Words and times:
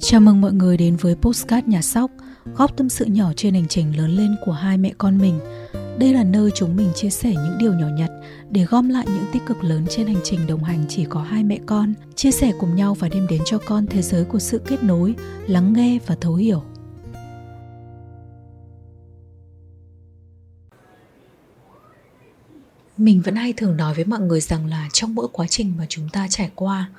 Chào 0.00 0.20
mừng 0.20 0.40
mọi 0.40 0.52
người 0.52 0.76
đến 0.76 0.96
với 0.96 1.14
Postcard 1.14 1.68
Nhà 1.68 1.82
Sóc, 1.82 2.10
góc 2.54 2.76
tâm 2.76 2.88
sự 2.88 3.04
nhỏ 3.04 3.32
trên 3.36 3.54
hành 3.54 3.68
trình 3.68 3.96
lớn 3.96 4.10
lên 4.10 4.36
của 4.44 4.52
hai 4.52 4.78
mẹ 4.78 4.92
con 4.98 5.18
mình. 5.18 5.40
Đây 5.98 6.14
là 6.14 6.24
nơi 6.24 6.50
chúng 6.54 6.76
mình 6.76 6.88
chia 6.94 7.10
sẻ 7.10 7.30
những 7.30 7.58
điều 7.58 7.72
nhỏ 7.72 7.86
nhặt 7.98 8.10
để 8.50 8.64
gom 8.64 8.88
lại 8.88 9.06
những 9.08 9.24
tích 9.32 9.42
cực 9.46 9.64
lớn 9.64 9.86
trên 9.90 10.06
hành 10.06 10.20
trình 10.24 10.46
đồng 10.46 10.64
hành 10.64 10.84
chỉ 10.88 11.04
có 11.04 11.22
hai 11.22 11.44
mẹ 11.44 11.58
con, 11.66 11.94
chia 12.14 12.30
sẻ 12.30 12.52
cùng 12.60 12.76
nhau 12.76 12.94
và 12.94 13.08
đem 13.08 13.26
đến 13.26 13.42
cho 13.44 13.58
con 13.66 13.86
thế 13.86 14.02
giới 14.02 14.24
của 14.24 14.38
sự 14.38 14.58
kết 14.58 14.82
nối, 14.82 15.14
lắng 15.46 15.72
nghe 15.72 15.98
và 16.06 16.16
thấu 16.20 16.34
hiểu. 16.34 16.62
Mình 22.96 23.22
vẫn 23.24 23.34
hay 23.34 23.52
thường 23.52 23.76
nói 23.76 23.94
với 23.94 24.04
mọi 24.04 24.20
người 24.20 24.40
rằng 24.40 24.66
là 24.66 24.88
trong 24.92 25.14
mỗi 25.14 25.28
quá 25.32 25.46
trình 25.46 25.74
mà 25.78 25.86
chúng 25.88 26.08
ta 26.08 26.26
trải 26.30 26.50
qua 26.54 26.90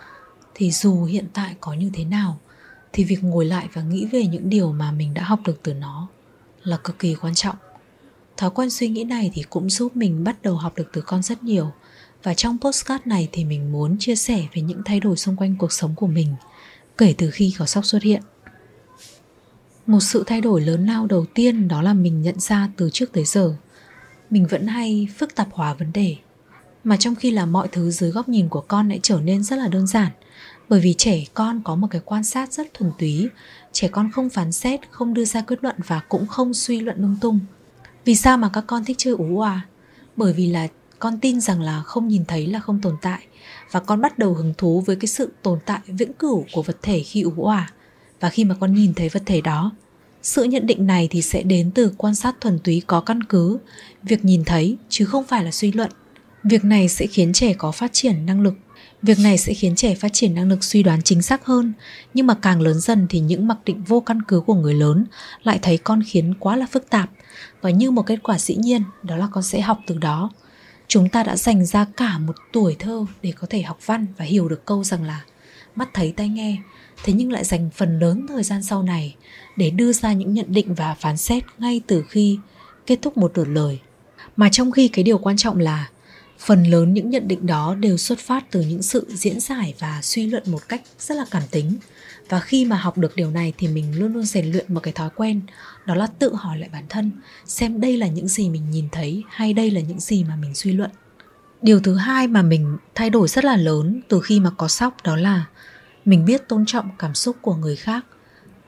thì 0.55 0.71
dù 0.71 1.04
hiện 1.04 1.25
tại 1.33 1.55
có 1.61 1.73
như 1.73 1.89
thế 1.93 2.05
nào, 2.05 2.39
thì 2.93 3.03
việc 3.03 3.23
ngồi 3.23 3.45
lại 3.45 3.67
và 3.73 3.81
nghĩ 3.81 4.05
về 4.12 4.27
những 4.27 4.49
điều 4.49 4.71
mà 4.71 4.91
mình 4.91 5.13
đã 5.13 5.23
học 5.23 5.39
được 5.45 5.59
từ 5.63 5.73
nó 5.73 6.07
là 6.63 6.77
cực 6.77 6.99
kỳ 6.99 7.16
quan 7.16 7.34
trọng. 7.34 7.55
Thói 8.38 8.49
quen 8.49 8.70
suy 8.70 8.88
nghĩ 8.88 9.03
này 9.03 9.31
thì 9.34 9.43
cũng 9.49 9.70
giúp 9.70 9.95
mình 9.95 10.23
bắt 10.23 10.41
đầu 10.41 10.55
học 10.55 10.73
được 10.76 10.89
từ 10.93 11.02
con 11.02 11.23
rất 11.23 11.43
nhiều. 11.43 11.71
Và 12.23 12.34
trong 12.34 12.57
postcard 12.62 13.07
này 13.07 13.29
thì 13.31 13.45
mình 13.45 13.71
muốn 13.71 13.98
chia 13.99 14.16
sẻ 14.16 14.48
về 14.53 14.62
những 14.62 14.81
thay 14.85 14.99
đổi 14.99 15.17
xung 15.17 15.35
quanh 15.35 15.55
cuộc 15.59 15.71
sống 15.71 15.95
của 15.95 16.07
mình, 16.07 16.35
kể 16.98 17.15
từ 17.17 17.31
khi 17.31 17.54
có 17.57 17.65
sóc 17.65 17.85
xuất 17.85 18.04
hiện. 18.04 18.21
Một 19.88 19.99
sự 19.99 20.23
thay 20.27 20.41
đổi 20.41 20.62
lớn 20.62 20.85
lao 20.85 21.05
đầu 21.07 21.26
tiên 21.34 21.67
đó 21.67 21.81
là 21.81 21.93
mình 21.93 22.21
nhận 22.21 22.40
ra 22.40 22.70
từ 22.77 22.90
trước 22.90 23.12
tới 23.13 23.26
giờ. 23.26 23.55
Mình 24.29 24.48
vẫn 24.48 24.67
hay 24.67 25.07
phức 25.17 25.35
tạp 25.35 25.48
hóa 25.51 25.73
vấn 25.73 25.93
đề, 25.93 26.15
mà 26.84 26.98
trong 26.98 27.15
khi 27.15 27.31
là 27.31 27.45
mọi 27.45 27.67
thứ 27.67 27.91
dưới 27.91 28.12
góc 28.12 28.29
nhìn 28.29 28.49
của 28.49 28.62
con 28.62 28.90
lại 28.90 28.99
trở 29.04 29.20
nên 29.20 29.43
rất 29.43 29.55
là 29.59 29.67
đơn 29.67 29.88
giản 29.88 30.12
bởi 30.70 30.80
vì 30.80 30.94
trẻ 30.94 31.23
con 31.34 31.62
có 31.63 31.76
một 31.76 31.88
cái 31.91 32.02
quan 32.05 32.23
sát 32.23 32.53
rất 32.53 32.73
thuần 32.73 32.91
túy. 32.99 33.30
Trẻ 33.71 33.88
con 33.88 34.12
không 34.12 34.30
phán 34.30 34.52
xét, 34.52 34.80
không 34.91 35.13
đưa 35.13 35.26
ra 35.26 35.41
kết 35.41 35.63
luận 35.63 35.76
và 35.87 35.99
cũng 36.10 36.27
không 36.27 36.54
suy 36.54 36.79
luận 36.79 37.01
lung 37.01 37.15
tung. 37.21 37.40
Vì 38.05 38.15
sao 38.15 38.37
mà 38.37 38.49
các 38.54 38.63
con 38.68 38.85
thích 38.85 38.98
chơi 38.99 39.13
ú 39.13 39.40
à 39.40 39.68
bởi 40.15 40.34
vì 40.34 40.48
là 40.48 40.68
con 40.99 41.20
tin 41.20 41.41
rằng 41.41 41.62
là 41.62 41.82
không 41.82 42.07
nhìn 42.07 42.26
thấy 42.26 42.48
là 42.48 42.60
không 42.60 42.82
tồn 42.82 42.96
tại. 43.02 43.26
Và 43.71 43.79
con 43.79 44.02
bắt 44.02 44.20
đầu 44.20 44.34
hứng 44.34 44.54
thú 44.57 44.82
với 44.82 44.96
cái 44.96 45.07
sự 45.07 45.32
tồn 45.41 45.60
tại 45.65 45.79
vĩnh 45.87 46.13
cửu 46.13 46.46
của 46.54 46.62
vật 46.62 46.77
thể 46.82 46.99
khi 46.99 47.21
ú 47.21 47.46
à 47.46 47.71
và 48.20 48.30
khi 48.30 48.43
mà 48.43 48.55
con 48.59 48.74
nhìn 48.74 48.93
thấy 48.93 49.09
vật 49.09 49.24
thể 49.26 49.41
đó, 49.41 49.71
sự 50.21 50.43
nhận 50.43 50.68
định 50.68 50.87
này 50.87 51.07
thì 51.12 51.21
sẽ 51.21 51.43
đến 51.43 51.71
từ 51.71 51.93
quan 51.98 52.15
sát 52.15 52.41
thuần 52.41 52.59
túy 52.59 52.82
có 52.87 53.02
căn 53.02 53.24
cứ, 53.24 53.57
việc 54.04 54.26
nhìn 54.26 54.43
thấy 54.46 54.77
chứ 54.90 55.05
không 55.05 55.24
phải 55.24 55.43
là 55.43 55.52
suy 55.52 55.71
luận. 55.71 55.91
Việc 56.43 56.63
này 56.63 56.90
sẽ 56.90 57.07
khiến 57.07 57.34
trẻ 57.34 57.54
có 57.54 57.71
phát 57.71 57.93
triển 57.93 58.26
năng 58.26 58.41
lực 58.41 58.54
Việc 59.04 59.20
này 59.20 59.37
sẽ 59.37 59.54
khiến 59.54 59.76
trẻ 59.76 59.96
phát 59.96 60.13
triển 60.13 60.35
năng 60.35 60.49
lực 60.49 60.63
suy 60.63 60.84
đoán 60.84 61.01
chính 61.01 61.21
xác 61.21 61.46
hơn, 61.46 61.73
nhưng 62.13 62.27
mà 62.27 62.34
càng 62.41 62.62
lớn 62.62 62.79
dần 62.79 63.07
thì 63.09 63.20
những 63.20 63.48
mặc 63.48 63.57
định 63.65 63.84
vô 63.84 63.99
căn 63.99 64.22
cứ 64.22 64.40
của 64.40 64.53
người 64.53 64.73
lớn 64.73 65.06
lại 65.44 65.59
thấy 65.62 65.78
con 65.78 66.01
khiến 66.07 66.34
quá 66.40 66.56
là 66.56 66.66
phức 66.72 66.90
tạp 66.90 67.09
và 67.62 67.69
như 67.69 67.91
một 67.91 68.01
kết 68.01 68.19
quả 68.24 68.40
dĩ 68.40 68.56
nhiên 68.56 68.84
đó 69.03 69.16
là 69.16 69.28
con 69.31 69.44
sẽ 69.44 69.62
học 69.62 69.79
từ 69.88 69.97
đó. 69.97 70.31
Chúng 70.88 71.09
ta 71.09 71.24
đã 71.24 71.35
dành 71.35 71.66
ra 71.66 71.85
cả 71.97 72.18
một 72.18 72.35
tuổi 72.53 72.75
thơ 72.79 73.06
để 73.22 73.34
có 73.40 73.47
thể 73.50 73.62
học 73.62 73.79
văn 73.85 74.06
và 74.18 74.25
hiểu 74.25 74.50
được 74.50 74.66
câu 74.66 74.84
rằng 74.84 75.03
là 75.03 75.22
mắt 75.75 75.90
thấy 75.94 76.13
tai 76.18 76.29
nghe, 76.29 76.57
thế 77.03 77.13
nhưng 77.13 77.31
lại 77.31 77.44
dành 77.44 77.69
phần 77.75 78.00
lớn 78.00 78.25
thời 78.28 78.44
gian 78.44 78.63
sau 78.63 78.84
này 78.84 79.16
để 79.57 79.69
đưa 79.69 79.94
ra 79.94 80.13
những 80.13 80.34
nhận 80.34 80.46
định 80.50 80.74
và 80.74 80.96
phán 81.00 81.18
xét 81.18 81.44
ngay 81.57 81.81
từ 81.88 82.03
khi 82.09 82.40
kết 82.85 83.00
thúc 83.01 83.18
một 83.18 83.38
lượt 83.38 83.47
lời. 83.47 83.79
Mà 84.38 84.50
trong 84.50 84.72
khi 84.72 84.88
cái 84.88 85.03
điều 85.03 85.18
quan 85.18 85.38
trọng 85.38 85.59
là 85.59 85.90
phần 86.46 86.63
lớn 86.63 86.94
những 86.94 87.09
nhận 87.09 87.28
định 87.28 87.46
đó 87.46 87.75
đều 87.80 87.97
xuất 87.97 88.19
phát 88.19 88.52
từ 88.52 88.62
những 88.62 88.84
sự 88.84 89.06
diễn 89.09 89.40
giải 89.40 89.74
và 89.80 90.00
suy 90.02 90.28
luận 90.28 90.44
một 90.46 90.69
cách 90.69 90.81
rất 91.00 91.16
là 91.16 91.25
cảm 91.31 91.44
tính. 91.52 91.78
Và 92.30 92.40
khi 92.40 92.66
mà 92.66 92.75
học 92.75 92.97
được 92.97 93.16
điều 93.16 93.31
này 93.31 93.53
thì 93.58 93.68
mình 93.68 94.00
luôn 94.00 94.13
luôn 94.13 94.24
rèn 94.24 94.52
luyện 94.52 94.74
một 94.74 94.80
cái 94.84 94.94
thói 94.94 95.09
quen, 95.16 95.41
đó 95.86 95.96
là 95.96 96.08
tự 96.08 96.34
hỏi 96.36 96.58
lại 96.58 96.69
bản 96.74 96.84
thân 96.90 97.12
xem 97.46 97.81
đây 97.81 97.97
là 97.97 98.08
những 98.08 98.28
gì 98.28 98.50
mình 98.50 98.72
nhìn 98.72 98.90
thấy 98.91 99.24
hay 99.30 99.53
đây 99.53 99.72
là 99.72 99.82
những 99.82 100.00
gì 100.00 100.24
mà 100.24 100.36
mình 100.36 100.56
suy 100.56 100.72
luận. 100.72 100.92
Điều 101.62 101.80
thứ 101.80 101.96
hai 101.96 102.28
mà 102.28 102.42
mình 102.42 102.78
thay 102.96 103.09
đổi 103.09 103.28
rất 103.28 103.46
là 103.46 103.58
lớn 103.58 104.02
từ 104.08 104.22
khi 104.22 104.40
mà 104.40 104.50
có 104.58 104.68
sóc 104.68 104.98
đó 105.03 105.16
là 105.16 105.46
mình 106.06 106.26
biết 106.26 106.48
tôn 106.48 106.66
trọng 106.66 106.90
cảm 107.00 107.14
xúc 107.14 107.38
của 107.42 107.56
người 107.56 107.76
khác 107.76 108.06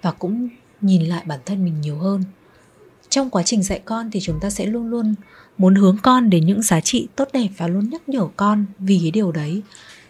và 0.01 0.11
cũng 0.11 0.49
nhìn 0.81 1.05
lại 1.05 1.23
bản 1.25 1.39
thân 1.45 1.65
mình 1.65 1.81
nhiều 1.81 1.97
hơn. 1.97 2.23
Trong 3.09 3.29
quá 3.29 3.43
trình 3.43 3.63
dạy 3.63 3.81
con 3.85 4.11
thì 4.11 4.19
chúng 4.19 4.39
ta 4.39 4.49
sẽ 4.49 4.65
luôn 4.65 4.89
luôn 4.89 5.15
muốn 5.57 5.75
hướng 5.75 5.97
con 6.03 6.29
đến 6.29 6.45
những 6.45 6.61
giá 6.61 6.81
trị 6.81 7.07
tốt 7.15 7.29
đẹp 7.33 7.49
và 7.57 7.67
luôn 7.67 7.89
nhắc 7.89 8.09
nhở 8.09 8.27
con 8.35 8.65
vì 8.79 8.99
cái 9.01 9.11
điều 9.11 9.31
đấy. 9.31 9.61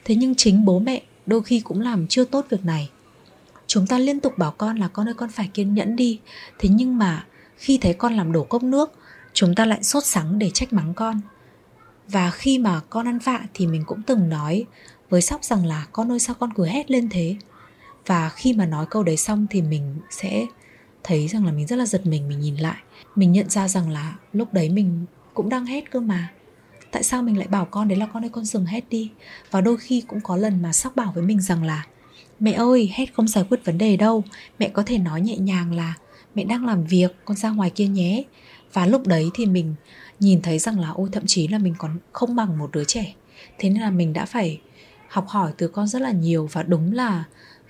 Thế 0.05 0.15
nhưng 0.15 0.35
chính 0.35 0.65
bố 0.65 0.79
mẹ 0.79 1.01
đôi 1.25 1.43
khi 1.43 1.59
cũng 1.59 1.81
làm 1.81 2.07
chưa 2.07 2.25
tốt 2.25 2.45
việc 2.49 2.65
này. 2.65 2.89
Chúng 3.67 3.87
ta 3.87 3.97
liên 3.97 4.19
tục 4.19 4.37
bảo 4.37 4.51
con 4.51 4.77
là 4.77 4.87
con 4.87 5.07
ơi, 5.07 5.13
con 5.13 5.29
phải 5.29 5.49
kiên 5.53 5.73
nhẫn 5.73 5.95
đi. 5.95 6.19
Thế 6.59 6.69
nhưng 6.69 6.97
mà 6.97 7.25
khi 7.57 7.77
thấy 7.77 7.93
con 7.93 8.13
làm 8.13 8.31
đổ 8.31 8.43
cốc 8.43 8.63
nước, 8.63 8.91
chúng 9.33 9.55
ta 9.55 9.65
lại 9.65 9.83
sốt 9.83 10.05
sắng 10.05 10.39
để 10.39 10.49
trách 10.49 10.73
mắng 10.73 10.93
con. 10.93 11.21
Và 12.07 12.31
khi 12.31 12.59
mà 12.59 12.81
con 12.89 13.07
ăn 13.07 13.19
vạ 13.19 13.39
thì 13.53 13.67
mình 13.67 13.83
cũng 13.85 14.01
từng 14.01 14.29
nói 14.29 14.65
với 15.09 15.21
sóc 15.21 15.43
rằng 15.43 15.65
là 15.65 15.85
con 15.91 16.11
ơi, 16.11 16.19
sao 16.19 16.35
con 16.39 16.53
cứ 16.53 16.65
hét 16.65 16.91
lên 16.91 17.09
thế? 17.09 17.35
Và 18.05 18.29
khi 18.29 18.53
mà 18.53 18.65
nói 18.65 18.85
câu 18.89 19.03
đấy 19.03 19.17
xong 19.17 19.47
thì 19.49 19.61
mình 19.61 19.97
sẽ 20.09 20.45
thấy 21.03 21.27
rằng 21.27 21.45
là 21.45 21.51
mình 21.51 21.67
rất 21.67 21.75
là 21.75 21.85
giật 21.85 22.05
mình 22.05 22.27
mình 22.27 22.39
nhìn 22.39 22.55
lại. 22.55 22.77
Mình 23.15 23.31
nhận 23.31 23.49
ra 23.49 23.67
rằng 23.67 23.89
là 23.89 24.15
lúc 24.33 24.53
đấy 24.53 24.69
mình 24.69 25.05
cũng 25.35 25.49
đang 25.49 25.65
hét 25.65 25.91
cơ 25.91 25.99
mà. 25.99 26.31
Tại 26.91 27.03
sao 27.03 27.23
mình 27.23 27.37
lại 27.37 27.47
bảo 27.47 27.65
con 27.65 27.87
đấy 27.87 27.97
là 27.97 28.05
con 28.13 28.23
ơi, 28.23 28.29
con 28.29 28.45
dừng 28.45 28.65
hét 28.65 28.89
đi? 28.89 29.11
Và 29.51 29.61
đôi 29.61 29.77
khi 29.77 30.03
cũng 30.07 30.21
có 30.21 30.37
lần 30.37 30.61
mà 30.61 30.73
sóc 30.73 30.95
bảo 30.95 31.11
với 31.15 31.23
mình 31.23 31.41
rằng 31.41 31.63
là, 31.63 31.85
mẹ 32.39 32.51
ơi 32.51 32.91
hét 32.93 33.13
không 33.13 33.27
giải 33.27 33.43
quyết 33.49 33.65
vấn 33.65 33.77
đề 33.77 33.97
đâu. 33.97 34.23
Mẹ 34.59 34.69
có 34.69 34.83
thể 34.85 34.97
nói 34.97 35.21
nhẹ 35.21 35.37
nhàng 35.37 35.73
là, 35.73 35.93
mẹ 36.35 36.43
đang 36.43 36.65
làm 36.65 36.83
việc, 36.83 37.15
con 37.25 37.37
ra 37.37 37.49
ngoài 37.49 37.69
kia 37.69 37.87
nhé. 37.87 38.23
Và 38.73 38.85
lúc 38.85 39.07
đấy 39.07 39.29
thì 39.33 39.45
mình 39.45 39.75
nhìn 40.19 40.41
thấy 40.41 40.59
rằng 40.59 40.79
là, 40.79 40.89
ôi, 40.89 41.09
thậm 41.11 41.23
chí 41.25 41.47
là 41.47 41.57
mình 41.57 41.75
còn 41.77 41.99
không 42.11 42.35
bằng 42.35 42.57
một 42.57 42.69
đứa 42.73 42.83
trẻ. 42.83 43.13
Thế 43.57 43.69
nên 43.69 43.81
là 43.81 43.89
mình 43.89 44.13
đã 44.13 44.25
phải 44.25 44.59
học 45.07 45.27
hỏi 45.27 45.51
từ 45.57 45.67
con 45.67 45.87
rất 45.87 46.01
là 46.01 46.11
nhiều 46.11 46.49
và 46.51 46.63
đúng 46.63 46.93
là 46.93 47.23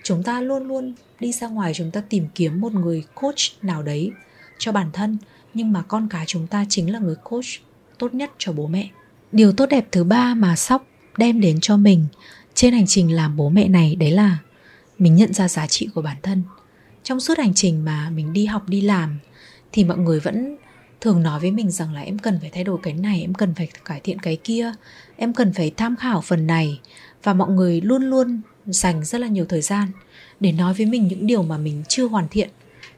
chúng 0.04 0.24
ta 0.24 0.42
luôn 0.42 0.68
luôn 0.68 0.94
đi 1.20 1.32
ra 1.32 1.48
ngoài, 1.48 1.74
chúng 1.74 1.92
ta 1.92 2.02
tìm 2.10 2.28
kiếm 2.36 2.62
một 2.62 2.74
người 2.74 3.04
coach 3.14 3.40
nào 3.62 3.84
đấy 3.84 4.12
cho 4.58 4.72
bản 4.72 4.90
thân 4.94 5.18
nhưng 5.56 5.74
mà 5.74 5.82
con 5.82 6.08
cái 6.10 6.26
chúng 6.28 6.48
ta 6.48 6.66
chính 6.70 6.94
là 6.94 7.00
người 7.00 7.16
coach 7.24 7.46
tốt 7.98 8.14
nhất 8.14 8.32
cho 8.38 8.52
bố 8.52 8.68
mẹ. 8.68 8.90
Điều 9.32 9.52
tốt 9.52 9.66
đẹp 9.66 9.88
thứ 9.92 10.04
ba 10.04 10.34
mà 10.34 10.56
sóc 10.56 10.88
đem 11.18 11.42
đến 11.42 11.60
cho 11.62 11.78
mình 11.78 12.06
trên 12.54 12.74
hành 12.74 12.88
trình 12.88 13.16
làm 13.16 13.38
bố 13.38 13.50
mẹ 13.50 13.68
này, 13.68 13.96
đấy 13.96 14.12
là 14.12 14.38
mình 15.00 15.16
nhận 15.16 15.34
ra 15.34 15.48
giá 15.48 15.68
trị 15.68 15.90
của 15.96 16.02
bản 16.02 16.18
thân. 16.24 16.44
Trong 17.04 17.20
suốt 17.20 17.38
hành 17.38 17.54
trình 17.54 17.86
mà 17.86 18.10
mình 18.10 18.34
đi 18.34 18.46
học, 18.46 18.70
đi 18.70 18.82
làm, 18.82 19.20
thì 19.72 19.84
mọi 19.84 19.98
người 19.98 20.20
vẫn 20.20 20.58
thường 21.02 21.24
nói 21.24 21.40
với 21.40 21.52
mình 21.52 21.72
rằng 21.72 21.94
là 21.94 22.02
em 22.02 22.20
cần 22.20 22.40
phải 22.42 22.50
thay 22.50 22.64
đổi 22.64 22.80
cái 22.84 22.94
này, 22.94 23.22
em 23.22 23.34
cần 23.34 23.54
phải 23.54 23.70
cải 23.86 24.00
thiện 24.00 24.20
cái 24.20 24.36
kia, 24.44 24.74
em 25.16 25.34
cần 25.34 25.54
phải 25.54 25.72
tham 25.78 25.96
khảo 25.96 26.22
phần 26.22 26.48
này. 26.48 26.80
Và 27.24 27.34
mọi 27.34 27.50
người 27.50 27.82
luôn 27.82 28.04
luôn 28.04 28.42
dành 28.66 29.06
rất 29.06 29.22
là 29.22 29.28
nhiều 29.28 29.46
thời 29.50 29.62
gian 29.62 29.88
để 30.40 30.52
nói 30.52 30.74
với 30.74 30.86
mình 30.86 31.08
những 31.08 31.28
điều 31.28 31.44
mà 31.44 31.58
mình 31.58 31.84
chưa 31.88 32.08
hoàn 32.08 32.28
thiện 32.28 32.50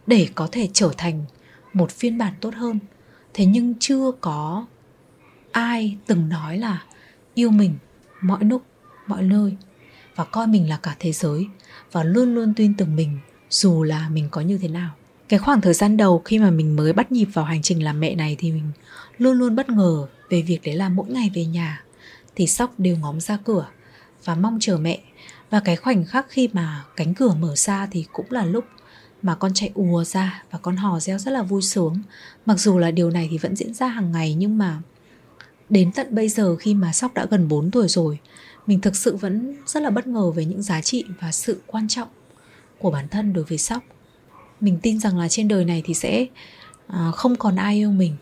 để 0.07 0.27
có 0.35 0.47
thể 0.51 0.69
trở 0.73 0.91
thành 0.97 1.25
một 1.73 1.91
phiên 1.91 2.17
bản 2.17 2.33
tốt 2.41 2.53
hơn. 2.55 2.79
Thế 3.33 3.45
nhưng 3.45 3.73
chưa 3.79 4.11
có 4.21 4.65
ai 5.51 5.97
từng 6.07 6.29
nói 6.29 6.57
là 6.57 6.83
yêu 7.33 7.51
mình 7.51 7.75
mọi 8.21 8.43
lúc, 8.43 8.63
mọi 9.07 9.23
nơi 9.23 9.57
và 10.15 10.23
coi 10.23 10.47
mình 10.47 10.69
là 10.69 10.77
cả 10.77 10.95
thế 10.99 11.11
giới 11.11 11.47
và 11.91 12.03
luôn 12.03 12.35
luôn 12.35 12.53
tin 12.53 12.73
tưởng 12.73 12.95
mình 12.95 13.19
dù 13.49 13.83
là 13.83 14.09
mình 14.09 14.27
có 14.31 14.41
như 14.41 14.57
thế 14.57 14.67
nào. 14.67 14.91
Cái 15.29 15.39
khoảng 15.39 15.61
thời 15.61 15.73
gian 15.73 15.97
đầu 15.97 16.21
khi 16.25 16.39
mà 16.39 16.51
mình 16.51 16.75
mới 16.75 16.93
bắt 16.93 17.11
nhịp 17.11 17.25
vào 17.25 17.45
hành 17.45 17.61
trình 17.61 17.83
làm 17.83 17.99
mẹ 17.99 18.15
này 18.15 18.35
thì 18.39 18.51
mình 18.51 18.71
luôn 19.17 19.37
luôn 19.37 19.55
bất 19.55 19.69
ngờ 19.69 20.07
về 20.29 20.41
việc 20.41 20.59
đấy 20.63 20.75
là 20.75 20.89
mỗi 20.89 21.07
ngày 21.07 21.31
về 21.33 21.45
nhà 21.45 21.83
thì 22.35 22.47
sóc 22.47 22.73
đều 22.77 22.97
ngóng 22.97 23.21
ra 23.21 23.37
cửa 23.43 23.67
và 24.25 24.35
mong 24.35 24.57
chờ 24.61 24.77
mẹ. 24.77 24.99
Và 25.49 25.59
cái 25.59 25.75
khoảnh 25.75 26.05
khắc 26.05 26.25
khi 26.29 26.49
mà 26.53 26.83
cánh 26.95 27.13
cửa 27.13 27.33
mở 27.39 27.55
ra 27.55 27.87
thì 27.91 28.05
cũng 28.11 28.25
là 28.29 28.45
lúc 28.45 28.65
mà 29.21 29.35
con 29.35 29.53
chạy 29.53 29.71
ùa 29.73 30.03
ra 30.03 30.43
và 30.51 30.59
con 30.59 30.75
hò 30.75 30.99
reo 30.99 31.19
rất 31.19 31.31
là 31.31 31.43
vui 31.43 31.61
sướng. 31.61 32.01
Mặc 32.45 32.59
dù 32.59 32.77
là 32.77 32.91
điều 32.91 33.09
này 33.09 33.27
thì 33.31 33.37
vẫn 33.37 33.55
diễn 33.55 33.73
ra 33.73 33.87
hàng 33.87 34.11
ngày, 34.11 34.33
nhưng 34.33 34.57
mà 34.57 34.81
đến 35.69 35.91
tận 35.91 36.15
bây 36.15 36.29
giờ 36.29 36.55
khi 36.55 36.73
mà 36.73 36.93
sóc 36.93 37.13
đã 37.13 37.25
gần 37.29 37.47
4 37.47 37.71
tuổi 37.71 37.87
rồi, 37.87 38.19
mình 38.67 38.81
thực 38.81 38.95
sự 38.95 39.15
vẫn 39.15 39.55
rất 39.65 39.83
là 39.83 39.89
bất 39.89 40.07
ngờ 40.07 40.31
về 40.31 40.45
những 40.45 40.61
giá 40.61 40.81
trị 40.81 41.05
và 41.19 41.31
sự 41.31 41.61
quan 41.67 41.87
trọng 41.87 42.07
của 42.79 42.91
bản 42.91 43.07
thân 43.07 43.33
đối 43.33 43.43
với 43.43 43.57
sóc. 43.57 43.83
Mình 44.59 44.79
tin 44.81 44.99
rằng 44.99 45.17
là 45.17 45.27
trên 45.29 45.47
đời 45.47 45.65
này 45.65 45.81
thì 45.85 45.93
sẽ 45.93 46.25
à, 46.87 47.11
không 47.15 47.35
còn 47.35 47.55
ai 47.55 47.75
yêu 47.75 47.91
mình. 47.91 48.15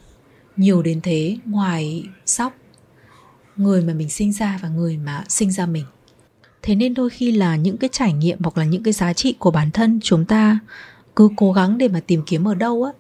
Nhiều 0.58 0.82
đến 0.82 1.02
thế, 1.02 1.38
ngoài 1.46 2.04
sóc, 2.26 2.54
người 3.56 3.82
mà 3.82 3.94
mình 3.94 4.10
sinh 4.10 4.34
ra 4.34 4.60
và 4.62 4.70
người 4.70 4.98
mà 4.98 5.24
sinh 5.30 5.52
ra 5.52 5.66
mình 5.66 5.86
thế 6.66 6.76
nên 6.76 6.94
đôi 6.94 7.10
khi 7.10 7.32
là 7.32 7.56
những 7.56 7.78
cái 7.78 7.90
trải 7.94 8.14
nghiệm 8.14 8.40
hoặc 8.44 8.58
là 8.58 8.66
những 8.66 8.84
cái 8.84 8.94
giá 8.94 9.14
trị 9.14 9.36
của 9.40 9.52
bản 9.52 9.72
thân 9.72 10.00
chúng 10.04 10.26
ta 10.26 10.60
cứ 11.16 11.30
cố 11.38 11.52
gắng 11.52 11.78
để 11.78 11.88
mà 11.88 12.00
tìm 12.08 12.22
kiếm 12.26 12.48
ở 12.48 12.56
đâu 12.56 12.84
á. 12.84 12.92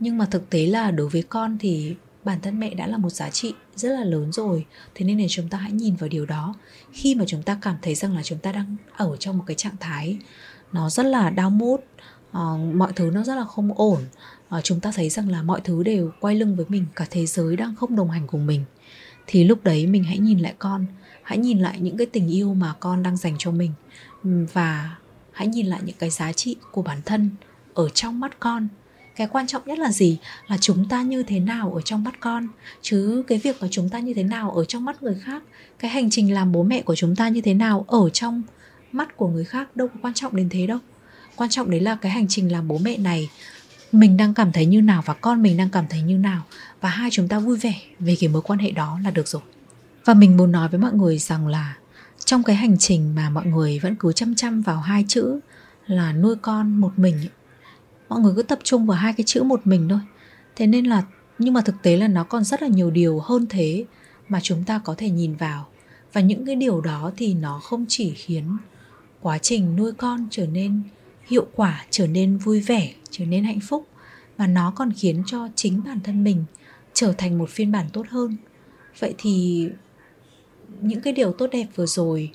Nhưng 0.00 0.18
mà 0.18 0.26
thực 0.26 0.50
tế 0.50 0.66
là 0.66 0.90
đối 0.90 1.08
với 1.08 1.22
con 1.22 1.56
thì 1.60 1.94
bản 2.24 2.40
thân 2.42 2.60
mẹ 2.60 2.74
đã 2.74 2.86
là 2.86 2.96
một 2.96 3.10
giá 3.10 3.30
trị 3.30 3.54
rất 3.76 3.88
là 3.88 4.04
lớn 4.04 4.32
rồi. 4.32 4.66
Thế 4.94 5.06
nên 5.06 5.18
là 5.18 5.26
chúng 5.28 5.48
ta 5.48 5.58
hãy 5.58 5.72
nhìn 5.72 5.94
vào 5.94 6.08
điều 6.08 6.26
đó. 6.26 6.54
Khi 6.92 7.14
mà 7.14 7.24
chúng 7.26 7.42
ta 7.42 7.58
cảm 7.62 7.76
thấy 7.82 7.94
rằng 7.94 8.16
là 8.16 8.22
chúng 8.22 8.38
ta 8.38 8.52
đang 8.52 8.76
ở 8.96 9.16
trong 9.16 9.38
một 9.38 9.44
cái 9.46 9.54
trạng 9.54 9.76
thái 9.80 10.18
nó 10.72 10.90
rất 10.90 11.06
là 11.06 11.30
đau 11.30 11.50
mút 11.50 11.84
uh, 12.30 12.74
mọi 12.74 12.92
thứ 12.96 13.10
nó 13.14 13.22
rất 13.22 13.34
là 13.34 13.44
không 13.44 13.72
ổn 13.76 13.98
uh, 14.56 14.64
chúng 14.64 14.80
ta 14.80 14.92
thấy 14.94 15.10
rằng 15.10 15.28
là 15.28 15.42
mọi 15.42 15.60
thứ 15.64 15.82
đều 15.82 16.10
quay 16.20 16.34
lưng 16.34 16.56
với 16.56 16.66
mình 16.68 16.86
cả 16.96 17.06
thế 17.10 17.26
giới 17.26 17.56
đang 17.56 17.74
không 17.76 17.96
đồng 17.96 18.10
hành 18.10 18.26
cùng 18.26 18.46
mình 18.46 18.64
thì 19.26 19.44
lúc 19.44 19.64
đấy 19.64 19.86
mình 19.86 20.04
hãy 20.04 20.18
nhìn 20.18 20.38
lại 20.38 20.54
con. 20.58 20.86
Hãy 21.22 21.38
nhìn 21.38 21.58
lại 21.58 21.80
những 21.80 21.96
cái 21.96 22.06
tình 22.06 22.28
yêu 22.28 22.54
mà 22.54 22.74
con 22.80 23.02
đang 23.02 23.16
dành 23.16 23.34
cho 23.38 23.50
mình. 23.50 23.72
Và 24.52 24.96
hãy 25.32 25.46
nhìn 25.46 25.66
lại 25.66 25.80
những 25.84 25.96
cái 25.98 26.10
giá 26.10 26.32
trị 26.32 26.56
của 26.72 26.82
bản 26.82 26.98
thân 27.04 27.30
ở 27.74 27.88
trong 27.88 28.20
mắt 28.20 28.40
con. 28.40 28.68
Cái 29.16 29.26
quan 29.26 29.46
trọng 29.46 29.62
nhất 29.66 29.78
là 29.78 29.92
gì? 29.92 30.18
Là 30.46 30.56
chúng 30.60 30.88
ta 30.88 31.02
như 31.02 31.22
thế 31.22 31.40
nào 31.40 31.72
ở 31.74 31.80
trong 31.80 32.04
mắt 32.04 32.20
con? 32.20 32.48
Chứ 32.82 33.22
cái 33.26 33.38
việc 33.38 33.60
của 33.60 33.68
chúng 33.70 33.88
ta 33.88 33.98
như 33.98 34.14
thế 34.14 34.22
nào 34.22 34.50
ở 34.50 34.64
trong 34.64 34.84
mắt 34.84 35.02
người 35.02 35.16
khác, 35.22 35.42
cái 35.78 35.90
hành 35.90 36.10
trình 36.10 36.34
làm 36.34 36.52
bố 36.52 36.62
mẹ 36.62 36.82
của 36.82 36.94
chúng 36.94 37.16
ta 37.16 37.28
như 37.28 37.40
thế 37.40 37.54
nào 37.54 37.84
ở 37.88 38.10
trong 38.10 38.42
mắt 38.92 39.16
của 39.16 39.28
người 39.28 39.44
khác 39.44 39.76
đâu 39.76 39.88
có 39.88 39.94
quan 40.02 40.14
trọng 40.14 40.36
đến 40.36 40.48
thế 40.48 40.66
đâu. 40.66 40.78
Quan 41.36 41.50
trọng 41.50 41.70
đấy 41.70 41.80
là 41.80 41.94
cái 41.94 42.12
hành 42.12 42.28
trình 42.28 42.52
làm 42.52 42.68
bố 42.68 42.78
mẹ 42.78 42.96
này 42.96 43.30
mình 43.96 44.16
đang 44.16 44.34
cảm 44.34 44.52
thấy 44.52 44.66
như 44.66 44.82
nào 44.82 45.02
và 45.06 45.14
con 45.14 45.42
mình 45.42 45.56
đang 45.56 45.70
cảm 45.70 45.84
thấy 45.90 46.02
như 46.02 46.18
nào? 46.18 46.42
Và 46.80 46.88
hai 46.88 47.10
chúng 47.12 47.28
ta 47.28 47.38
vui 47.38 47.58
vẻ 47.58 47.74
về 47.98 48.16
cái 48.20 48.28
mối 48.28 48.42
quan 48.42 48.58
hệ 48.58 48.70
đó 48.70 48.98
là 49.04 49.10
được 49.10 49.28
rồi. 49.28 49.42
Và 50.04 50.14
mình 50.14 50.36
muốn 50.36 50.52
nói 50.52 50.68
với 50.68 50.80
mọi 50.80 50.92
người 50.92 51.18
rằng 51.18 51.46
là 51.46 51.76
trong 52.24 52.42
cái 52.42 52.56
hành 52.56 52.78
trình 52.78 53.14
mà 53.14 53.30
mọi 53.30 53.46
người 53.46 53.78
vẫn 53.78 53.96
cứ 53.96 54.12
chăm 54.12 54.34
chăm 54.34 54.62
vào 54.62 54.80
hai 54.80 55.04
chữ 55.08 55.40
là 55.86 56.12
nuôi 56.12 56.36
con 56.42 56.80
một 56.80 56.92
mình 56.96 57.14
ấy, 57.14 57.30
mọi 58.08 58.20
người 58.20 58.32
cứ 58.36 58.42
tập 58.42 58.58
trung 58.62 58.86
vào 58.86 58.98
hai 58.98 59.12
cái 59.12 59.24
chữ 59.24 59.42
một 59.42 59.66
mình 59.66 59.88
thôi. 59.88 60.00
Thế 60.56 60.66
nên 60.66 60.84
là 60.84 61.02
nhưng 61.38 61.54
mà 61.54 61.60
thực 61.60 61.82
tế 61.82 61.96
là 61.96 62.08
nó 62.08 62.24
còn 62.24 62.44
rất 62.44 62.62
là 62.62 62.68
nhiều 62.68 62.90
điều 62.90 63.20
hơn 63.20 63.46
thế 63.50 63.84
mà 64.28 64.40
chúng 64.42 64.64
ta 64.64 64.80
có 64.84 64.94
thể 64.98 65.10
nhìn 65.10 65.34
vào. 65.34 65.66
Và 66.12 66.20
những 66.20 66.46
cái 66.46 66.54
điều 66.54 66.80
đó 66.80 67.12
thì 67.16 67.34
nó 67.34 67.58
không 67.58 67.84
chỉ 67.88 68.14
khiến 68.14 68.56
quá 69.20 69.38
trình 69.38 69.76
nuôi 69.76 69.92
con 69.92 70.26
trở 70.30 70.46
nên 70.46 70.82
hiệu 71.26 71.46
quả 71.54 71.84
trở 71.90 72.06
nên 72.06 72.36
vui 72.36 72.60
vẻ 72.60 72.92
trở 73.10 73.24
nên 73.24 73.44
hạnh 73.44 73.60
phúc 73.60 73.86
và 74.36 74.46
nó 74.46 74.72
còn 74.76 74.92
khiến 74.92 75.22
cho 75.26 75.48
chính 75.54 75.82
bản 75.84 76.00
thân 76.00 76.24
mình 76.24 76.44
trở 76.92 77.12
thành 77.18 77.38
một 77.38 77.50
phiên 77.50 77.72
bản 77.72 77.86
tốt 77.92 78.06
hơn. 78.08 78.36
Vậy 78.98 79.14
thì 79.18 79.66
những 80.80 81.00
cái 81.00 81.12
điều 81.12 81.32
tốt 81.32 81.46
đẹp 81.52 81.66
vừa 81.74 81.86
rồi 81.86 82.32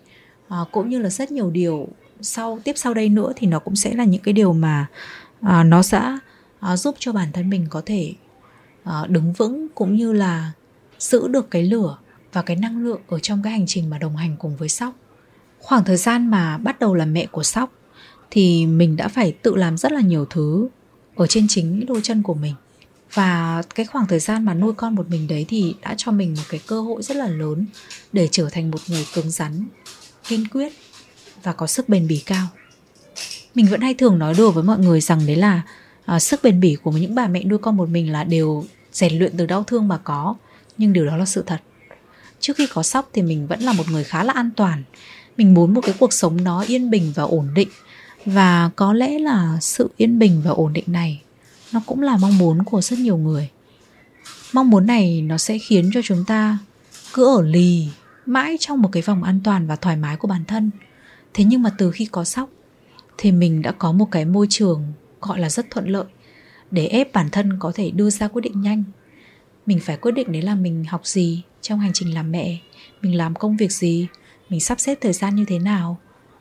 à, 0.47 0.57
cũng 0.71 0.89
như 0.89 0.99
là 0.99 1.09
rất 1.09 1.31
nhiều 1.31 1.49
điều 1.49 1.87
sau 2.21 2.59
tiếp 2.63 2.73
sau 2.75 2.93
đây 2.93 3.09
nữa 3.09 3.33
thì 3.35 3.47
nó 3.47 3.59
cũng 3.59 3.75
sẽ 3.75 3.93
là 3.93 4.03
những 4.03 4.21
cái 4.21 4.33
điều 4.33 4.53
mà 4.53 4.87
à, 5.41 5.63
nó 5.63 5.81
sẽ 5.81 6.17
à, 6.59 6.77
giúp 6.77 6.95
cho 6.99 7.11
bản 7.11 7.31
thân 7.31 7.49
mình 7.49 7.67
có 7.69 7.81
thể 7.85 8.13
à, 8.83 9.05
đứng 9.07 9.33
vững 9.33 9.67
cũng 9.75 9.95
như 9.95 10.13
là 10.13 10.51
giữ 10.99 11.27
được 11.27 11.51
cái 11.51 11.63
lửa 11.63 11.97
và 12.33 12.41
cái 12.41 12.55
năng 12.55 12.83
lượng 12.83 13.01
ở 13.07 13.19
trong 13.19 13.41
cái 13.43 13.53
hành 13.53 13.65
trình 13.67 13.89
mà 13.89 13.97
đồng 13.97 14.15
hành 14.15 14.35
cùng 14.39 14.57
với 14.57 14.69
sóc. 14.69 14.93
Khoảng 15.59 15.83
thời 15.83 15.97
gian 15.97 16.27
mà 16.27 16.57
bắt 16.57 16.79
đầu 16.79 16.93
làm 16.93 17.13
mẹ 17.13 17.25
của 17.25 17.43
sóc 17.43 17.73
thì 18.31 18.65
mình 18.65 18.95
đã 18.95 19.07
phải 19.07 19.31
tự 19.31 19.55
làm 19.55 19.77
rất 19.77 19.91
là 19.91 20.01
nhiều 20.01 20.25
thứ 20.25 20.67
ở 21.15 21.27
trên 21.27 21.47
chính 21.47 21.85
đôi 21.85 21.99
chân 22.03 22.23
của 22.23 22.33
mình. 22.33 22.53
Và 23.13 23.61
cái 23.75 23.85
khoảng 23.85 24.07
thời 24.07 24.19
gian 24.19 24.45
mà 24.45 24.53
nuôi 24.53 24.73
con 24.73 24.95
một 24.95 25.09
mình 25.09 25.27
đấy 25.27 25.45
thì 25.49 25.75
đã 25.81 25.95
cho 25.97 26.11
mình 26.11 26.33
một 26.37 26.43
cái 26.49 26.61
cơ 26.67 26.81
hội 26.81 27.01
rất 27.01 27.17
là 27.17 27.27
lớn 27.27 27.65
để 28.13 28.27
trở 28.31 28.49
thành 28.51 28.71
một 28.71 28.79
người 28.87 29.05
cứng 29.13 29.31
rắn 29.31 29.65
kiên 30.27 30.47
quyết 30.47 30.73
và 31.43 31.53
có 31.53 31.67
sức 31.67 31.89
bền 31.89 32.07
bỉ 32.07 32.23
cao. 32.25 32.47
Mình 33.55 33.65
vẫn 33.65 33.81
hay 33.81 33.93
thường 33.93 34.19
nói 34.19 34.33
đùa 34.37 34.51
với 34.51 34.63
mọi 34.63 34.79
người 34.79 35.01
rằng 35.01 35.25
đấy 35.27 35.35
là 35.35 35.61
à, 36.05 36.19
sức 36.19 36.43
bền 36.43 36.59
bỉ 36.59 36.75
của 36.83 36.91
những 36.91 37.15
bà 37.15 37.27
mẹ 37.27 37.43
nuôi 37.43 37.59
con 37.59 37.77
một 37.77 37.89
mình 37.89 38.11
là 38.11 38.23
đều 38.23 38.65
rèn 38.91 39.19
luyện 39.19 39.37
từ 39.37 39.45
đau 39.45 39.63
thương 39.63 39.87
mà 39.87 39.97
có 39.97 40.35
nhưng 40.77 40.93
điều 40.93 41.05
đó 41.05 41.17
là 41.17 41.25
sự 41.25 41.43
thật. 41.47 41.61
Trước 42.39 42.57
khi 42.57 42.67
có 42.73 42.83
sóc 42.83 43.09
thì 43.13 43.21
mình 43.21 43.47
vẫn 43.47 43.59
là 43.59 43.73
một 43.73 43.89
người 43.91 44.03
khá 44.03 44.23
là 44.23 44.33
an 44.33 44.49
toàn. 44.55 44.83
Mình 45.37 45.53
muốn 45.53 45.73
một 45.73 45.81
cái 45.81 45.95
cuộc 45.99 46.13
sống 46.13 46.43
nó 46.43 46.63
yên 46.67 46.89
bình 46.89 47.11
và 47.15 47.23
ổn 47.23 47.47
định 47.55 47.69
và 48.25 48.69
có 48.75 48.93
lẽ 48.93 49.19
là 49.19 49.57
sự 49.61 49.89
yên 49.97 50.19
bình 50.19 50.41
và 50.45 50.51
ổn 50.51 50.73
định 50.73 50.85
này, 50.87 51.21
nó 51.73 51.81
cũng 51.85 52.01
là 52.01 52.17
mong 52.17 52.37
muốn 52.37 52.63
của 52.63 52.81
rất 52.81 52.99
nhiều 52.99 53.17
người. 53.17 53.49
Mong 54.53 54.69
muốn 54.69 54.85
này 54.85 55.21
nó 55.21 55.37
sẽ 55.37 55.57
khiến 55.57 55.89
cho 55.93 56.01
chúng 56.03 56.25
ta 56.25 56.57
cứ 57.13 57.37
ở 57.37 57.41
lì 57.41 57.87
mãi 58.25 58.57
trong 58.59 58.81
một 58.81 58.89
cái 58.91 59.03
vòng 59.03 59.23
an 59.23 59.39
toàn 59.43 59.67
và 59.67 59.75
thoải 59.75 59.97
mái 59.97 60.17
của 60.17 60.27
bản 60.27 60.45
thân. 60.45 60.71
Thế 61.33 61.43
nhưng 61.43 61.61
mà 61.61 61.71
từ 61.77 61.91
khi 61.91 62.05
có 62.05 62.23
sóc, 62.23 62.49
thì 63.17 63.31
mình 63.31 63.61
đã 63.61 63.71
có 63.71 63.91
một 63.91 64.07
cái 64.11 64.25
môi 64.25 64.47
trường 64.49 64.83
gọi 65.21 65.39
là 65.39 65.49
rất 65.49 65.69
thuận 65.69 65.87
lợi 65.89 66.05
để 66.71 66.85
ép 66.85 67.13
bản 67.13 67.29
thân 67.31 67.59
có 67.59 67.71
thể 67.75 67.91
đưa 67.91 68.09
ra 68.09 68.27
quyết 68.27 68.41
định 68.41 68.61
nhanh. 68.61 68.83
Mình 69.65 69.79
phải 69.79 69.97
quyết 69.97 70.11
định 70.11 70.31
đấy 70.31 70.41
là 70.41 70.55
mình 70.55 70.83
học 70.83 71.07
gì 71.07 71.41
trong 71.61 71.79
hành 71.79 71.91
trình 71.93 72.13
làm 72.13 72.31
mẹ, 72.31 72.57
mình 73.01 73.15
làm 73.15 73.35
công 73.35 73.57
việc 73.57 73.71
gì, 73.71 74.07
mình 74.49 74.59
sắp 74.59 74.79
xếp 74.79 74.97
thời 75.01 75.13
gian 75.13 75.35
như 75.35 75.45
thế 75.45 75.59
nào. 75.59 75.97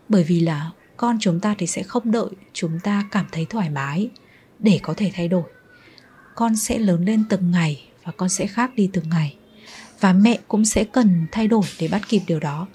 Bởi 0.09 0.25
vì 0.25 0.41
là 0.41 0.71
con 1.01 1.17
chúng 1.21 1.41
ta 1.41 1.55
thì 1.59 1.67
sẽ 1.67 1.83
không 1.83 2.11
đợi 2.11 2.29
chúng 2.53 2.81
ta 2.81 3.05
cảm 3.11 3.27
thấy 3.33 3.47
thoải 3.51 3.71
mái 3.71 4.11
để 4.59 4.81
có 4.83 4.95
thể 4.97 5.11
thay 5.15 5.29
đổi. 5.29 5.43
Con 6.35 6.57
sẽ 6.57 6.79
lớn 6.79 7.05
lên 7.05 7.25
từng 7.29 7.51
ngày 7.51 7.85
và 8.05 8.13
con 8.17 8.29
sẽ 8.29 8.47
khác 8.47 8.75
đi 8.75 8.91
từng 8.93 9.09
ngày. 9.09 9.37
Và 10.01 10.13
mẹ 10.13 10.39
cũng 10.49 10.65
sẽ 10.65 10.85
cần 10.85 11.27
thay 11.33 11.49
đổi 11.49 11.63
để 11.81 11.89
bắt 11.89 12.03
kịp 12.09 12.23
điều 12.27 12.41
đó. 12.41 12.67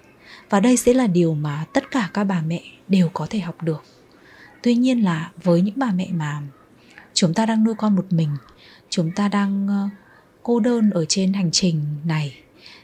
Và 0.49 0.59
đây 0.59 0.77
sẽ 0.77 0.93
là 0.93 1.07
điều 1.07 1.33
mà 1.33 1.65
tất 1.73 1.91
cả 1.91 2.09
các 2.13 2.23
bà 2.23 2.41
mẹ 2.41 2.61
đều 2.87 3.09
có 3.13 3.27
thể 3.29 3.39
học 3.39 3.63
được. 3.63 3.83
Tuy 4.63 4.75
nhiên 4.75 5.03
là 5.03 5.31
với 5.43 5.61
những 5.61 5.75
bà 5.77 5.91
mẹ 5.91 6.07
mà 6.11 6.41
chúng 7.13 7.33
ta 7.33 7.45
đang 7.45 7.63
nuôi 7.63 7.75
con 7.77 7.95
một 7.95 8.05
mình, 8.09 8.29
chúng 8.89 9.11
ta 9.11 9.27
đang 9.27 9.67
ờ, 9.67 9.89
cô 10.43 10.59
đơn 10.59 10.89
ở 10.89 11.05
trên 11.05 11.33
hành 11.33 11.51
trình 11.51 11.83
này, 12.05 12.37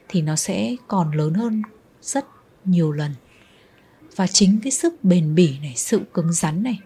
thì 0.08 0.22
nó 0.22 0.36
sẽ 0.36 0.76
còn 0.88 1.12
lớn 1.12 1.34
hơn 1.34 1.62
rất 2.02 2.26
nhiều 2.66 2.92
lần 2.92 3.12
và 4.16 4.28
chính 4.28 4.60
cái 4.64 4.72
sức 4.72 5.04
bền 5.04 5.36
bỉ 5.36 5.60
này, 5.62 5.74
sự 5.76 6.02
cứng 6.14 6.34
rắn 6.34 6.64
này, 6.64 6.80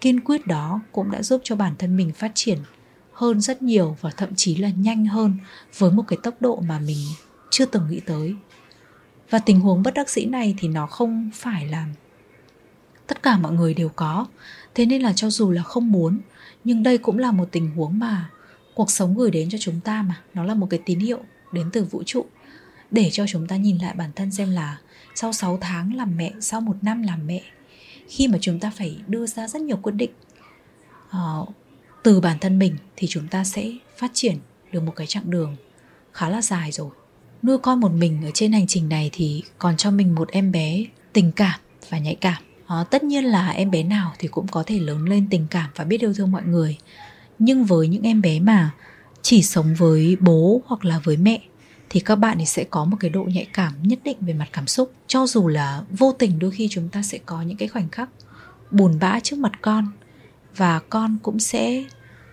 kiên 0.00 0.20
quyết 0.20 0.46
đó 0.46 0.80
cũng 0.92 1.10
đã 1.10 1.22
giúp 1.22 1.40
cho 1.44 1.56
bản 1.56 1.74
thân 1.78 1.96
mình 1.96 2.12
phát 2.12 2.32
triển 2.34 2.58
hơn 3.12 3.40
rất 3.40 3.62
nhiều 3.62 3.96
và 4.00 4.10
thậm 4.10 4.34
chí 4.36 4.56
là 4.56 4.68
nhanh 4.68 5.06
hơn 5.06 5.36
với 5.78 5.90
một 5.90 6.04
cái 6.08 6.18
tốc 6.22 6.34
độ 6.40 6.60
mà 6.60 6.78
mình 6.78 6.98
chưa 7.50 7.64
từng 7.64 7.88
nghĩ 7.90 8.00
tới. 8.00 8.34
Và 9.30 9.38
tình 9.38 9.60
huống 9.60 9.82
bất 9.82 9.94
đắc 9.94 10.10
dĩ 10.10 10.24
này 10.24 10.54
thì 10.58 10.68
nó 10.68 10.86
không 10.86 11.30
phải 11.34 11.66
là 11.66 11.86
tất 13.06 13.22
cả 13.22 13.38
mọi 13.38 13.52
người 13.52 13.74
đều 13.74 13.88
có. 13.88 14.26
Thế 14.74 14.86
nên 14.86 15.02
là 15.02 15.12
cho 15.12 15.30
dù 15.30 15.50
là 15.50 15.62
không 15.62 15.92
muốn, 15.92 16.20
nhưng 16.64 16.82
đây 16.82 16.98
cũng 16.98 17.18
là 17.18 17.32
một 17.32 17.48
tình 17.52 17.70
huống 17.70 17.98
mà 17.98 18.30
cuộc 18.74 18.90
sống 18.90 19.16
gửi 19.16 19.30
đến 19.30 19.48
cho 19.50 19.58
chúng 19.60 19.80
ta 19.80 20.02
mà. 20.02 20.20
Nó 20.34 20.44
là 20.44 20.54
một 20.54 20.66
cái 20.70 20.80
tín 20.84 20.98
hiệu 20.98 21.18
đến 21.52 21.70
từ 21.72 21.84
vũ 21.84 22.02
trụ 22.06 22.26
để 22.90 23.10
cho 23.12 23.24
chúng 23.28 23.46
ta 23.46 23.56
nhìn 23.56 23.78
lại 23.78 23.94
bản 23.94 24.10
thân 24.16 24.30
xem 24.30 24.50
là 24.50 24.78
sau 25.20 25.32
6 25.32 25.58
tháng 25.60 25.94
làm 25.94 26.16
mẹ, 26.16 26.32
sau 26.40 26.60
một 26.60 26.76
năm 26.82 27.02
làm 27.02 27.26
mẹ 27.26 27.42
khi 28.08 28.28
mà 28.28 28.38
chúng 28.40 28.60
ta 28.60 28.70
phải 28.76 28.96
đưa 29.06 29.26
ra 29.26 29.48
rất 29.48 29.62
nhiều 29.62 29.76
quyết 29.76 29.92
định 29.92 30.10
uh, 31.08 31.48
từ 32.02 32.20
bản 32.20 32.38
thân 32.38 32.58
mình 32.58 32.76
thì 32.96 33.06
chúng 33.06 33.28
ta 33.28 33.44
sẽ 33.44 33.72
phát 33.96 34.10
triển 34.14 34.36
được 34.72 34.82
một 34.82 34.92
cái 34.96 35.06
chặng 35.06 35.30
đường 35.30 35.56
khá 36.12 36.28
là 36.28 36.42
dài 36.42 36.72
rồi. 36.72 36.90
Nuôi 37.42 37.58
con 37.58 37.80
một 37.80 37.92
mình 37.92 38.24
ở 38.24 38.30
trên 38.34 38.52
hành 38.52 38.66
trình 38.66 38.88
này 38.88 39.10
thì 39.12 39.42
còn 39.58 39.76
cho 39.76 39.90
mình 39.90 40.14
một 40.14 40.28
em 40.30 40.52
bé 40.52 40.84
tình 41.12 41.32
cảm 41.32 41.60
và 41.88 41.98
nhạy 41.98 42.14
cảm. 42.14 42.42
À, 42.66 42.84
tất 42.90 43.02
nhiên 43.02 43.24
là 43.24 43.50
em 43.50 43.70
bé 43.70 43.82
nào 43.82 44.14
thì 44.18 44.28
cũng 44.28 44.46
có 44.48 44.62
thể 44.66 44.78
lớn 44.78 45.04
lên 45.04 45.26
tình 45.30 45.46
cảm 45.50 45.70
và 45.76 45.84
biết 45.84 46.00
yêu 46.00 46.14
thương 46.14 46.30
mọi 46.30 46.42
người. 46.42 46.78
Nhưng 47.38 47.64
với 47.64 47.88
những 47.88 48.02
em 48.02 48.20
bé 48.22 48.40
mà 48.40 48.70
chỉ 49.22 49.42
sống 49.42 49.74
với 49.74 50.16
bố 50.20 50.60
hoặc 50.66 50.84
là 50.84 50.98
với 51.04 51.16
mẹ 51.16 51.40
thì 51.90 52.00
các 52.00 52.16
bạn 52.16 52.38
ấy 52.38 52.46
sẽ 52.46 52.64
có 52.64 52.84
một 52.84 52.96
cái 53.00 53.10
độ 53.10 53.24
nhạy 53.24 53.46
cảm 53.52 53.72
nhất 53.82 53.98
định 54.04 54.16
về 54.20 54.32
mặt 54.32 54.48
cảm 54.52 54.66
xúc 54.66 54.92
cho 55.08 55.26
dù 55.26 55.48
là 55.48 55.82
vô 55.90 56.12
tình 56.12 56.38
đôi 56.38 56.50
khi 56.50 56.68
chúng 56.70 56.88
ta 56.88 57.02
sẽ 57.02 57.18
có 57.26 57.42
những 57.42 57.56
cái 57.56 57.68
khoảnh 57.68 57.88
khắc 57.88 58.08
buồn 58.70 58.98
bã 59.00 59.20
trước 59.20 59.38
mặt 59.38 59.52
con 59.60 59.86
và 60.56 60.80
con 60.90 61.16
cũng 61.22 61.38
sẽ 61.38 61.84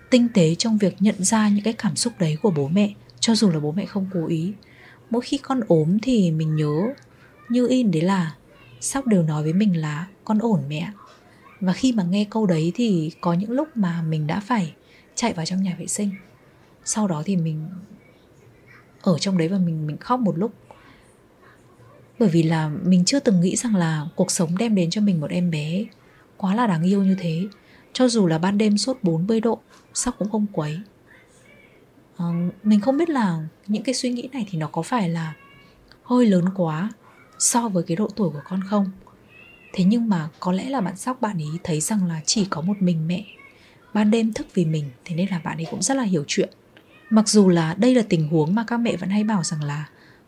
tinh 0.10 0.28
tế 0.34 0.56
trong 0.56 0.78
việc 0.78 0.96
nhận 1.00 1.24
ra 1.24 1.50
những 1.50 1.64
cái 1.64 1.74
cảm 1.74 1.96
xúc 1.96 2.14
đấy 2.20 2.38
của 2.42 2.52
bố 2.52 2.68
mẹ, 2.68 2.94
cho 3.20 3.36
dù 3.36 3.50
là 3.50 3.60
bố 3.60 3.72
mẹ 3.72 3.86
không 3.86 4.08
cố 4.14 4.28
ý. 4.28 4.54
Mỗi 5.10 5.22
khi 5.22 5.38
con 5.38 5.62
ốm 5.68 5.98
thì 6.02 6.32
mình 6.32 6.56
nhớ 6.56 6.94
như 7.50 7.68
in 7.68 7.92
đấy 7.92 8.02
là 8.02 8.36
sóc 8.82 9.08
đều 9.08 9.24
nói 9.24 9.44
với 9.44 9.54
mình 9.54 9.82
là 9.82 10.08
con 10.26 10.40
ổn 10.40 10.62
mẹ 10.70 10.92
và 11.60 11.74
khi 11.74 11.92
mà 11.92 12.04
nghe 12.04 12.26
câu 12.30 12.46
đấy 12.46 12.72
thì 12.76 13.12
có 13.22 13.34
những 13.34 13.52
lúc 13.52 13.78
mà 13.78 14.02
mình 14.02 14.28
đã 14.28 14.40
phải 14.40 14.74
chạy 15.16 15.34
vào 15.34 15.46
trong 15.46 15.64
nhà 15.64 15.76
vệ 15.80 15.88
sinh. 15.88 16.10
Sau 16.86 17.08
đó 17.08 17.24
thì 17.26 17.36
mình 17.36 17.68
ở 19.02 19.18
trong 19.18 19.38
đấy 19.38 19.48
và 19.48 19.58
mình 19.58 19.88
mình 19.88 19.98
khóc 19.98 20.20
một 20.20 20.38
lúc 20.38 20.54
bởi 22.20 22.30
vì 22.30 22.44
là 22.44 22.70
mình 22.84 23.06
chưa 23.06 23.20
từng 23.20 23.42
nghĩ 23.42 23.56
rằng 23.56 23.76
là 23.76 24.08
cuộc 24.16 24.32
sống 24.32 24.58
đem 24.58 24.76
đến 24.76 24.90
cho 24.90 25.02
mình 25.02 25.22
một 25.22 25.30
em 25.30 25.52
bé 25.52 25.86
quá 26.38 26.56
là 26.56 26.68
đáng 26.68 26.84
yêu 26.84 27.04
như 27.04 27.16
thế. 27.20 27.48
Cho 27.94 28.08
dù 28.08 28.28
là 28.28 28.38
ban 28.38 28.58
đêm 28.58 28.78
sốt 28.78 28.98
40 29.02 29.42
độ 29.42 29.60
sóc 29.94 30.16
cũng 30.20 30.30
không 30.30 30.46
quấy. 30.52 30.80
À, 32.18 32.26
mình 32.64 32.82
không 32.82 32.98
biết 32.98 33.10
là 33.10 33.48
những 33.68 33.84
cái 33.84 33.96
suy 33.96 34.10
nghĩ 34.10 34.30
này 34.34 34.48
thì 34.52 34.58
nó 34.58 34.68
có 34.68 34.82
phải 34.82 35.10
là 35.10 35.34
hơi 36.04 36.26
lớn 36.26 36.46
quá 36.56 36.90
so 37.40 37.70
với 37.70 37.84
cái 37.84 37.98
độ 37.98 38.08
tuổi 38.16 38.30
của 38.30 38.42
con 38.50 38.62
không? 38.70 38.92
Thế 39.74 39.84
nhưng 39.84 40.10
mà 40.10 40.30
có 40.40 40.52
lẽ 40.52 40.70
là 40.70 40.82
bạn 40.82 40.98
sóc 40.98 41.22
bạn 41.22 41.38
ấy 41.38 41.60
thấy 41.64 41.82
rằng 41.82 42.06
là 42.06 42.22
chỉ 42.26 42.46
có 42.50 42.62
một 42.62 42.74
mình 42.80 43.08
mẹ. 43.08 43.26
Ban 43.94 44.12
đêm 44.12 44.34
thức 44.34 44.48
vì 44.54 44.66
mình 44.66 44.90
thế 45.06 45.16
nên 45.16 45.30
là 45.30 45.42
bạn 45.44 45.58
ấy 45.58 45.66
cũng 45.72 45.82
rất 45.82 45.98
là 45.98 46.04
hiểu 46.04 46.24
chuyện. 46.28 46.50
Mặc 47.10 47.30
dù 47.30 47.50
là 47.50 47.74
đây 47.74 47.96
là 47.96 48.04
tình 48.10 48.28
huống 48.28 48.56
mà 48.56 48.64
các 48.68 48.78
mẹ 48.78 48.96
vẫn 48.98 49.10
hay 49.10 49.24
bảo 49.24 49.44
rằng 49.44 49.64
là 49.64 49.86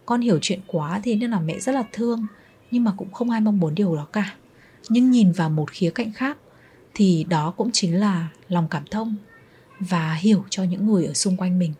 con 0.07 0.21
hiểu 0.21 0.39
chuyện 0.41 0.59
quá 0.67 1.01
thì 1.03 1.15
nên 1.15 1.31
là 1.31 1.39
mẹ 1.39 1.59
rất 1.59 1.71
là 1.71 1.83
thương 1.91 2.27
nhưng 2.71 2.83
mà 2.83 2.91
cũng 2.97 3.11
không 3.11 3.29
ai 3.29 3.41
mong 3.41 3.59
muốn 3.59 3.75
điều 3.75 3.95
đó 3.95 4.07
cả. 4.13 4.35
Nhưng 4.89 5.11
nhìn 5.11 5.31
vào 5.31 5.49
một 5.49 5.71
khía 5.71 5.89
cạnh 5.89 6.13
khác 6.13 6.37
thì 6.93 7.25
đó 7.29 7.53
cũng 7.57 7.69
chính 7.73 7.99
là 7.99 8.27
lòng 8.49 8.67
cảm 8.69 8.83
thông 8.91 9.15
và 9.79 10.13
hiểu 10.13 10.45
cho 10.49 10.63
những 10.63 10.87
người 10.87 11.05
ở 11.05 11.13
xung 11.13 11.37
quanh 11.37 11.59
mình. 11.59 11.73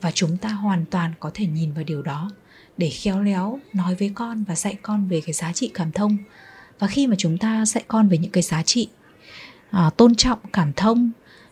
Và 0.00 0.10
chúng 0.10 0.36
ta 0.36 0.48
hoàn 0.48 0.84
toàn 0.86 1.12
có 1.20 1.30
thể 1.34 1.46
nhìn 1.46 1.72
vào 1.72 1.84
điều 1.84 2.02
đó 2.02 2.30
để 2.76 2.90
khéo 2.90 3.22
léo 3.22 3.58
nói 3.72 3.94
với 3.94 4.12
con 4.14 4.44
và 4.44 4.54
dạy 4.54 4.76
con 4.82 5.08
về 5.08 5.20
cái 5.20 5.32
giá 5.32 5.52
trị 5.52 5.70
cảm 5.74 5.92
thông. 5.92 6.16
Và 6.78 6.86
khi 6.86 7.06
mà 7.06 7.16
chúng 7.18 7.38
ta 7.38 7.66
dạy 7.66 7.84
con 7.88 8.08
về 8.08 8.18
những 8.18 8.30
cái 8.30 8.42
giá 8.42 8.62
trị 8.62 8.88
à, 9.70 9.90
tôn 9.96 10.14
trọng 10.14 10.38
cảm 10.52 10.72
thông 10.72 11.10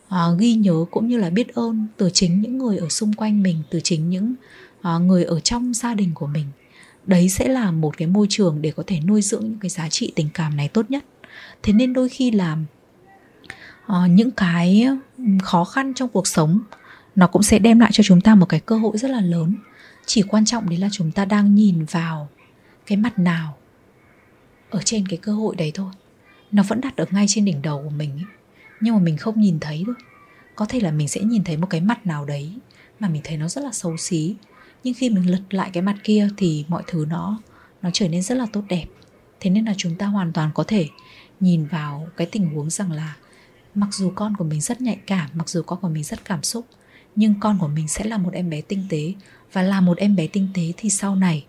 à, 0.09 0.27
ghi 0.39 0.55
nhớ 0.55 0.85
cũng 0.91 1.09
như 1.09 1.19
là 1.19 1.31
biết 1.31 1.55
ơn 1.55 1.87
từ 1.97 2.11
chính 2.13 2.41
những 2.41 2.59
người 2.59 2.79
ở 2.79 2.89
xung 2.89 3.13
quanh 3.13 3.43
mình 3.43 3.63
từ 3.71 3.81
chính 3.85 4.11
những 4.11 4.35
À, 4.85 4.99
người 4.99 5.25
ở 5.25 5.41
trong 5.41 5.75
gia 5.75 5.95
đình 5.95 6.11
của 6.15 6.27
mình. 6.27 6.47
Đấy 7.07 7.29
sẽ 7.29 7.49
là 7.49 7.71
một 7.71 7.97
cái 7.97 8.09
môi 8.09 8.27
trường 8.31 8.63
để 8.63 8.71
có 8.71 8.83
thể 8.87 9.01
nuôi 9.01 9.23
dưỡng 9.23 9.45
những 9.45 9.59
cái 9.59 9.69
giá 9.69 9.89
trị 9.89 10.13
tình 10.17 10.29
cảm 10.35 10.57
này 10.57 10.69
tốt 10.69 10.91
nhất. 10.91 11.05
Thế 11.63 11.73
nên 11.73 11.93
đôi 11.93 12.09
khi 12.09 12.31
là 12.31 12.57
uh, 13.87 14.11
những 14.11 14.31
cái 14.31 14.87
khó 15.43 15.65
khăn 15.65 15.95
trong 15.95 16.09
cuộc 16.09 16.27
sống 16.27 16.61
nó 17.17 17.27
cũng 17.27 17.43
sẽ 17.43 17.59
đem 17.59 17.81
lại 17.81 17.91
cho 17.93 18.05
chúng 18.05 18.21
ta 18.21 18.35
một 18.35 18.47
cái 18.47 18.61
cơ 18.61 18.79
hội 18.79 18.99
rất 18.99 19.11
là 19.11 19.21
lớn. 19.21 19.55
Chỉ 20.07 20.23
quan 20.23 20.45
trọng 20.45 20.69
đấy 20.69 20.79
là 20.79 20.89
chúng 20.93 21.11
ta 21.11 21.25
đang 21.25 21.55
nhìn 21.55 21.85
vào 21.85 22.29
cái 22.87 22.99
mặt 22.99 23.19
nào 23.19 23.57
ở 24.71 24.81
trên 24.85 25.09
cái 25.09 25.17
cơ 25.17 25.33
hội 25.33 25.57
đấy 25.57 25.71
thôi. 25.75 25.93
Nó 26.53 26.63
vẫn 26.63 26.81
đặt 26.81 26.97
ở 26.97 27.07
ngay 27.11 27.25
trên 27.29 27.45
đỉnh 27.45 27.63
đầu 27.63 27.83
của 27.83 27.91
mình 27.91 28.11
ấy. 28.11 28.25
nhưng 28.81 28.95
mà 28.95 29.01
mình 29.01 29.17
không 29.17 29.41
nhìn 29.41 29.61
thấy 29.61 29.83
thôi. 29.87 29.95
Có 30.55 30.67
thể 30.67 30.81
là 30.81 30.91
mình 30.91 31.09
sẽ 31.09 31.21
nhìn 31.21 31.45
thấy 31.45 31.57
một 31.57 31.67
cái 31.71 31.81
mặt 31.81 32.07
nào 32.07 32.25
đấy 32.25 32.53
mà 33.01 33.09
mình 33.09 33.23
thấy 33.25 33.37
nó 33.37 33.49
rất 33.49 33.65
là 33.65 33.73
xấu 33.73 33.97
xí 33.97 34.37
nhưng 34.85 34.95
khi 34.95 35.11
mình 35.11 35.31
lật 35.31 35.43
lại 35.51 35.71
cái 35.73 35.83
mặt 35.83 35.97
kia 36.05 36.29
thì 36.37 36.65
mọi 36.69 36.83
thứ 36.87 37.07
nó 37.09 37.39
nó 37.83 37.91
trở 37.93 38.09
nên 38.09 38.23
rất 38.23 38.35
là 38.35 38.47
tốt 38.53 38.63
đẹp. 38.69 38.85
Thế 39.41 39.51
nên 39.51 39.65
là 39.65 39.75
chúng 39.77 39.95
ta 39.97 40.07
hoàn 40.07 40.33
toàn 40.33 40.51
có 40.55 40.65
thể 40.65 40.89
nhìn 41.41 41.67
vào 41.67 42.09
cái 42.17 42.27
tình 42.27 42.47
huống 42.47 42.71
rằng 42.71 42.93
là 42.93 43.17
mặc 43.75 43.89
dù 43.93 44.13
con 44.15 44.37
của 44.37 44.45
mình 44.45 44.61
rất 44.61 44.81
nhạy 44.81 44.99
cảm, 45.07 45.31
mặc 45.35 45.49
dù 45.49 45.63
con 45.63 45.81
của 45.81 45.89
mình 45.89 46.05
rất 46.05 46.25
cảm 46.25 46.43
xúc, 46.43 46.67
nhưng 47.17 47.35
con 47.41 47.59
của 47.59 47.69
mình 47.69 47.89
sẽ 47.89 48.05
là 48.05 48.19
một 48.19 48.33
em 48.33 48.51
bé 48.51 48.61
tinh 48.61 48.87
tế. 48.89 49.13
Và 49.53 49.63
là 49.63 49.81
một 49.81 49.99
em 49.99 50.17
bé 50.17 50.27
tinh 50.27 50.49
tế 50.55 50.73
thì 50.77 50.91
sau 50.91 51.17
này 51.17 51.45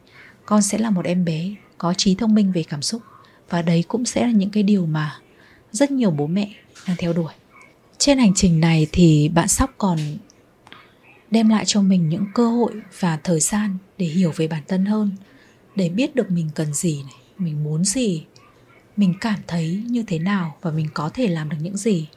con 0.45 0.61
sẽ 0.61 0.77
là 0.77 0.89
một 0.89 1.05
em 1.05 1.25
bé 1.25 1.55
có 1.77 1.93
trí 1.93 2.15
thông 2.15 2.35
minh 2.35 2.51
về 2.51 2.63
cảm 2.63 2.81
xúc. 2.81 3.01
Và 3.49 3.61
đấy 3.61 3.83
cũng 3.87 4.05
sẽ 4.05 4.25
là 4.25 4.31
những 4.31 4.49
cái 4.49 4.63
điều 4.63 4.85
mà 4.85 5.19
rất 5.71 5.91
nhiều 5.91 6.11
bố 6.11 6.27
mẹ 6.27 6.53
đang 6.87 6.97
theo 6.99 7.13
đuổi. 7.13 7.33
Trên 7.97 8.17
hành 8.17 8.33
trình 8.35 8.59
này 8.59 8.87
thì 8.91 9.29
bạn 9.29 9.47
sóc 9.47 9.73
còn 9.77 9.97
đem 11.31 11.49
lại 11.49 11.63
cho 11.67 11.81
mình 11.81 12.09
những 12.09 12.25
cơ 12.33 12.47
hội 12.47 12.73
và 12.99 13.19
thời 13.23 13.39
gian 13.39 13.77
để 13.97 14.05
hiểu 14.05 14.33
về 14.35 14.47
bản 14.47 14.63
thân 14.67 14.85
hơn, 14.85 15.11
để 15.75 15.89
biết 15.89 16.15
được 16.15 16.31
mình 16.31 16.49
cần 16.55 16.73
gì 16.73 17.03
này, 17.03 17.15
mình 17.37 17.63
muốn 17.63 17.83
gì, 17.83 18.25
mình 18.97 19.13
cảm 19.21 19.39
thấy 19.47 19.83
như 19.87 20.03
thế 20.07 20.19
nào 20.19 20.57
và 20.61 20.71
mình 20.71 20.87
có 20.93 21.09
thể 21.09 21.27
làm 21.27 21.49
được 21.49 21.57
những 21.61 21.77
gì. 21.77 22.07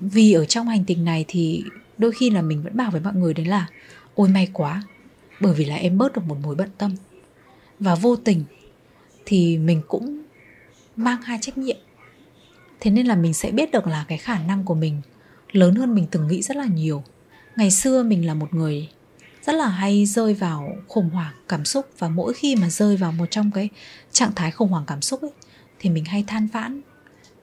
Vì 0.00 0.32
ở 0.32 0.44
trong 0.44 0.68
hành 0.68 0.84
tình 0.84 1.04
này 1.04 1.24
thì 1.28 1.64
đôi 1.98 2.12
khi 2.12 2.30
là 2.30 2.42
mình 2.42 2.62
vẫn 2.62 2.76
bảo 2.76 2.90
với 2.90 3.00
mọi 3.00 3.14
người 3.14 3.34
đấy 3.34 3.46
là, 3.46 3.66
ôi, 4.14 4.28
may 4.28 4.48
quá, 4.52 4.82
bởi 5.40 5.54
vì 5.54 5.64
là 5.64 5.74
em 5.74 5.98
bớt 5.98 6.12
được 6.12 6.24
một 6.24 6.36
mối 6.42 6.54
bận 6.54 6.68
tâm. 6.78 6.96
Và 7.80 7.94
vô 7.94 8.16
tình 8.16 8.44
thì 9.24 9.58
mình 9.58 9.82
cũng 9.88 10.22
mang 10.96 11.22
hai 11.22 11.38
trách 11.40 11.58
nhiệm. 11.58 11.76
Thế 12.80 12.90
nên 12.90 13.06
là 13.06 13.14
mình 13.14 13.34
sẽ 13.34 13.50
biết 13.50 13.70
được 13.70 13.86
là 13.86 14.04
cái 14.08 14.18
khả 14.18 14.38
năng 14.38 14.64
của 14.64 14.74
mình 14.74 15.00
lớn 15.52 15.74
hơn 15.74 15.94
mình 15.94 16.06
từng 16.10 16.28
nghĩ 16.28 16.42
rất 16.42 16.56
là 16.56 16.64
nhiều 16.64 17.02
ngày 17.56 17.70
xưa 17.70 18.02
mình 18.02 18.26
là 18.26 18.34
một 18.34 18.54
người 18.54 18.88
rất 19.46 19.52
là 19.52 19.68
hay 19.68 20.06
rơi 20.06 20.34
vào 20.34 20.76
khủng 20.88 21.10
hoảng 21.10 21.34
cảm 21.48 21.64
xúc 21.64 21.86
và 21.98 22.08
mỗi 22.08 22.34
khi 22.34 22.56
mà 22.56 22.70
rơi 22.70 22.96
vào 22.96 23.12
một 23.12 23.26
trong 23.30 23.50
cái 23.50 23.68
trạng 24.12 24.32
thái 24.36 24.50
khủng 24.50 24.68
hoảng 24.68 24.84
cảm 24.86 25.02
xúc 25.02 25.22
ấy, 25.22 25.30
thì 25.78 25.90
mình 25.90 26.04
hay 26.04 26.24
than 26.26 26.46
vãn 26.46 26.80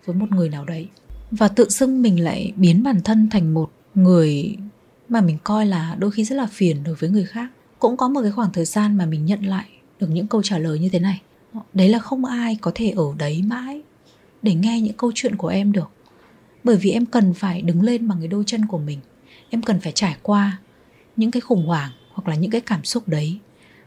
với 0.05 0.15
một 0.15 0.31
người 0.31 0.49
nào 0.49 0.65
đấy. 0.65 0.87
Và 1.31 1.47
tự 1.47 1.69
dưng 1.69 2.01
mình 2.01 2.23
lại 2.23 2.53
biến 2.55 2.83
bản 2.83 3.01
thân 3.03 3.29
thành 3.29 3.53
một 3.53 3.71
người 3.95 4.57
mà 5.09 5.21
mình 5.21 5.37
coi 5.43 5.65
là 5.65 5.95
đôi 5.99 6.11
khi 6.11 6.23
rất 6.23 6.35
là 6.35 6.45
phiền 6.45 6.83
đối 6.83 6.95
với 6.95 7.09
người 7.09 7.25
khác. 7.25 7.49
Cũng 7.79 7.97
có 7.97 8.07
một 8.07 8.21
cái 8.21 8.31
khoảng 8.31 8.53
thời 8.53 8.65
gian 8.65 8.97
mà 8.97 9.05
mình 9.05 9.25
nhận 9.25 9.45
lại 9.45 9.65
được 9.99 10.07
những 10.09 10.27
câu 10.27 10.41
trả 10.43 10.57
lời 10.57 10.79
như 10.79 10.89
thế 10.89 10.99
này. 10.99 11.21
Đấy 11.73 11.89
là 11.89 11.99
không 11.99 12.25
ai 12.25 12.57
có 12.61 12.71
thể 12.75 12.89
ở 12.89 13.05
đấy 13.17 13.43
mãi 13.45 13.81
để 14.41 14.53
nghe 14.53 14.81
những 14.81 14.97
câu 14.97 15.11
chuyện 15.15 15.35
của 15.35 15.47
em 15.47 15.71
được. 15.71 15.91
Bởi 16.63 16.75
vì 16.75 16.91
em 16.91 17.05
cần 17.05 17.33
phải 17.33 17.61
đứng 17.61 17.81
lên 17.81 18.07
bằng 18.07 18.19
cái 18.19 18.27
đôi 18.27 18.43
chân 18.47 18.65
của 18.65 18.77
mình 18.77 18.99
em 19.49 19.61
cần 19.61 19.79
phải 19.79 19.91
trải 19.91 20.15
qua 20.21 20.57
những 21.15 21.31
cái 21.31 21.41
khủng 21.41 21.65
hoảng 21.65 21.91
hoặc 22.13 22.27
là 22.27 22.35
những 22.35 22.51
cái 22.51 22.61
cảm 22.61 22.83
xúc 22.83 23.07
đấy 23.07 23.39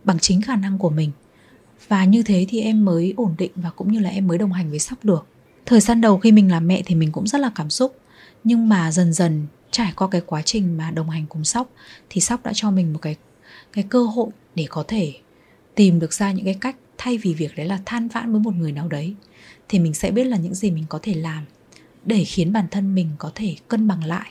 bằng 0.05 0.19
chính 0.19 0.43
khả 0.43 0.57
năng 0.57 0.79
của 0.79 0.91
mình. 0.91 1.11
Và 1.89 2.05
như 2.05 2.23
thế 2.23 2.47
thì 2.49 2.61
em 2.61 2.85
mới 2.85 3.15
ổn 3.17 3.35
định 3.39 3.53
và 3.55 3.71
cũng 3.71 3.93
như 3.93 3.99
là 3.99 4.11
em 4.11 4.27
mới 4.27 4.39
đồng 4.39 4.53
hành 4.53 4.71
với 4.71 4.79
sóc 4.79 5.05
được. 5.05 5.27
Thời 5.67 5.81
gian 5.81 6.01
đầu 6.01 6.19
khi 6.19 6.33
mình 6.33 6.51
làm 6.51 6.67
mẹ 6.67 6.83
thì 6.87 6.95
mình 6.95 7.13
cũng 7.13 7.27
rất 7.27 7.41
là 7.41 7.51
cảm 7.55 7.71
xúc, 7.71 7.97
nhưng 8.45 8.69
mà 8.69 8.93
dần 8.93 9.13
dần 9.13 9.47
trải 9.71 9.93
qua 9.97 10.09
cái 10.11 10.21
quá 10.27 10.43
trình 10.43 10.77
mà 10.77 10.91
đồng 10.91 11.11
hành 11.11 11.27
cùng 11.29 11.45
sóc 11.45 11.71
thì 12.11 12.21
sóc 12.21 12.43
đã 12.45 12.53
cho 12.55 12.71
mình 12.71 12.93
một 12.93 12.99
cái 13.03 13.17
cái 13.73 13.85
cơ 13.89 14.03
hội 14.03 14.29
để 14.55 14.67
có 14.71 14.85
thể 14.89 15.13
tìm 15.75 15.99
được 15.99 16.13
ra 16.13 16.33
những 16.33 16.45
cái 16.45 16.57
cách 16.61 16.77
thay 16.99 17.19
vì 17.19 17.35
việc 17.35 17.57
đấy 17.57 17.67
là 17.67 17.81
than 17.87 18.09
vãn 18.09 18.33
với 18.33 18.41
một 18.41 18.55
người 18.55 18.73
nào 18.73 18.89
đấy. 18.89 19.15
Thì 19.69 19.79
mình 19.79 19.95
sẽ 19.95 20.11
biết 20.11 20.25
là 20.25 20.37
những 20.37 20.55
gì 20.55 20.71
mình 20.71 20.85
có 20.89 20.99
thể 21.03 21.15
làm 21.15 21.45
để 22.05 22.25
khiến 22.25 22.53
bản 22.53 22.67
thân 22.71 22.95
mình 22.95 23.09
có 23.19 23.33
thể 23.35 23.57
cân 23.69 23.89
bằng 23.89 24.05
lại 24.05 24.31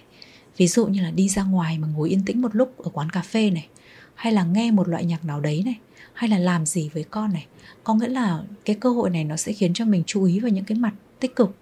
ví 0.60 0.68
dụ 0.68 0.88
như 0.88 1.02
là 1.02 1.12
đi 1.12 1.30
ra 1.30 1.44
ngoài 1.44 1.78
mà 1.78 1.88
ngồi 1.88 2.10
yên 2.10 2.26
tĩnh 2.26 2.42
một 2.42 2.56
lúc 2.56 2.78
ở 2.78 2.90
quán 2.94 3.10
cà 3.10 3.22
phê 3.22 3.50
này, 3.50 3.68
hay 4.16 4.34
là 4.34 4.44
nghe 4.44 4.72
một 4.72 4.88
loại 4.88 5.06
nhạc 5.06 5.26
nào 5.26 5.40
đấy 5.40 5.62
này, 5.66 5.78
hay 6.14 6.30
là 6.30 6.38
làm 6.38 6.66
gì 6.66 6.90
với 6.94 7.04
con 7.04 7.34
này, 7.34 7.46
có 7.84 7.94
nghĩa 7.94 8.08
là 8.08 8.44
cái 8.66 8.76
cơ 8.76 8.90
hội 8.90 9.10
này 9.10 9.24
nó 9.24 9.36
sẽ 9.36 9.54
khiến 9.54 9.74
cho 9.74 9.86
mình 9.86 10.04
chú 10.06 10.24
ý 10.24 10.40
vào 10.40 10.52
những 10.52 10.66
cái 10.66 10.78
mặt 10.78 10.94
tích 11.20 11.36
cực, 11.36 11.56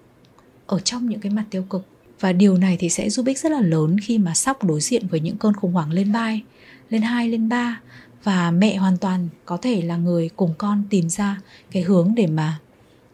ở 0.65 0.79
trong 0.79 1.09
những 1.09 1.19
cái 1.19 1.31
mặt 1.31 1.45
tiêu 1.49 1.63
cực. 1.69 1.85
Và 2.19 2.33
điều 2.33 2.57
này 2.57 2.77
thì 2.79 2.89
sẽ 2.89 3.09
giúp 3.09 3.25
ích 3.25 3.39
rất 3.39 3.51
là 3.51 3.61
lớn 3.61 3.97
khi 3.99 4.17
mà 4.17 4.33
sóc 4.33 4.63
đối 4.63 4.81
diện 4.81 5.07
với 5.07 5.19
những 5.19 5.37
cơn 5.37 5.53
khủng 5.53 5.73
hoảng 5.73 5.91
lên 5.91 6.11
vai 6.11 6.41
lên 6.89 7.01
hai, 7.01 7.29
lên 7.29 7.49
ba. 7.49 7.81
Và 8.23 8.51
mẹ 8.51 8.75
hoàn 8.75 8.97
toàn 8.97 9.29
có 9.45 9.57
thể 9.57 9.81
là 9.81 9.97
người 9.97 10.29
cùng 10.35 10.53
con 10.57 10.83
tìm 10.89 11.09
ra 11.09 11.41
cái 11.71 11.83
hướng 11.83 12.13
để 12.15 12.27
mà 12.27 12.59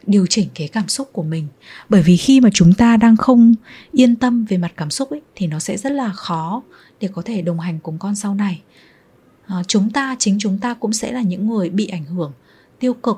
điều 0.08 0.26
chỉnh 0.26 0.48
cái 0.56 0.68
cảm 0.68 0.88
xúc 0.88 1.10
của 1.14 1.24
mình. 1.24 1.48
Bởi 1.90 2.02
vì 2.02 2.18
khi 2.18 2.42
mà 2.42 2.50
chúng 2.54 2.74
ta 2.74 2.98
đang 2.98 3.18
không 3.18 3.54
yên 3.92 4.16
tâm 4.16 4.46
về 4.46 4.58
mặt 4.58 4.74
cảm 4.78 4.90
xúc 4.90 5.10
ấy 5.10 5.22
thì 5.36 5.48
nó 5.48 5.60
sẽ 5.60 5.78
rất 5.78 5.92
là 5.92 6.14
khó 6.14 6.64
để 7.00 7.10
có 7.14 7.22
thể 7.26 7.42
đồng 7.42 7.60
hành 7.60 7.80
cùng 7.80 7.98
con 8.00 8.16
sau 8.16 8.36
này. 8.36 8.62
À, 9.46 9.64
chúng 9.68 9.90
ta 9.90 10.16
chính 10.20 10.38
chúng 10.40 10.60
ta 10.60 10.74
cũng 10.74 10.94
sẽ 10.94 11.12
là 11.12 11.22
những 11.22 11.48
người 11.48 11.70
bị 11.70 11.88
ảnh 11.88 12.06
hưởng 12.06 12.32
tiêu 12.80 12.94
cực 12.94 13.18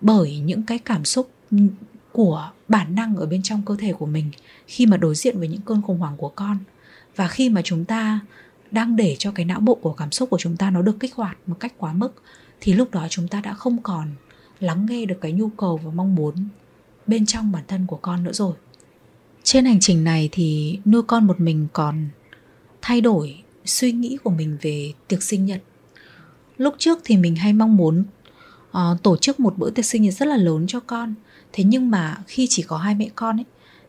bởi 0.00 0.38
những 0.38 0.62
cái 0.62 0.78
cảm 0.78 1.04
xúc 1.04 1.30
của 2.12 2.50
bản 2.68 2.94
năng 2.94 3.16
ở 3.16 3.26
bên 3.26 3.42
trong 3.42 3.62
cơ 3.66 3.76
thể 3.78 3.92
của 3.92 4.06
mình 4.06 4.30
khi 4.66 4.86
mà 4.86 4.96
đối 4.96 5.14
diện 5.14 5.38
với 5.38 5.48
những 5.48 5.60
cơn 5.60 5.82
khủng 5.82 5.98
hoảng 5.98 6.16
của 6.16 6.28
con. 6.28 6.58
Và 7.16 7.28
khi 7.28 7.48
mà 7.48 7.60
chúng 7.64 7.84
ta 7.84 8.20
đang 8.70 8.96
để 8.96 9.16
cho 9.18 9.32
cái 9.32 9.44
não 9.44 9.60
bộ 9.60 9.74
của 9.74 9.92
cảm 9.92 10.10
xúc 10.10 10.30
của 10.30 10.38
chúng 10.38 10.56
ta 10.56 10.70
nó 10.70 10.82
được 10.82 11.00
kích 11.00 11.14
hoạt 11.14 11.38
một 11.46 11.56
cách 11.60 11.72
quá 11.78 11.92
mức 11.92 12.22
thì 12.60 12.72
lúc 12.72 12.90
đó 12.90 13.06
chúng 13.10 13.28
ta 13.28 13.40
đã 13.40 13.54
không 13.54 13.82
còn 13.82 14.08
lắng 14.60 14.86
nghe 14.90 15.06
được 15.06 15.18
cái 15.20 15.32
nhu 15.32 15.48
cầu 15.48 15.80
và 15.84 15.90
mong 15.90 16.14
muốn 16.14 16.34
bên 17.06 17.26
trong 17.26 17.52
bản 17.52 17.64
thân 17.68 17.86
của 17.86 17.96
con 17.96 18.24
nữa 18.24 18.32
rồi. 18.32 18.54
Trên 19.42 19.64
hành 19.64 19.80
trình 19.80 20.04
này 20.04 20.28
thì 20.32 20.78
nuôi 20.84 21.02
con 21.02 21.26
một 21.26 21.40
mình 21.40 21.66
còn 21.72 22.08
thay 22.82 23.00
đổi 23.00 23.42
suy 23.64 23.92
nghĩ 23.92 24.16
của 24.24 24.30
mình 24.30 24.58
về 24.62 24.92
tiệc 25.08 25.22
sinh 25.22 25.46
nhật. 25.46 25.62
Lúc 26.56 26.74
trước 26.78 26.98
thì 27.04 27.16
mình 27.16 27.36
hay 27.36 27.52
mong 27.52 27.76
muốn 27.76 28.04
uh, 28.70 29.02
tổ 29.02 29.16
chức 29.16 29.40
một 29.40 29.58
bữa 29.58 29.70
tiệc 29.70 29.84
sinh 29.84 30.02
nhật 30.02 30.14
rất 30.14 30.26
là 30.28 30.36
lớn 30.36 30.64
cho 30.68 30.80
con. 30.80 31.14
Thế 31.52 31.64
nhưng 31.64 31.90
mà 31.90 32.18
khi 32.26 32.46
chỉ 32.50 32.62
có 32.62 32.76
hai 32.76 32.94
mẹ 32.94 33.08
con 33.14 33.38
ấy 33.38 33.44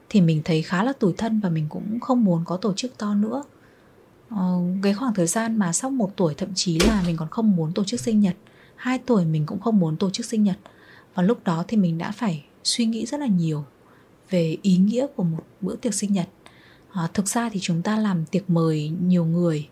thì 0.09 0.21
mình 0.21 0.41
thấy 0.45 0.61
khá 0.61 0.83
là 0.83 0.93
tủi 0.93 1.13
thân 1.17 1.39
và 1.39 1.49
mình 1.49 1.65
cũng 1.69 1.99
không 1.99 2.23
muốn 2.23 2.43
có 2.45 2.57
tổ 2.57 2.73
chức 2.73 2.97
to 2.97 3.13
nữa. 3.13 3.43
Uh, 4.33 4.39
cái 4.83 4.93
khoảng 4.93 5.13
thời 5.13 5.27
gian 5.27 5.59
mà 5.59 5.73
sau 5.73 5.89
một 5.89 6.11
tuổi 6.15 6.33
thậm 6.33 6.49
chí 6.55 6.79
là 6.79 7.03
mình 7.05 7.17
còn 7.17 7.29
không 7.29 7.55
muốn 7.55 7.73
tổ 7.73 7.83
chức 7.83 7.99
sinh 7.99 8.19
nhật. 8.19 8.35
2 8.79 8.99
tuổi 9.05 9.25
mình 9.25 9.45
cũng 9.45 9.59
không 9.59 9.79
muốn 9.79 9.97
tổ 9.97 10.09
chức 10.09 10.25
sinh 10.25 10.43
nhật. 10.43 10.57
Và 11.15 11.23
lúc 11.23 11.43
đó 11.43 11.63
thì 11.67 11.77
mình 11.77 11.97
đã 11.97 12.11
phải 12.11 12.45
suy 12.63 12.85
nghĩ 12.85 13.05
rất 13.05 13.19
là 13.19 13.27
nhiều 13.27 13.65
về 14.29 14.57
ý 14.61 14.77
nghĩa 14.77 15.07
của 15.15 15.23
một 15.23 15.43
bữa 15.61 15.75
tiệc 15.75 15.93
sinh 15.93 16.13
nhật. 16.13 16.29
À, 16.91 17.07
thực 17.13 17.27
ra 17.27 17.49
thì 17.49 17.59
chúng 17.59 17.81
ta 17.81 17.97
làm 17.97 18.25
tiệc 18.25 18.49
mời 18.49 18.91
nhiều 19.01 19.25
người 19.25 19.67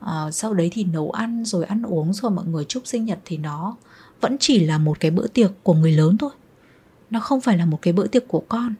à, 0.00 0.30
sau 0.30 0.54
đấy 0.54 0.68
thì 0.72 0.84
nấu 0.84 1.10
ăn 1.10 1.44
rồi 1.44 1.64
ăn 1.64 1.82
uống 1.82 2.12
rồi 2.12 2.30
mọi 2.30 2.46
người 2.46 2.64
chúc 2.64 2.86
sinh 2.86 3.04
nhật 3.04 3.18
thì 3.24 3.36
nó 3.36 3.76
vẫn 4.20 4.36
chỉ 4.40 4.64
là 4.64 4.78
một 4.78 5.00
cái 5.00 5.10
bữa 5.10 5.26
tiệc 5.26 5.50
của 5.62 5.74
người 5.74 5.92
lớn 5.92 6.18
thôi. 6.18 6.30
Nó 7.10 7.20
không 7.20 7.40
phải 7.40 7.58
là 7.58 7.66
một 7.66 7.78
cái 7.82 7.92
bữa 7.92 8.06
tiệc 8.06 8.28
của 8.28 8.42
con. 8.48 8.74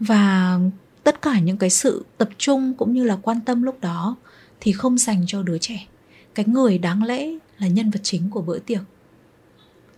Và 0.00 0.58
tất 1.04 1.22
cả 1.22 1.40
những 1.40 1.56
cái 1.56 1.70
sự 1.70 2.04
tập 2.18 2.28
trung 2.38 2.74
cũng 2.74 2.92
như 2.92 3.04
là 3.04 3.18
quan 3.22 3.40
tâm 3.40 3.62
lúc 3.62 3.80
đó 3.80 4.16
thì 4.60 4.72
không 4.72 4.98
dành 4.98 5.24
cho 5.26 5.42
đứa 5.42 5.58
trẻ 5.58 5.86
cái 6.34 6.46
người 6.46 6.78
đáng 6.78 7.02
lẽ 7.02 7.30
là 7.58 7.68
nhân 7.68 7.90
vật 7.90 8.00
chính 8.02 8.30
của 8.30 8.42
bữa 8.42 8.58
tiệc. 8.58 8.82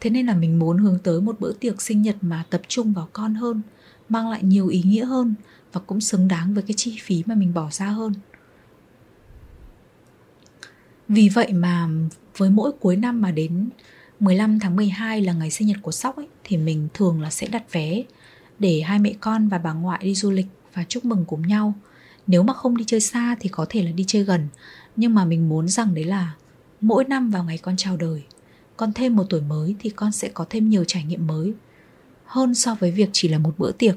Thế 0.01 0.11
nên 0.11 0.27
là 0.27 0.37
mình 0.37 0.59
muốn 0.59 0.79
hướng 0.79 0.99
tới 0.99 1.21
một 1.21 1.41
bữa 1.41 1.53
tiệc 1.53 1.83
sinh 1.83 2.03
nhật 2.03 2.17
mà 2.21 2.45
tập 2.51 2.63
trung 2.69 2.93
vào 2.93 3.09
con 3.13 3.35
hơn 3.35 3.63
mang 4.09 4.31
lại 4.31 4.43
nhiều 4.43 4.69
ý 4.69 4.83
nghĩa 4.87 5.05
hơn 5.05 5.35
và 5.73 5.81
cũng 5.87 6.01
xứng 6.01 6.29
đáng 6.29 6.55
với 6.55 6.63
cái 6.63 6.75
chi 6.77 6.97
phí 7.03 7.23
mà 7.27 7.35
mình 7.35 7.55
bỏ 7.55 7.69
ra 7.71 7.87
hơn. 7.87 8.15
Vì 11.09 11.29
vậy 11.29 11.53
mà 11.53 11.89
với 12.37 12.51
mỗi 12.51 12.73
cuối 12.81 12.97
năm 12.97 13.21
mà 13.21 13.31
đến 13.31 13.69
15 14.21 14.59
tháng 14.61 14.77
12 14.77 15.21
là 15.21 15.33
ngày 15.33 15.51
sinh 15.51 15.69
nhật 15.69 15.77
của 15.83 15.93
Sóc 15.93 16.17
ấy 16.17 16.29
thì 16.45 16.57
mình 16.57 16.89
thường 16.95 17.21
là 17.21 17.31
sẽ 17.31 17.47
đặt 17.47 17.73
vé 17.73 18.03
để 18.59 18.81
hai 18.81 18.99
mẹ 18.99 19.13
con 19.21 19.49
và 19.49 19.59
bà 19.59 19.73
ngoại 19.73 20.01
đi 20.03 20.15
du 20.15 20.31
lịch 20.31 20.47
và 20.75 20.85
chúc 20.89 21.05
mừng 21.05 21.25
cùng 21.25 21.43
nhau. 21.43 21.75
Nếu 22.27 22.43
mà 22.43 22.53
không 22.53 22.77
đi 22.77 22.85
chơi 22.87 23.01
xa 23.01 23.37
thì 23.41 23.49
có 23.49 23.67
thể 23.69 23.83
là 23.83 23.91
đi 23.91 24.05
chơi 24.07 24.25
gần, 24.25 24.49
nhưng 24.97 25.15
mà 25.15 25.25
mình 25.25 25.49
muốn 25.49 25.69
rằng 25.69 25.95
đấy 25.95 26.05
là 26.05 26.35
mỗi 26.81 27.05
năm 27.05 27.31
vào 27.31 27.45
ngày 27.45 27.59
con 27.59 27.77
chào 27.77 27.97
đời, 27.97 28.23
con 28.77 28.93
thêm 28.93 29.17
một 29.17 29.25
tuổi 29.31 29.41
mới 29.41 29.75
thì 29.79 29.91
con 29.91 30.13
sẽ 30.13 30.29
có 30.29 30.47
thêm 30.51 30.69
nhiều 30.69 30.85
trải 30.85 31.05
nghiệm 31.05 31.27
mới 31.27 31.55
hơn 32.25 32.55
so 32.55 32.75
với 32.75 32.91
việc 32.91 33.09
chỉ 33.13 33.29
là 33.29 33.39
một 33.39 33.55
bữa 33.59 33.73
tiệc. 33.73 33.97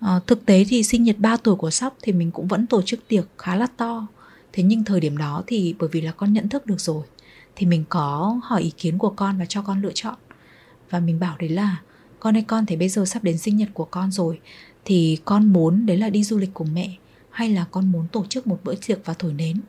À, 0.00 0.20
thực 0.26 0.46
tế 0.46 0.64
thì 0.68 0.82
sinh 0.82 1.02
nhật 1.02 1.16
3 1.18 1.36
tuổi 1.36 1.56
của 1.56 1.70
Sóc 1.70 1.96
thì 2.02 2.12
mình 2.12 2.30
cũng 2.30 2.48
vẫn 2.48 2.66
tổ 2.66 2.82
chức 2.82 3.08
tiệc 3.08 3.24
khá 3.38 3.56
là 3.56 3.66
to. 3.76 4.06
Thế 4.52 4.62
nhưng 4.62 4.84
thời 4.84 5.00
điểm 5.00 5.16
đó 5.16 5.42
thì 5.46 5.74
bởi 5.78 5.88
vì 5.92 6.00
là 6.00 6.12
con 6.12 6.32
nhận 6.32 6.48
thức 6.48 6.66
được 6.66 6.80
rồi 6.80 7.02
thì 7.56 7.66
mình 7.66 7.84
có 7.88 8.40
hỏi 8.42 8.62
ý 8.62 8.70
kiến 8.76 8.98
của 8.98 9.10
con 9.10 9.38
và 9.38 9.44
cho 9.44 9.62
con 9.62 9.82
lựa 9.82 9.92
chọn 9.94 10.14
và 10.90 11.00
mình 11.00 11.20
bảo 11.20 11.36
đấy 11.38 11.48
là 11.48 11.80
con 12.20 12.36
ơi 12.36 12.44
con 12.48 12.66
thấy 12.66 12.76
bây 12.76 12.88
giờ 12.88 13.04
sắp 13.04 13.24
đến 13.24 13.38
sinh 13.38 13.56
nhật 13.56 13.68
của 13.74 13.84
con 13.84 14.10
rồi 14.10 14.40
thì 14.84 15.18
con 15.24 15.46
muốn 15.46 15.86
đấy 15.86 15.96
là 15.96 16.10
đi 16.10 16.24
du 16.24 16.38
lịch 16.38 16.50
cùng 16.54 16.74
mẹ 16.74 16.96
hay 17.30 17.48
là 17.48 17.66
con 17.70 17.92
muốn 17.92 18.08
tổ 18.12 18.24
chức 18.28 18.46
một 18.46 18.60
bữa 18.64 18.74
tiệc 18.86 18.98
và 19.04 19.14
thổi 19.14 19.32
nến 19.32 19.60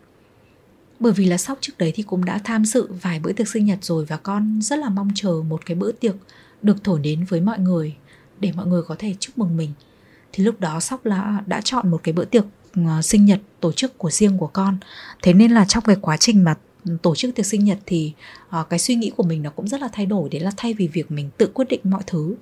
bởi 1.04 1.14
vì 1.14 1.26
là 1.26 1.38
sóc 1.38 1.58
trước 1.62 1.74
đấy 1.78 1.92
thì 1.96 2.04
cũng 2.04 2.26
đã 2.26 2.40
tham 2.44 2.66
dự 2.66 2.88
vài 3.02 3.20
bữa 3.20 3.34
tiệc 3.34 3.48
sinh 3.48 3.66
nhật 3.66 3.80
rồi 3.82 4.06
và 4.06 4.18
con 4.18 4.60
rất 4.62 4.80
là 4.80 4.90
mong 4.90 5.10
chờ 5.16 5.42
một 5.48 5.66
cái 5.66 5.76
bữa 5.76 5.92
tiệc 5.92 6.16
được 6.62 6.84
thổi 6.84 7.00
đến 7.00 7.26
với 7.30 7.42
mọi 7.42 7.60
người 7.60 7.96
để 8.40 8.52
mọi 8.56 8.66
người 8.68 8.82
có 8.84 8.96
thể 9.00 9.16
chúc 9.20 9.38
mừng 9.38 9.58
mình. 9.58 9.72
Thì 10.32 10.44
lúc 10.44 10.60
đó 10.60 10.80
sóc 10.80 11.06
là 11.06 11.44
đã 11.46 11.62
chọn 11.62 11.92
một 11.92 12.00
cái 12.04 12.14
bữa 12.14 12.26
tiệc 12.26 12.44
ờ, 12.76 13.02
sinh 13.02 13.26
nhật 13.26 13.40
tổ 13.60 13.72
chức 13.72 13.98
của 13.98 14.12
riêng 14.12 14.38
của 14.38 14.48
con. 14.48 14.78
Thế 15.22 15.34
nên 15.34 15.52
là 15.52 15.66
trong 15.66 15.84
cái 15.84 15.96
quá 16.02 16.18
trình 16.18 16.44
mà 16.44 16.56
tổ 17.02 17.16
chức 17.16 17.36
tiệc 17.36 17.46
sinh 17.46 17.66
nhật 17.66 17.78
thì 17.86 18.14
uh, 18.60 18.70
cái 18.70 18.80
suy 18.80 18.96
nghĩ 18.96 19.12
của 19.18 19.24
mình 19.24 19.44
nó 19.44 19.50
cũng 19.50 19.68
rất 19.68 19.82
là 19.82 19.90
thay 19.94 20.06
đổi 20.06 20.30
đấy 20.30 20.42
là 20.42 20.52
thay 20.58 20.74
vì 20.74 20.88
việc 20.88 21.12
mình 21.12 21.30
tự 21.38 21.48
quyết 21.54 21.68
định 21.70 21.82
mọi 21.84 22.04
thứ 22.08 22.36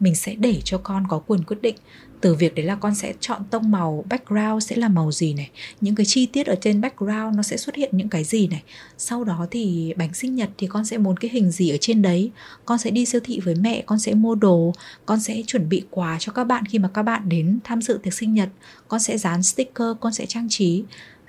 mình 0.00 0.14
sẽ 0.14 0.34
để 0.34 0.60
cho 0.64 0.78
con 0.78 1.04
có 1.08 1.18
quyền 1.18 1.42
quyết 1.42 1.62
định. 1.62 1.74
Từ 2.20 2.34
việc 2.34 2.54
đấy 2.54 2.66
là 2.66 2.74
con 2.74 2.94
sẽ 2.94 3.12
chọn 3.20 3.42
tông 3.50 3.70
màu 3.70 4.04
background 4.08 4.64
sẽ 4.64 4.76
là 4.76 4.88
màu 4.88 5.12
gì 5.12 5.34
này, 5.34 5.50
những 5.80 5.94
cái 5.94 6.06
chi 6.06 6.26
tiết 6.26 6.46
ở 6.46 6.54
trên 6.60 6.80
background 6.80 7.36
nó 7.36 7.42
sẽ 7.42 7.56
xuất 7.56 7.74
hiện 7.74 7.90
những 7.92 8.08
cái 8.08 8.24
gì 8.24 8.46
này. 8.46 8.62
Sau 8.98 9.24
đó 9.24 9.46
thì 9.50 9.94
bánh 9.96 10.14
sinh 10.14 10.34
nhật 10.34 10.50
thì 10.58 10.66
con 10.66 10.84
sẽ 10.84 10.98
muốn 10.98 11.16
cái 11.16 11.30
hình 11.30 11.50
gì 11.50 11.70
ở 11.70 11.76
trên 11.80 12.02
đấy. 12.02 12.30
Con 12.64 12.78
sẽ 12.78 12.90
đi 12.90 13.06
siêu 13.06 13.20
thị 13.24 13.40
với 13.44 13.54
mẹ, 13.54 13.82
con 13.86 13.98
sẽ 13.98 14.14
mua 14.14 14.34
đồ, 14.34 14.72
con 15.06 15.20
sẽ 15.20 15.42
chuẩn 15.46 15.68
bị 15.68 15.82
quà 15.90 16.16
cho 16.20 16.32
các 16.32 16.44
bạn 16.44 16.64
khi 16.64 16.78
mà 16.78 16.88
các 16.94 17.02
bạn 17.02 17.28
đến 17.28 17.58
tham 17.64 17.82
dự 17.82 17.98
tiệc 18.02 18.14
sinh 18.14 18.34
nhật. 18.34 18.48
Con 18.88 19.00
sẽ 19.00 19.18
dán 19.18 19.42
sticker, 19.42 19.88
con 20.00 20.12
sẽ 20.12 20.26
trang 20.26 20.46
trí 20.50 20.82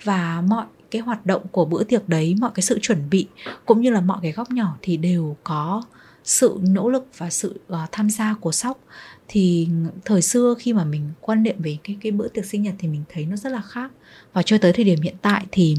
và 0.04 0.44
mọi 0.48 0.66
cái 0.92 1.02
hoạt 1.02 1.26
động 1.26 1.42
của 1.52 1.66
bữa 1.66 1.84
tiệc 1.84 2.10
đấy, 2.10 2.36
mọi 2.40 2.52
cái 2.56 2.64
sự 2.64 2.80
chuẩn 2.82 3.10
bị 3.10 3.28
cũng 3.66 3.82
như 3.82 3.90
là 3.90 4.02
mọi 4.02 4.20
cái 4.22 4.32
góc 4.32 4.52
nhỏ 4.52 4.78
thì 4.82 4.98
đều 4.98 5.36
có 5.44 5.84
sự 6.28 6.60
nỗ 6.62 6.90
lực 6.90 7.08
và 7.18 7.30
sự 7.30 7.60
uh, 7.74 7.80
tham 7.92 8.10
gia 8.10 8.34
của 8.34 8.52
sóc 8.52 8.80
thì 9.28 9.70
thời 10.06 10.22
xưa 10.22 10.56
khi 10.60 10.74
mà 10.74 10.84
mình 10.84 11.10
quan 11.22 11.44
niệm 11.44 11.56
về 11.60 11.78
cái 11.84 11.98
cái 12.02 12.12
bữa 12.12 12.28
tiệc 12.28 12.46
sinh 12.46 12.64
nhật 12.64 12.76
thì 12.80 12.88
mình 12.88 13.04
thấy 13.10 13.26
nó 13.26 13.36
rất 13.36 13.50
là 13.50 13.62
khác. 13.62 13.92
Và 14.34 14.44
cho 14.44 14.58
tới 14.58 14.74
thời 14.74 14.86
điểm 14.86 15.02
hiện 15.02 15.16
tại 15.22 15.46
thì 15.52 15.78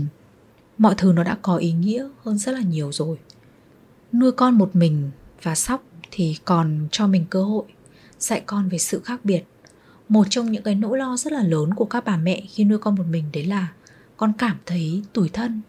mọi 0.78 0.94
thứ 0.96 1.12
nó 1.12 1.24
đã 1.24 1.38
có 1.42 1.56
ý 1.56 1.72
nghĩa 1.72 2.08
hơn 2.24 2.38
rất 2.38 2.52
là 2.52 2.60
nhiều 2.60 2.92
rồi. 2.92 3.18
Nuôi 4.12 4.32
con 4.32 4.58
một 4.58 4.76
mình 4.76 5.10
và 5.42 5.54
sóc 5.54 5.84
thì 6.10 6.36
còn 6.44 6.88
cho 6.90 7.06
mình 7.06 7.24
cơ 7.30 7.42
hội 7.42 7.64
dạy 8.18 8.42
con 8.46 8.68
về 8.68 8.78
sự 8.78 9.00
khác 9.04 9.24
biệt. 9.24 9.42
Một 10.08 10.26
trong 10.30 10.52
những 10.52 10.62
cái 10.62 10.74
nỗi 10.74 10.98
lo 10.98 11.16
rất 11.16 11.32
là 11.32 11.42
lớn 11.42 11.74
của 11.74 11.84
các 11.84 12.04
bà 12.04 12.16
mẹ 12.16 12.42
khi 12.48 12.64
nuôi 12.64 12.78
con 12.78 12.94
một 12.94 13.06
mình 13.10 13.24
đấy 13.32 13.44
là 13.44 13.68
con 14.16 14.32
cảm 14.38 14.56
thấy 14.66 15.02
tủi 15.12 15.28
thân 15.28 15.60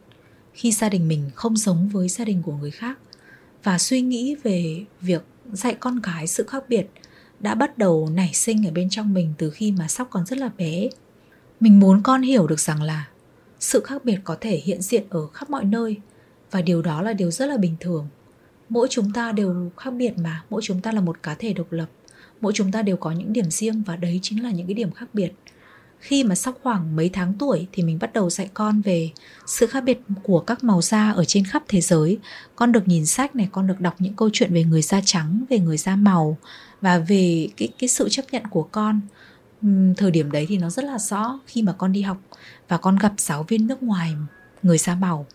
khi 0.54 0.72
gia 0.72 0.90
đình 0.90 1.08
mình 1.08 1.30
không 1.36 1.58
giống 1.58 1.90
với 1.90 2.10
gia 2.10 2.26
đình 2.26 2.44
của 2.44 2.54
người 2.54 2.72
khác 2.72 3.00
và 3.64 3.78
suy 3.78 4.02
nghĩ 4.02 4.36
về 4.44 4.86
việc 5.02 5.22
dạy 5.52 5.76
con 5.80 6.00
cái 6.04 6.28
sự 6.28 6.44
khác 6.48 6.64
biệt 6.70 6.88
đã 7.40 7.56
bắt 7.56 7.78
đầu 7.78 8.10
nảy 8.14 8.34
sinh 8.34 8.68
ở 8.68 8.72
bên 8.72 8.90
trong 8.90 9.14
mình 9.14 9.34
từ 9.38 9.50
khi 9.50 9.72
mà 9.72 9.88
sóc 9.88 10.08
còn 10.12 10.26
rất 10.26 10.38
là 10.38 10.50
bé. 10.58 10.90
Mình 11.60 11.80
muốn 11.80 12.04
con 12.04 12.22
hiểu 12.22 12.48
được 12.48 12.60
rằng 12.60 12.82
là 12.82 13.08
sự 13.60 13.82
khác 13.86 14.06
biệt 14.06 14.20
có 14.24 14.38
thể 14.42 14.58
hiện 14.58 14.82
diện 14.82 15.04
ở 15.10 15.28
khắp 15.28 15.50
mọi 15.50 15.66
nơi 15.66 15.98
và 16.52 16.62
điều 16.62 16.82
đó 16.82 17.02
là 17.02 17.14
điều 17.14 17.32
rất 17.32 17.46
là 17.46 17.58
bình 17.58 17.76
thường. 17.80 18.08
Mỗi 18.70 18.88
chúng 18.90 19.14
ta 19.14 19.32
đều 19.32 19.72
khác 19.78 19.92
biệt 19.92 20.14
mà, 20.18 20.44
mỗi 20.50 20.62
chúng 20.64 20.82
ta 20.82 20.92
là 20.92 21.02
một 21.02 21.24
cá 21.24 21.36
thể 21.36 21.54
độc 21.54 21.72
lập, 21.72 21.88
mỗi 22.42 22.54
chúng 22.56 22.72
ta 22.72 22.82
đều 22.82 22.98
có 22.98 23.12
những 23.12 23.34
điểm 23.34 23.50
riêng 23.50 23.84
và 23.86 23.96
đấy 23.96 24.20
chính 24.22 24.44
là 24.44 24.52
những 24.52 24.68
cái 24.68 24.74
điểm 24.74 24.92
khác 24.92 25.10
biệt 25.14 25.32
khi 26.00 26.24
mà 26.24 26.36
sau 26.36 26.54
khoảng 26.64 26.96
mấy 26.96 27.10
tháng 27.10 27.34
tuổi 27.34 27.68
thì 27.72 27.84
mình 27.84 28.00
bắt 28.00 28.14
đầu 28.14 28.30
dạy 28.30 28.50
con 28.54 28.82
về 28.82 29.10
sự 29.48 29.68
khác 29.68 29.84
biệt 29.84 30.00
của 30.24 30.40
các 30.40 30.64
màu 30.64 30.82
da 30.82 31.12
ở 31.12 31.26
trên 31.26 31.46
khắp 31.46 31.64
thế 31.68 31.82
giới. 31.82 32.18
Con 32.56 32.72
được 32.72 32.88
nhìn 32.88 33.06
sách 33.06 33.36
này, 33.36 33.50
con 33.52 33.68
được 33.68 33.80
đọc 33.80 33.96
những 34.00 34.14
câu 34.14 34.30
chuyện 34.34 34.54
về 34.54 34.64
người 34.64 34.82
da 34.82 35.02
trắng, 35.06 35.46
về 35.50 35.60
người 35.60 35.78
da 35.78 35.96
màu 35.96 36.38
và 36.82 36.98
về 36.98 37.50
cái 37.58 37.70
cái 37.80 37.88
sự 37.88 38.10
chấp 38.10 38.26
nhận 38.32 38.44
của 38.48 38.64
con. 38.64 39.02
Thời 39.98 40.12
điểm 40.12 40.32
đấy 40.32 40.46
thì 40.50 40.58
nó 40.58 40.70
rất 40.70 40.86
là 40.86 41.00
rõ 41.00 41.40
khi 41.48 41.62
mà 41.62 41.74
con 41.78 41.92
đi 41.92 42.02
học 42.02 42.18
và 42.68 42.78
con 42.78 42.98
gặp 42.98 43.14
giáo 43.18 43.44
viên 43.44 43.68
nước 43.68 43.84
ngoài, 43.84 44.14
người 44.64 44.78
da 44.78 44.96
màu. 44.96 45.26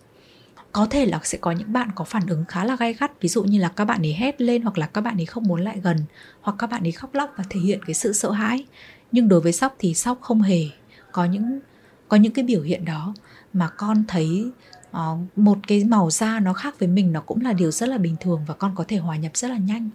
Có 0.72 0.87
thể 0.87 1.07
là 1.07 1.20
sẽ 1.24 1.38
có 1.38 1.53
những 1.53 1.72
bạn 1.72 1.90
có 1.94 2.05
phản 2.05 2.27
ứng 2.27 2.44
khá 2.48 2.64
là 2.64 2.77
gay 2.77 2.94
gắt, 2.94 3.20
ví 3.20 3.29
dụ 3.29 3.44
như 3.44 3.61
là 3.61 3.68
các 3.68 3.85
bạn 3.85 4.03
ấy 4.03 4.14
hét 4.14 4.40
lên 4.40 4.62
hoặc 4.62 4.79
là 4.79 4.87
các 4.87 5.00
bạn 5.00 5.16
ấy 5.16 5.27
không 5.27 5.42
muốn 5.42 5.61
lại 5.61 5.81
gần 5.83 5.96
hoặc 6.40 6.55
các 6.59 6.70
bạn 6.70 6.83
ấy 6.83 6.92
khóc 6.92 7.14
lóc 7.14 7.35
và 7.37 7.44
thể 7.50 7.61
hiện 7.61 7.81
cái 7.87 7.94
sự 7.94 8.12
sợ 8.12 8.31
hãi 8.31 8.64
nhưng 9.14 9.29
đối 9.29 9.40
với 9.40 9.53
sóc 9.53 9.77
thì 9.79 9.94
sóc 9.94 10.18
không 10.20 10.42
hề 10.42 10.64
có 11.12 11.24
những 11.24 11.61
có 12.09 12.16
những 12.16 12.33
cái 12.33 12.44
biểu 12.44 12.62
hiện 12.62 12.85
đó. 12.85 13.14
Mà 13.53 13.68
con 13.68 14.05
thấy 14.09 14.50
uh, 14.90 14.98
một 15.37 15.59
cái 15.66 15.85
màu 15.85 16.11
da 16.11 16.40
nó 16.40 16.53
khác 16.53 16.79
với 16.79 16.88
mình 16.88 17.12
nó 17.12 17.20
cũng 17.20 17.40
là 17.40 17.53
điều 17.53 17.70
rất 17.70 17.88
là 17.88 17.98
bình 17.98 18.16
thường 18.20 18.44
và 18.46 18.55
con 18.55 18.72
có 18.74 18.85
thể 18.88 18.96
hòa 18.96 19.16
nhập 19.16 19.37
rất 19.37 19.48
là 19.50 19.57
nhanh. 19.57 19.88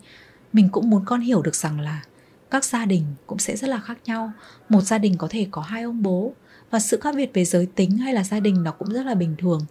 Mình 0.54 0.70
cũng 0.70 0.90
muốn 0.90 1.06
con 1.06 1.22
hiểu 1.22 1.42
được 1.42 1.56
rằng 1.56 1.80
là 1.80 2.04
các 2.52 2.66
gia 2.66 2.86
đình 2.86 3.04
cũng 3.28 3.40
sẽ 3.40 3.58
rất 3.58 3.68
là 3.68 3.80
khác 3.80 3.98
nhau. 4.06 4.32
Một 4.70 4.82
gia 4.82 4.98
đình 4.98 5.18
có 5.18 5.28
thể 5.30 5.48
có 5.52 5.62
hai 5.62 5.84
ông 5.84 6.04
bố 6.04 6.34
và 6.72 6.80
sự 6.80 7.00
khác 7.02 7.16
biệt 7.16 7.32
về 7.34 7.46
giới 7.46 7.66
tính 7.66 7.98
hay 7.98 8.14
là 8.14 8.24
gia 8.24 8.40
đình 8.40 8.64
nó 8.64 8.72
cũng 8.72 8.94
rất 8.94 9.06
là 9.06 9.16
bình 9.16 9.36
thường. 9.38 9.62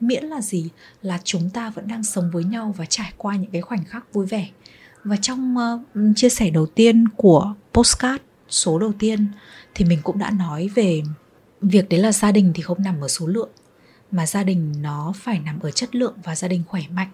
Miễn 0.00 0.24
là 0.24 0.40
gì 0.40 0.70
là 1.02 1.18
chúng 1.24 1.50
ta 1.50 1.70
vẫn 1.70 1.88
đang 1.88 2.04
sống 2.04 2.30
với 2.32 2.44
nhau 2.44 2.74
và 2.76 2.84
trải 2.88 3.12
qua 3.16 3.36
những 3.36 3.50
cái 3.50 3.62
khoảnh 3.62 3.84
khắc 3.84 4.12
vui 4.12 4.26
vẻ. 4.26 4.48
Và 5.04 5.16
trong 5.16 5.56
uh, 5.56 6.00
chia 6.16 6.28
sẻ 6.28 6.50
đầu 6.50 6.66
tiên 6.66 7.08
của 7.16 7.54
postcard 7.74 8.27
số 8.48 8.78
đầu 8.78 8.92
tiên 8.98 9.26
thì 9.74 9.84
mình 9.84 9.98
cũng 10.02 10.18
đã 10.18 10.30
nói 10.30 10.68
về 10.74 11.02
việc 11.60 11.88
đấy 11.88 12.00
là 12.00 12.12
gia 12.12 12.32
đình 12.32 12.52
thì 12.54 12.62
không 12.62 12.82
nằm 12.82 13.00
ở 13.00 13.08
số 13.08 13.26
lượng, 13.26 13.50
mà 14.10 14.26
gia 14.26 14.44
đình 14.44 14.72
nó 14.80 15.12
phải 15.16 15.40
nằm 15.40 15.60
ở 15.60 15.70
chất 15.70 15.94
lượng 15.94 16.14
và 16.24 16.36
gia 16.36 16.48
đình 16.48 16.62
khỏe 16.68 16.82
mạnh 16.90 17.10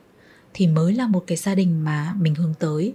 thì 0.54 0.66
mới 0.66 0.94
là 0.94 1.06
một 1.06 1.24
cái 1.26 1.36
gia 1.36 1.54
đình 1.54 1.84
mà 1.84 2.14
mình 2.18 2.34
hướng 2.34 2.54
tới. 2.58 2.94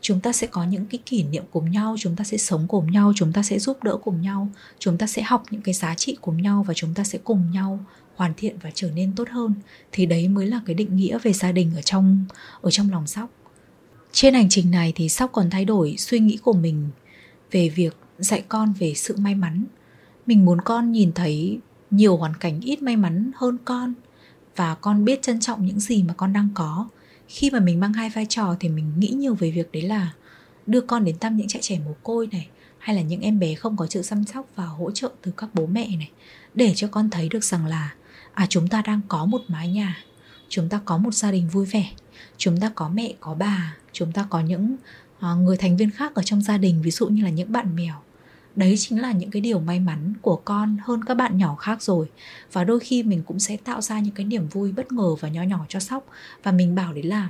Chúng 0.00 0.20
ta 0.20 0.32
sẽ 0.32 0.46
có 0.46 0.64
những 0.64 0.86
cái 0.86 0.98
kỷ 1.06 1.22
niệm 1.22 1.44
cùng 1.50 1.70
nhau, 1.70 1.96
chúng 1.98 2.16
ta 2.16 2.24
sẽ 2.24 2.36
sống 2.36 2.66
cùng 2.68 2.90
nhau, 2.90 3.12
chúng 3.16 3.32
ta 3.32 3.42
sẽ 3.42 3.58
giúp 3.58 3.82
đỡ 3.82 3.96
cùng 4.04 4.20
nhau, 4.20 4.48
chúng 4.78 4.98
ta 4.98 5.06
sẽ 5.06 5.22
học 5.22 5.44
những 5.50 5.62
cái 5.62 5.74
giá 5.74 5.94
trị 5.94 6.16
cùng 6.20 6.42
nhau 6.42 6.64
và 6.68 6.74
chúng 6.74 6.94
ta 6.94 7.04
sẽ 7.04 7.18
cùng 7.24 7.50
nhau 7.50 7.84
hoàn 8.14 8.32
thiện 8.36 8.56
và 8.62 8.70
trở 8.74 8.90
nên 8.90 9.12
tốt 9.16 9.28
hơn. 9.30 9.54
Thì 9.92 10.06
đấy 10.06 10.28
mới 10.28 10.46
là 10.46 10.60
cái 10.66 10.74
định 10.74 10.96
nghĩa 10.96 11.18
về 11.18 11.32
gia 11.32 11.52
đình 11.52 11.72
ở 11.76 11.82
trong 11.82 12.24
ở 12.60 12.70
trong 12.70 12.90
lòng 12.90 13.06
sóc. 13.06 13.30
Trên 14.12 14.34
hành 14.34 14.48
trình 14.48 14.70
này 14.70 14.92
thì 14.96 15.08
sóc 15.08 15.30
còn 15.32 15.50
thay 15.50 15.64
đổi 15.64 15.94
suy 15.98 16.18
nghĩ 16.18 16.36
của 16.36 16.52
mình 16.52 16.88
về 17.50 17.68
việc 17.68 17.96
dạy 18.18 18.44
con 18.48 18.72
về 18.72 18.94
sự 18.94 19.16
may 19.16 19.34
mắn. 19.34 19.64
Mình 20.26 20.44
muốn 20.44 20.60
con 20.60 20.92
nhìn 20.92 21.12
thấy 21.12 21.58
nhiều 21.90 22.16
hoàn 22.16 22.36
cảnh 22.36 22.60
ít 22.60 22.82
may 22.82 22.96
mắn 22.96 23.30
hơn 23.36 23.58
con 23.64 23.94
và 24.56 24.74
con 24.74 25.04
biết 25.04 25.22
trân 25.22 25.40
trọng 25.40 25.66
những 25.66 25.80
gì 25.80 26.02
mà 26.02 26.14
con 26.14 26.32
đang 26.32 26.48
có. 26.54 26.88
Khi 27.28 27.50
mà 27.50 27.60
mình 27.60 27.80
mang 27.80 27.92
hai 27.92 28.10
vai 28.10 28.26
trò 28.26 28.56
thì 28.60 28.68
mình 28.68 28.92
nghĩ 28.98 29.08
nhiều 29.08 29.34
về 29.34 29.50
việc 29.50 29.72
đấy 29.72 29.82
là 29.82 30.12
đưa 30.66 30.80
con 30.80 31.04
đến 31.04 31.18
thăm 31.18 31.36
những 31.36 31.48
trại 31.48 31.62
trẻ 31.62 31.78
mồ 31.84 31.94
côi 32.02 32.28
này, 32.32 32.48
hay 32.78 32.96
là 32.96 33.02
những 33.02 33.20
em 33.20 33.38
bé 33.38 33.54
không 33.54 33.76
có 33.76 33.86
sự 33.90 34.02
chăm 34.02 34.24
sóc 34.24 34.46
và 34.56 34.64
hỗ 34.64 34.90
trợ 34.90 35.10
từ 35.22 35.32
các 35.36 35.50
bố 35.54 35.66
mẹ 35.66 35.96
này, 35.96 36.10
để 36.54 36.72
cho 36.76 36.88
con 36.88 37.10
thấy 37.10 37.28
được 37.28 37.44
rằng 37.44 37.66
là 37.66 37.94
à 38.32 38.46
chúng 38.48 38.68
ta 38.68 38.82
đang 38.86 39.00
có 39.08 39.24
một 39.24 39.40
mái 39.48 39.68
nhà, 39.68 40.04
chúng 40.48 40.68
ta 40.68 40.80
có 40.84 40.98
một 40.98 41.14
gia 41.14 41.30
đình 41.30 41.48
vui 41.48 41.66
vẻ, 41.66 41.90
chúng 42.36 42.60
ta 42.60 42.72
có 42.74 42.88
mẹ, 42.88 43.12
có 43.20 43.34
bà, 43.34 43.76
chúng 43.92 44.12
ta 44.12 44.26
có 44.30 44.40
những 44.40 44.76
À, 45.20 45.34
người 45.34 45.56
thành 45.56 45.76
viên 45.76 45.90
khác 45.90 46.14
ở 46.14 46.22
trong 46.22 46.42
gia 46.42 46.58
đình, 46.58 46.82
ví 46.82 46.90
dụ 46.90 47.08
như 47.08 47.22
là 47.24 47.30
những 47.30 47.52
bạn 47.52 47.76
mèo. 47.76 47.94
Đấy 48.56 48.74
chính 48.78 49.00
là 49.00 49.12
những 49.12 49.30
cái 49.30 49.42
điều 49.42 49.60
may 49.60 49.80
mắn 49.80 50.14
của 50.22 50.36
con 50.36 50.76
hơn 50.82 51.04
các 51.04 51.14
bạn 51.14 51.38
nhỏ 51.38 51.54
khác 51.54 51.82
rồi. 51.82 52.10
Và 52.52 52.64
đôi 52.64 52.80
khi 52.80 53.02
mình 53.02 53.22
cũng 53.26 53.38
sẽ 53.38 53.56
tạo 53.56 53.80
ra 53.80 54.00
những 54.00 54.14
cái 54.14 54.26
niềm 54.26 54.48
vui 54.48 54.72
bất 54.72 54.92
ngờ 54.92 55.14
và 55.20 55.28
nhỏ 55.28 55.42
nhỏ 55.42 55.64
cho 55.68 55.80
sóc. 55.80 56.06
Và 56.42 56.52
mình 56.52 56.74
bảo 56.74 56.92
đấy 56.92 57.02
là 57.02 57.28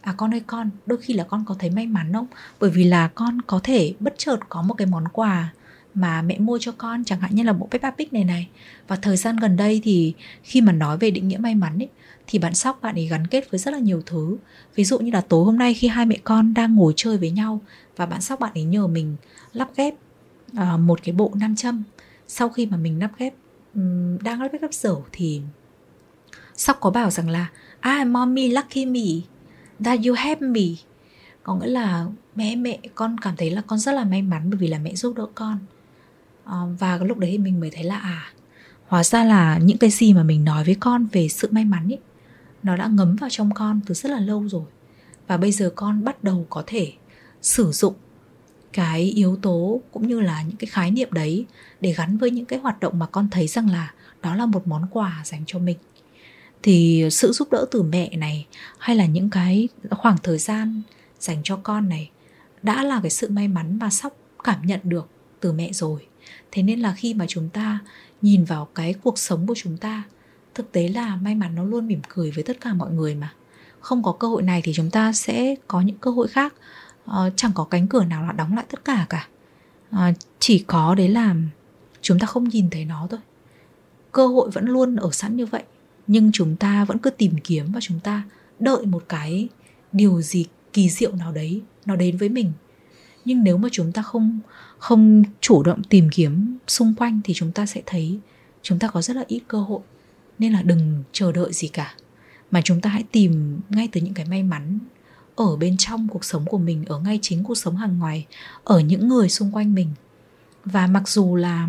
à 0.00 0.14
con 0.16 0.34
ơi 0.34 0.42
con, 0.46 0.70
đôi 0.86 0.98
khi 1.02 1.14
là 1.14 1.24
con 1.24 1.44
có 1.46 1.54
thấy 1.58 1.70
may 1.70 1.86
mắn 1.86 2.12
không? 2.12 2.26
Bởi 2.60 2.70
vì 2.70 2.84
là 2.84 3.08
con 3.08 3.42
có 3.42 3.60
thể 3.62 3.94
bất 4.00 4.14
chợt 4.18 4.38
có 4.48 4.62
một 4.62 4.74
cái 4.74 4.86
món 4.86 5.08
quà 5.08 5.52
mà 5.94 6.22
mẹ 6.22 6.38
mua 6.38 6.58
cho 6.58 6.72
con 6.72 7.04
chẳng 7.04 7.20
hạn 7.20 7.34
như 7.34 7.42
là 7.42 7.52
bộ 7.52 7.68
Peppa 7.70 7.90
Pig 7.90 8.08
này 8.10 8.24
này. 8.24 8.48
Và 8.88 8.96
thời 8.96 9.16
gian 9.16 9.36
gần 9.36 9.56
đây 9.56 9.80
thì 9.84 10.14
khi 10.42 10.60
mà 10.60 10.72
nói 10.72 10.98
về 10.98 11.10
định 11.10 11.28
nghĩa 11.28 11.38
may 11.38 11.54
mắn 11.54 11.78
ấy 11.78 11.88
thì 12.26 12.38
bạn 12.38 12.54
sóc 12.54 12.78
bạn 12.82 12.94
ấy 12.94 13.06
gắn 13.06 13.26
kết 13.26 13.50
với 13.50 13.58
rất 13.58 13.70
là 13.70 13.78
nhiều 13.78 14.02
thứ. 14.06 14.36
Ví 14.74 14.84
dụ 14.84 14.98
như 14.98 15.10
là 15.10 15.20
tối 15.20 15.44
hôm 15.44 15.58
nay 15.58 15.74
khi 15.74 15.88
hai 15.88 16.06
mẹ 16.06 16.18
con 16.24 16.54
đang 16.54 16.74
ngồi 16.74 16.92
chơi 16.96 17.18
với 17.18 17.30
nhau 17.30 17.60
và 17.96 18.06
bạn 18.06 18.20
sóc 18.20 18.40
bạn 18.40 18.52
ấy 18.54 18.64
nhờ 18.64 18.86
mình 18.86 19.16
lắp 19.52 19.68
ghép 19.76 19.94
uh, 20.52 20.80
một 20.80 21.00
cái 21.02 21.12
bộ 21.12 21.32
nam 21.34 21.56
châm. 21.56 21.82
Sau 22.28 22.48
khi 22.48 22.66
mà 22.66 22.76
mình 22.76 22.98
lắp 22.98 23.10
ghép 23.18 23.34
um, 23.74 24.18
đang 24.18 24.42
lắp 24.42 24.48
ghép 24.60 24.72
dở 24.74 24.96
thì 25.12 25.40
sóc 26.56 26.76
có 26.80 26.90
bảo 26.90 27.10
rằng 27.10 27.28
là 27.28 27.50
ah 27.80 28.06
mommy 28.06 28.48
lucky 28.48 28.86
me. 28.86 29.00
That 29.84 30.00
you 30.06 30.14
have 30.14 30.46
me. 30.46 30.60
Có 31.42 31.54
nghĩa 31.54 31.66
là 31.66 32.06
mẹ 32.34 32.56
mẹ 32.56 32.78
con 32.94 33.16
cảm 33.20 33.36
thấy 33.36 33.50
là 33.50 33.62
con 33.66 33.78
rất 33.78 33.92
là 33.92 34.04
may 34.04 34.22
mắn 34.22 34.50
bởi 34.50 34.58
vì 34.58 34.66
là 34.68 34.78
mẹ 34.78 34.94
giúp 34.94 35.16
đỡ 35.16 35.26
con. 35.34 35.58
Ờ, 36.44 36.68
và 36.78 36.98
lúc 36.98 37.18
đấy 37.18 37.38
mình 37.38 37.60
mới 37.60 37.70
thấy 37.70 37.84
là 37.84 37.98
à 37.98 38.32
hóa 38.86 39.04
ra 39.04 39.24
là 39.24 39.58
những 39.58 39.78
cái 39.78 39.90
gì 39.90 40.12
mà 40.12 40.22
mình 40.22 40.44
nói 40.44 40.64
với 40.64 40.76
con 40.80 41.06
về 41.12 41.28
sự 41.28 41.48
may 41.50 41.64
mắn 41.64 41.92
ấy 41.92 41.98
nó 42.62 42.76
đã 42.76 42.86
ngấm 42.86 43.16
vào 43.16 43.30
trong 43.30 43.50
con 43.54 43.80
từ 43.86 43.94
rất 43.94 44.10
là 44.10 44.20
lâu 44.20 44.48
rồi. 44.48 44.64
Và 45.26 45.36
bây 45.36 45.52
giờ 45.52 45.72
con 45.76 46.04
bắt 46.04 46.24
đầu 46.24 46.46
có 46.50 46.62
thể 46.66 46.92
sử 47.42 47.72
dụng 47.72 47.94
cái 48.72 49.02
yếu 49.02 49.36
tố 49.36 49.80
cũng 49.92 50.08
như 50.08 50.20
là 50.20 50.42
những 50.42 50.56
cái 50.56 50.66
khái 50.66 50.90
niệm 50.90 51.12
đấy 51.12 51.46
để 51.80 51.92
gắn 51.92 52.16
với 52.18 52.30
những 52.30 52.44
cái 52.44 52.58
hoạt 52.58 52.80
động 52.80 52.98
mà 52.98 53.06
con 53.06 53.28
thấy 53.30 53.46
rằng 53.46 53.70
là 53.70 53.94
đó 54.22 54.34
là 54.34 54.46
một 54.46 54.66
món 54.66 54.86
quà 54.90 55.22
dành 55.24 55.42
cho 55.46 55.58
mình. 55.58 55.78
Thì 56.62 57.08
sự 57.10 57.32
giúp 57.32 57.52
đỡ 57.52 57.66
từ 57.70 57.82
mẹ 57.82 58.16
này 58.16 58.46
hay 58.78 58.96
là 58.96 59.06
những 59.06 59.30
cái 59.30 59.68
khoảng 59.90 60.16
thời 60.22 60.38
gian 60.38 60.82
dành 61.20 61.40
cho 61.44 61.56
con 61.56 61.88
này 61.88 62.10
đã 62.62 62.84
là 62.84 63.00
cái 63.02 63.10
sự 63.10 63.28
may 63.28 63.48
mắn 63.48 63.78
mà 63.78 63.90
sóc 63.90 64.16
cảm 64.44 64.66
nhận 64.66 64.80
được 64.84 65.08
từ 65.40 65.52
mẹ 65.52 65.72
rồi 65.72 66.06
thế 66.50 66.62
nên 66.62 66.80
là 66.80 66.94
khi 66.96 67.14
mà 67.14 67.24
chúng 67.28 67.48
ta 67.48 67.78
nhìn 68.22 68.44
vào 68.44 68.68
cái 68.74 68.94
cuộc 69.02 69.18
sống 69.18 69.46
của 69.46 69.54
chúng 69.56 69.76
ta 69.76 70.02
thực 70.54 70.72
tế 70.72 70.88
là 70.88 71.16
may 71.16 71.34
mắn 71.34 71.54
nó 71.54 71.64
luôn 71.64 71.86
mỉm 71.86 72.00
cười 72.08 72.30
với 72.30 72.44
tất 72.44 72.60
cả 72.60 72.74
mọi 72.74 72.90
người 72.90 73.14
mà. 73.14 73.32
Không 73.80 74.02
có 74.02 74.12
cơ 74.12 74.28
hội 74.28 74.42
này 74.42 74.62
thì 74.64 74.72
chúng 74.74 74.90
ta 74.90 75.12
sẽ 75.12 75.54
có 75.68 75.80
những 75.80 75.98
cơ 75.98 76.10
hội 76.10 76.28
khác. 76.28 76.54
Uh, 77.10 77.32
chẳng 77.36 77.52
có 77.54 77.64
cánh 77.64 77.88
cửa 77.88 78.04
nào 78.04 78.22
là 78.22 78.32
đóng 78.32 78.56
lại 78.56 78.64
tất 78.70 78.84
cả 78.84 79.06
cả. 79.08 79.28
Uh, 79.90 80.16
chỉ 80.38 80.58
có 80.58 80.94
đấy 80.94 81.08
là 81.08 81.34
chúng 82.00 82.18
ta 82.18 82.26
không 82.26 82.48
nhìn 82.48 82.70
thấy 82.70 82.84
nó 82.84 83.06
thôi. 83.10 83.20
Cơ 84.12 84.26
hội 84.26 84.50
vẫn 84.50 84.64
luôn 84.64 84.96
ở 84.96 85.10
sẵn 85.12 85.36
như 85.36 85.46
vậy 85.46 85.62
nhưng 86.06 86.32
chúng 86.32 86.56
ta 86.56 86.84
vẫn 86.84 86.98
cứ 86.98 87.10
tìm 87.10 87.32
kiếm 87.44 87.72
và 87.72 87.80
chúng 87.80 88.00
ta 88.00 88.22
đợi 88.58 88.86
một 88.86 89.04
cái 89.08 89.48
điều 89.92 90.22
gì 90.22 90.46
kỳ 90.72 90.88
diệu 90.90 91.12
nào 91.12 91.32
đấy 91.32 91.62
nó 91.86 91.96
đến 91.96 92.16
với 92.16 92.28
mình 92.28 92.52
nhưng 93.24 93.44
nếu 93.44 93.58
mà 93.58 93.68
chúng 93.72 93.92
ta 93.92 94.02
không 94.02 94.40
không 94.78 95.22
chủ 95.40 95.62
động 95.62 95.82
tìm 95.82 96.08
kiếm 96.12 96.58
xung 96.68 96.94
quanh 96.94 97.20
thì 97.24 97.34
chúng 97.34 97.52
ta 97.52 97.66
sẽ 97.66 97.82
thấy 97.86 98.18
chúng 98.62 98.78
ta 98.78 98.88
có 98.88 99.02
rất 99.02 99.16
là 99.16 99.24
ít 99.26 99.40
cơ 99.48 99.60
hội. 99.60 99.80
Nên 100.38 100.52
là 100.52 100.62
đừng 100.62 101.02
chờ 101.12 101.32
đợi 101.32 101.52
gì 101.52 101.68
cả. 101.68 101.94
Mà 102.50 102.60
chúng 102.64 102.80
ta 102.80 102.90
hãy 102.90 103.04
tìm 103.12 103.60
ngay 103.68 103.88
từ 103.92 104.00
những 104.00 104.14
cái 104.14 104.26
may 104.26 104.42
mắn 104.42 104.78
ở 105.36 105.56
bên 105.56 105.76
trong 105.78 106.08
cuộc 106.08 106.24
sống 106.24 106.46
của 106.46 106.58
mình 106.58 106.84
ở 106.84 106.98
ngay 106.98 107.18
chính 107.22 107.44
cuộc 107.44 107.54
sống 107.54 107.76
hàng 107.76 107.98
ngày 107.98 108.26
ở 108.64 108.80
những 108.80 109.08
người 109.08 109.28
xung 109.28 109.52
quanh 109.52 109.74
mình. 109.74 109.88
Và 110.64 110.86
mặc 110.86 111.08
dù 111.08 111.36
là 111.36 111.68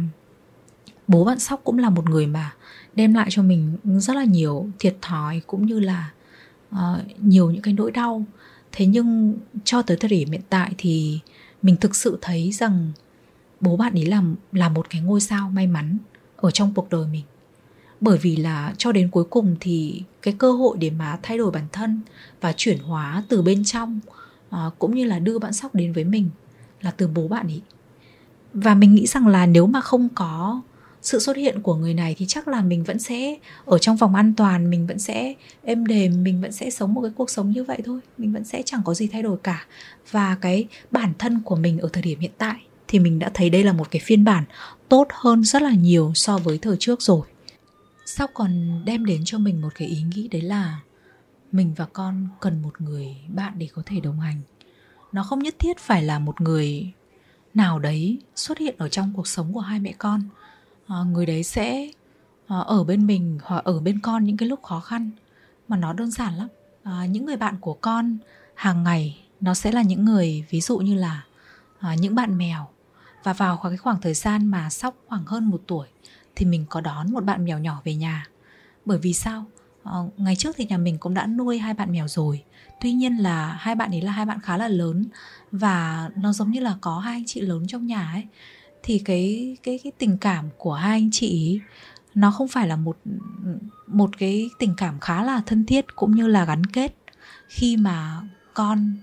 bố 1.08 1.26
bạn 1.26 1.40
sóc 1.40 1.62
cũng 1.64 1.80
là 1.80 1.90
một 1.90 2.10
người 2.10 2.28
mà 2.28 2.54
đem 2.96 3.14
lại 3.14 3.28
cho 3.32 3.44
mình 3.44 3.78
rất 3.84 4.16
là 4.16 4.24
nhiều 4.24 4.70
thiệt 4.80 4.96
thòi 5.02 5.42
cũng 5.48 5.66
như 5.66 5.80
là 5.80 6.12
uh, 6.76 6.80
nhiều 7.20 7.52
những 7.52 7.62
cái 7.62 7.74
nỗi 7.74 7.92
đau. 7.92 8.26
Thế 8.72 8.86
nhưng 8.86 9.34
cho 9.64 9.82
tới 9.82 9.98
thời 9.98 10.10
điểm 10.10 10.32
hiện 10.32 10.42
tại 10.50 10.74
thì 10.78 11.20
mình 11.64 11.76
thực 11.76 11.96
sự 11.96 12.18
thấy 12.22 12.52
rằng 12.52 12.92
bố 13.62 13.78
bạn 13.78 13.94
ấy 13.94 14.06
làm 14.06 14.36
là 14.52 14.70
một 14.70 14.90
cái 14.90 15.02
ngôi 15.02 15.22
sao 15.22 15.50
may 15.50 15.68
mắn 15.68 15.98
ở 16.36 16.52
trong 16.52 16.74
cuộc 16.74 16.90
đời 16.90 17.08
mình. 17.08 17.24
Bởi 18.02 18.18
vì 18.18 18.36
là 18.36 18.74
cho 18.78 18.92
đến 18.92 19.10
cuối 19.10 19.24
cùng 19.24 19.56
thì 19.60 20.04
cái 20.22 20.36
cơ 20.38 20.52
hội 20.52 20.78
để 20.80 20.90
mà 20.90 21.20
thay 21.24 21.38
đổi 21.38 21.52
bản 21.52 21.68
thân 21.72 22.02
và 22.42 22.54
chuyển 22.58 22.80
hóa 22.80 23.24
từ 23.30 23.42
bên 23.42 23.64
trong 23.64 24.00
à, 24.50 24.70
cũng 24.80 24.96
như 24.96 25.06
là 25.06 25.20
đưa 25.20 25.40
bạn 25.40 25.54
sóc 25.54 25.76
đến 25.76 25.94
với 25.94 26.04
mình 26.04 26.30
là 26.82 26.92
từ 26.92 27.08
bố 27.08 27.28
bạn 27.28 27.48
ấy. 27.48 27.62
Và 28.54 28.76
mình 28.76 28.96
nghĩ 28.96 29.08
rằng 29.08 29.28
là 29.28 29.46
nếu 29.46 29.68
mà 29.68 29.82
không 29.82 30.10
có 30.16 30.62
sự 31.04 31.20
xuất 31.20 31.38
hiện 31.38 31.62
của 31.62 31.76
người 31.76 31.94
này 31.94 32.16
thì 32.18 32.26
chắc 32.26 32.48
là 32.48 32.62
mình 32.62 32.84
vẫn 32.84 33.00
sẽ 33.00 33.38
ở 33.66 33.78
trong 33.78 33.98
vòng 33.98 34.16
an 34.16 34.34
toàn, 34.38 34.70
mình 34.70 34.88
vẫn 34.88 35.00
sẽ 35.00 35.34
êm 35.64 35.86
đềm, 35.86 36.24
mình 36.24 36.42
vẫn 36.42 36.52
sẽ 36.52 36.70
sống 36.70 36.94
một 36.94 37.02
cái 37.02 37.12
cuộc 37.16 37.30
sống 37.30 37.52
như 37.52 37.64
vậy 37.64 37.82
thôi. 37.86 38.00
Mình 38.18 38.34
vẫn 38.34 38.44
sẽ 38.44 38.62
chẳng 38.66 38.82
có 38.86 38.94
gì 38.94 39.08
thay 39.08 39.24
đổi 39.24 39.38
cả. 39.44 39.66
Và 40.12 40.38
cái 40.42 40.68
bản 40.92 41.14
thân 41.20 41.42
của 41.46 41.56
mình 41.56 41.80
ở 41.80 41.90
thời 41.94 42.04
điểm 42.04 42.20
hiện 42.20 42.32
tại 42.38 42.56
thì 42.88 43.00
mình 43.00 43.20
đã 43.20 43.32
thấy 43.34 43.50
đây 43.50 43.64
là 43.64 43.74
một 43.74 43.92
cái 43.92 44.02
phiên 44.06 44.24
bản 44.24 44.44
tốt 44.90 45.08
hơn 45.12 45.44
rất 45.44 45.62
là 45.62 45.72
nhiều 45.72 46.12
so 46.16 46.38
với 46.38 46.58
thời 46.58 46.78
trước 46.80 47.02
rồi. 47.02 47.28
Sau 48.06 48.28
còn 48.34 48.82
đem 48.86 49.06
đến 49.06 49.22
cho 49.26 49.38
mình 49.38 49.62
một 49.62 49.76
cái 49.76 49.88
ý 49.88 50.02
nghĩ 50.02 50.28
đấy 50.28 50.42
là 50.42 50.80
mình 51.52 51.74
và 51.76 51.86
con 51.94 52.28
cần 52.40 52.62
một 52.62 52.82
người 52.82 53.16
bạn 53.28 53.54
để 53.58 53.68
có 53.74 53.82
thể 53.86 54.00
đồng 54.00 54.20
hành. 54.20 54.42
Nó 55.12 55.24
không 55.24 55.40
nhất 55.40 55.56
thiết 55.60 55.78
phải 55.78 56.04
là 56.04 56.20
một 56.20 56.42
người 56.42 56.92
nào 57.54 57.80
đấy 57.80 58.18
xuất 58.36 58.58
hiện 58.58 58.76
ở 58.78 58.90
trong 58.90 59.14
cuộc 59.16 59.28
sống 59.28 59.54
của 59.54 59.60
hai 59.60 59.80
mẹ 59.80 59.94
con 59.98 60.22
Ờ, 60.94 61.06
người 61.06 61.26
đấy 61.26 61.44
sẽ 61.44 61.90
ờ, 62.48 62.64
ở 62.68 62.84
bên 62.84 63.08
mình 63.08 63.40
hoặc 63.44 63.64
ở 63.64 63.80
bên 63.80 64.00
con 64.00 64.24
những 64.24 64.38
cái 64.38 64.50
lúc 64.50 64.64
khó 64.64 64.80
khăn. 64.80 65.12
Mà 65.68 65.78
nó 65.78 65.94
đơn 65.94 66.12
giản 66.12 66.34
lắm. 66.34 66.48
À, 66.84 67.06
những 67.06 67.26
người 67.26 67.38
bạn 67.38 67.56
của 67.62 67.74
con 67.74 68.18
hàng 68.56 68.84
ngày 68.84 69.18
nó 69.42 69.54
sẽ 69.54 69.72
là 69.72 69.82
những 69.82 70.06
người 70.06 70.46
ví 70.50 70.62
dụ 70.62 70.78
như 70.78 70.96
là 70.96 71.24
à, 71.80 71.96
những 71.96 72.16
bạn 72.16 72.38
mèo. 72.38 72.68
Và 73.24 73.34
vào 73.34 73.58
cái 73.64 73.78
khoảng 73.78 74.02
thời 74.02 74.14
gian 74.14 74.48
mà 74.48 74.70
sóc 74.70 74.96
khoảng 75.08 75.26
hơn 75.26 75.46
một 75.46 75.62
tuổi 75.68 75.88
thì 76.36 76.46
mình 76.46 76.66
có 76.70 76.82
đón 76.82 77.12
một 77.12 77.24
bạn 77.24 77.46
mèo 77.46 77.60
nhỏ 77.60 77.82
về 77.84 77.96
nhà. 77.96 78.28
Bởi 78.86 78.98
vì 78.98 79.14
sao? 79.14 79.46
À, 79.84 79.94
ngày 80.18 80.36
trước 80.36 80.56
thì 80.58 80.66
nhà 80.66 80.78
mình 80.78 80.98
cũng 80.98 81.14
đã 81.14 81.26
nuôi 81.26 81.60
hai 81.60 81.74
bạn 81.74 81.92
mèo 81.92 82.08
rồi. 82.08 82.44
Tuy 82.82 82.92
nhiên 82.92 83.18
là 83.18 83.58
hai 83.60 83.76
bạn 83.76 83.92
ấy 83.92 84.02
là 84.02 84.12
hai 84.12 84.26
bạn 84.26 84.40
khá 84.42 84.58
là 84.58 84.68
lớn 84.68 85.06
và 85.52 86.10
nó 86.16 86.34
giống 86.34 86.52
như 86.52 86.60
là 86.60 86.76
có 86.82 87.00
hai 87.00 87.14
anh 87.14 87.26
chị 87.26 87.42
lớn 87.42 87.64
trong 87.68 87.86
nhà 87.86 88.12
ấy 88.14 88.24
thì 88.84 89.00
cái 89.00 89.58
cái 89.64 89.80
cái 89.84 89.92
tình 89.98 90.18
cảm 90.18 90.50
của 90.58 90.74
hai 90.74 91.00
anh 91.00 91.10
chị 91.12 91.60
nó 92.16 92.32
không 92.32 92.48
phải 92.48 92.68
là 92.68 92.76
một 92.76 92.98
một 93.88 94.10
cái 94.18 94.50
tình 94.60 94.74
cảm 94.78 95.00
khá 95.00 95.24
là 95.24 95.42
thân 95.46 95.66
thiết 95.66 95.96
cũng 95.96 96.12
như 96.16 96.28
là 96.28 96.46
gắn 96.46 96.66
kết. 96.66 96.96
Khi 97.48 97.78
mà 97.78 98.22
con 98.54 98.94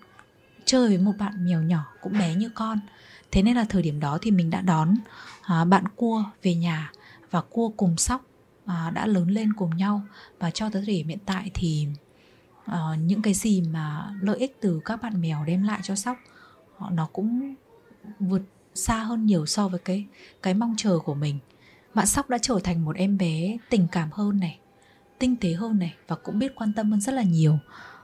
chơi 0.65 0.89
với 0.89 0.99
một 0.99 1.13
bạn 1.19 1.45
mèo 1.45 1.63
nhỏ 1.63 1.85
cũng 2.03 2.13
bé 2.13 2.35
như 2.35 2.51
con 2.55 2.79
thế 3.33 3.43
nên 3.43 3.57
là 3.57 3.65
thời 3.69 3.83
điểm 3.83 4.01
đó 4.01 4.19
thì 4.23 4.31
mình 4.31 4.51
đã 4.51 4.61
đón 4.61 4.95
à, 5.43 5.65
bạn 5.65 5.85
cua 5.97 6.25
về 6.43 6.55
nhà 6.55 6.93
và 7.31 7.41
cua 7.41 7.69
cùng 7.69 7.97
sóc 7.97 8.25
à, 8.67 8.91
đã 8.95 9.07
lớn 9.07 9.29
lên 9.29 9.53
cùng 9.53 9.77
nhau. 9.77 10.03
Và 10.39 10.51
cho 10.51 10.71
tới 10.71 10.83
thời 10.87 10.95
điểm 10.95 11.09
hiện 11.09 11.19
tại 11.27 11.51
thì 11.55 11.89
à, 12.65 12.79
những 13.05 13.23
cái 13.23 13.35
gì 13.35 13.63
mà 13.73 14.15
lợi 14.21 14.39
ích 14.39 14.57
từ 14.61 14.81
các 14.85 15.03
bạn 15.03 15.21
mèo 15.21 15.45
đem 15.45 15.63
lại 15.63 15.81
cho 15.83 15.95
sóc 15.95 16.17
nó 16.91 17.09
cũng 17.13 17.55
vượt 18.19 18.43
xa 18.81 18.99
hơn 18.99 19.27
nhiều 19.27 19.47
so 19.47 19.69
với 19.69 19.81
cái 19.85 20.07
cái 20.43 20.55
mong 20.55 20.75
chờ 20.77 20.99
của 20.99 21.15
mình. 21.15 21.39
Bạn 21.95 22.07
sóc 22.07 22.31
đã 22.31 22.39
trở 22.39 22.59
thành 22.65 22.85
một 22.85 22.97
em 22.97 23.19
bé 23.19 23.57
tình 23.71 23.87
cảm 23.93 24.09
hơn 24.13 24.41
này 24.41 24.59
tinh 25.21 25.37
tế 25.37 25.53
hơn 25.53 25.79
này 25.79 25.95
và 26.09 26.17
cũng 26.17 26.39
biết 26.39 26.55
quan 26.55 26.73
tâm 26.73 26.91
hơn 26.91 27.01
rất 27.01 27.13
là 27.13 27.23
nhiều. 27.23 27.59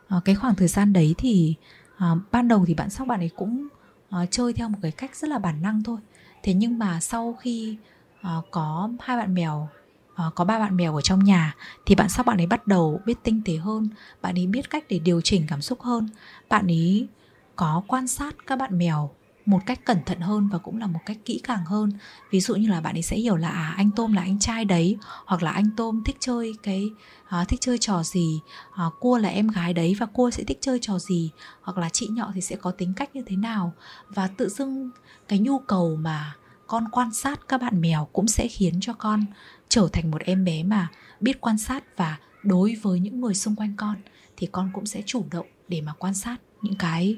À, 0.09 0.21
cái 0.25 0.35
khoảng 0.35 0.55
thời 0.55 0.69
gian 0.69 0.93
đấy 0.93 1.15
thì 1.19 1.55
à, 1.97 2.15
ban 2.33 2.49
đầu 2.49 2.65
thì 2.67 2.75
bạn 2.75 2.91
sóc 2.91 3.09
bạn 3.09 3.21
ấy 3.21 3.31
cũng 3.37 3.69
à, 4.11 4.27
chơi 4.31 4.53
theo 4.53 4.69
một 4.69 4.79
cái 4.83 4.93
cách 4.93 5.17
rất 5.17 5.31
là 5.31 5.39
bản 5.39 5.62
năng 5.62 5.83
thôi. 5.83 5.99
Thế 6.43 6.55
nhưng 6.55 6.79
mà 6.79 7.01
sau 7.01 7.37
khi 7.41 7.77
à, 8.23 8.37
có 8.51 8.91
hai 9.01 9.17
bạn 9.17 9.35
mèo 9.35 9.69
à, 10.15 10.25
có 10.35 10.45
ba 10.45 10.59
bạn 10.59 10.77
mèo 10.77 10.95
ở 10.95 11.01
trong 11.01 11.25
nhà 11.25 11.55
thì 11.87 11.95
bạn 11.95 12.09
sóc 12.09 12.27
bạn 12.27 12.41
ấy 12.41 12.47
bắt 12.47 12.67
đầu 12.67 13.01
biết 13.07 13.19
tinh 13.23 13.43
tế 13.45 13.57
hơn 13.57 13.89
bạn 14.23 14.39
ấy 14.39 14.47
biết 14.47 14.71
cách 14.71 14.85
để 14.89 14.99
điều 14.99 15.21
chỉnh 15.21 15.47
cảm 15.49 15.62
xúc 15.62 15.81
hơn. 15.81 16.09
Bạn 16.49 16.67
ấy 16.67 17.09
có 17.57 17.83
quan 17.87 18.07
sát 18.07 18.35
các 18.47 18.57
bạn 18.57 18.79
mèo 18.79 19.11
một 19.47 19.61
cách 19.67 19.85
cẩn 19.85 19.99
thận 20.07 20.21
hơn 20.21 20.49
và 20.49 20.59
cũng 20.59 20.79
là 20.79 20.87
một 20.87 21.01
cách 21.07 21.19
kỹ 21.25 21.41
càng 21.45 21.65
hơn. 21.65 21.91
Ví 22.31 22.41
dụ 22.41 22.55
như 22.55 22.69
là 22.69 22.81
bạn 22.81 22.97
ấy 22.97 23.03
sẽ 23.03 23.17
hiểu 23.17 23.37
là 23.37 23.49
à, 23.49 23.75
anh 23.77 23.91
tôm 23.97 24.13
là 24.13 24.23
anh 24.23 24.39
trai 24.39 24.65
đấy 24.65 24.99
hoặc 25.27 25.43
là 25.43 25.51
anh 25.51 25.71
tôm 25.77 26.03
thích 26.05 26.17
chơi 26.21 26.55
cái 26.63 26.91
à, 27.29 27.45
thích 27.49 27.61
chơi 27.61 27.79
trò 27.79 28.03
gì 28.03 28.41
à, 28.75 28.85
cua 29.01 29.19
là 29.19 29.29
em 29.29 29.49
gái 29.49 29.73
đấy 29.73 29.97
và 29.99 30.07
cua 30.07 30.31
sẽ 30.31 30.45
thích 30.45 30.59
chơi 30.61 30.79
trò 30.83 30.99
gì 30.99 31.31
hoặc 31.63 31.79
là 31.79 31.89
chị 31.89 32.09
nhọ 32.09 32.31
thì 32.35 32.41
sẽ 32.41 32.57
có 32.57 32.71
tính 32.71 32.93
cách 32.97 33.17
như 33.17 33.23
thế 33.27 33.37
nào. 33.37 33.73
Và 34.09 34.29
tự 34.29 34.49
dưng 34.49 34.91
cái 35.29 35.39
nhu 35.39 35.59
cầu 35.59 35.97
mà 35.97 36.35
con 36.67 36.89
quan 36.93 37.15
sát 37.15 37.41
các 37.49 37.61
bạn 37.61 37.81
mèo 37.81 38.09
cũng 38.13 38.29
sẽ 38.29 38.49
khiến 38.49 38.75
cho 38.81 38.93
con 38.93 39.25
trở 39.69 39.89
thành 39.93 40.11
một 40.11 40.21
em 40.21 40.45
bé 40.45 40.63
mà 40.63 40.89
biết 41.21 41.41
quan 41.41 41.59
sát 41.59 41.97
và 41.97 42.19
đối 42.43 42.75
với 42.83 43.01
những 43.01 43.21
người 43.21 43.35
xung 43.35 43.57
quanh 43.57 43.75
con 43.77 43.97
thì 44.37 44.47
con 44.53 44.71
cũng 44.73 44.87
sẽ 44.87 45.03
chủ 45.07 45.25
động 45.31 45.47
để 45.69 45.81
mà 45.81 45.93
quan 45.99 46.15
sát 46.15 46.37
những 46.63 46.75
cái 46.75 47.17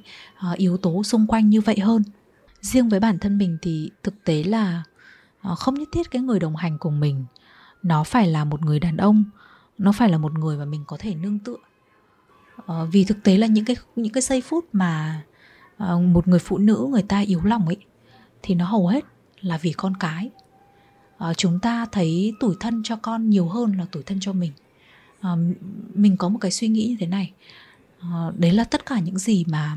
uh, 0.53 0.59
yếu 0.59 0.77
tố 0.77 1.03
xung 1.03 1.27
quanh 1.27 1.51
như 1.51 1.61
vậy 1.61 1.79
hơn 1.79 2.03
riêng 2.61 2.89
với 2.89 3.01
bản 3.01 3.19
thân 3.19 3.39
mình 3.39 3.59
thì 3.63 3.91
thực 4.03 4.25
tế 4.25 4.43
là 4.43 4.83
ờ, 5.41 5.55
không 5.55 5.75
nhất 5.75 5.89
thiết 5.93 6.11
cái 6.11 6.23
người 6.23 6.41
đồng 6.41 6.57
hành 6.57 6.79
cùng 6.79 7.01
mình, 7.01 7.25
nó 7.83 8.05
phải 8.05 8.27
là 8.27 8.45
một 8.45 8.63
người 8.63 8.81
đàn 8.81 8.97
ông, 8.97 9.25
nó 9.79 9.93
phải 9.93 10.09
là 10.09 10.19
một 10.19 10.39
người 10.39 10.59
mà 10.59 10.65
mình 10.65 10.85
có 10.87 10.97
thể 11.01 11.15
nương 11.15 11.39
tựa. 11.39 11.57
Ờ, 12.67 12.87
vì 12.93 13.05
thực 13.05 13.23
tế 13.25 13.37
là 13.37 13.47
những 13.47 13.65
cái 13.65 13.77
những 13.97 14.13
cái 14.13 14.23
giây 14.23 14.41
phút 14.41 14.65
mà 14.73 15.23
ờ, 15.77 15.99
một 15.99 16.29
người 16.29 16.39
phụ 16.39 16.59
nữ 16.59 16.87
người 16.91 17.03
ta 17.03 17.19
yếu 17.19 17.41
lòng 17.45 17.67
ấy, 17.67 17.77
thì 18.43 18.55
nó 18.55 18.65
hầu 18.65 18.87
hết 18.87 19.05
là 19.41 19.59
vì 19.59 19.73
con 19.73 19.97
cái. 19.97 20.31
Chúng 21.37 21.61
ta 21.61 21.87
thấy 21.93 22.33
tủi 22.41 22.55
thân 22.61 22.83
cho 22.85 22.97
con 22.97 23.31
nhiều 23.31 23.49
hơn 23.49 23.73
là 23.79 23.87
tủi 23.93 24.03
thân 24.03 24.21
cho 24.21 24.33
mình. 24.33 24.53
Mình 25.95 26.17
có 26.17 26.29
một 26.29 26.39
cái 26.41 26.51
suy 26.51 26.69
nghĩ 26.69 26.87
như 26.89 26.97
thế 27.01 27.07
này. 27.07 27.33
Đấy 28.37 28.53
là 28.53 28.65
tất 28.65 28.87
cả 28.87 28.99
những 28.99 29.19
gì 29.19 29.45
mà 29.49 29.77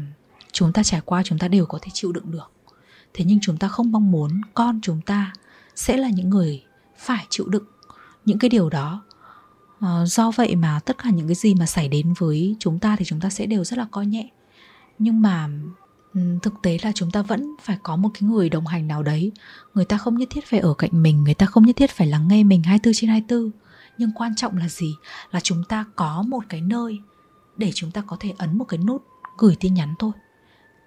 chúng 0.52 0.74
ta 0.74 0.84
trải 0.84 1.02
qua 1.06 1.24
chúng 1.24 1.38
ta 1.38 1.48
đều 1.48 1.66
có 1.66 1.80
thể 1.82 1.90
chịu 1.94 2.12
đựng 2.12 2.32
được 2.32 2.52
thế 3.14 3.26
nhưng 3.26 3.40
chúng 3.42 3.58
ta 3.58 3.68
không 3.68 3.92
mong 3.92 4.12
muốn 4.12 4.42
con 4.54 4.80
chúng 4.82 5.02
ta 5.02 5.34
sẽ 5.76 5.98
là 5.98 6.10
những 6.10 6.30
người 6.30 6.64
phải 6.98 7.26
chịu 7.30 7.48
đựng 7.48 7.66
những 8.26 8.40
cái 8.40 8.50
điều 8.50 8.70
đó. 8.70 9.04
Ờ, 9.80 10.06
do 10.06 10.32
vậy 10.32 10.56
mà 10.56 10.80
tất 10.86 10.98
cả 10.98 11.10
những 11.10 11.28
cái 11.28 11.36
gì 11.36 11.56
mà 11.56 11.66
xảy 11.66 11.88
đến 11.88 12.14
với 12.18 12.56
chúng 12.60 12.80
ta 12.80 12.96
thì 12.96 13.06
chúng 13.06 13.20
ta 13.20 13.30
sẽ 13.30 13.46
đều 13.46 13.64
rất 13.64 13.80
là 13.80 13.86
coi 13.92 14.06
nhẹ. 14.06 14.30
Nhưng 15.00 15.22
mà 15.22 15.50
ừ, 16.14 16.22
thực 16.42 16.54
tế 16.64 16.78
là 16.82 16.92
chúng 16.96 17.12
ta 17.12 17.22
vẫn 17.22 17.56
phải 17.62 17.78
có 17.84 17.96
một 17.96 18.10
cái 18.14 18.30
người 18.30 18.50
đồng 18.50 18.68
hành 18.68 18.88
nào 18.88 19.04
đấy. 19.04 19.32
Người 19.74 19.86
ta 19.86 19.98
không 19.98 20.18
nhất 20.18 20.28
thiết 20.32 20.46
phải 20.46 20.60
ở 20.60 20.74
cạnh 20.74 21.04
mình, 21.04 21.24
người 21.24 21.34
ta 21.34 21.46
không 21.46 21.66
nhất 21.66 21.76
thiết 21.76 21.90
phải 21.92 22.08
lắng 22.08 22.28
nghe 22.28 22.44
mình 22.44 22.64
24 22.64 22.94
trên 22.94 23.10
24 23.10 23.52
nhưng 23.98 24.12
quan 24.16 24.36
trọng 24.36 24.58
là 24.58 24.70
gì? 24.70 24.96
Là 25.32 25.40
chúng 25.40 25.64
ta 25.64 25.86
có 25.96 26.22
một 26.28 26.44
cái 26.50 26.62
nơi 26.62 27.00
để 27.58 27.72
chúng 27.76 27.92
ta 27.92 28.02
có 28.02 28.18
thể 28.20 28.34
ấn 28.38 28.58
một 28.58 28.66
cái 28.66 28.78
nút 28.78 29.04
gửi 29.38 29.56
tin 29.60 29.74
nhắn 29.74 29.94
thôi. 30.00 30.12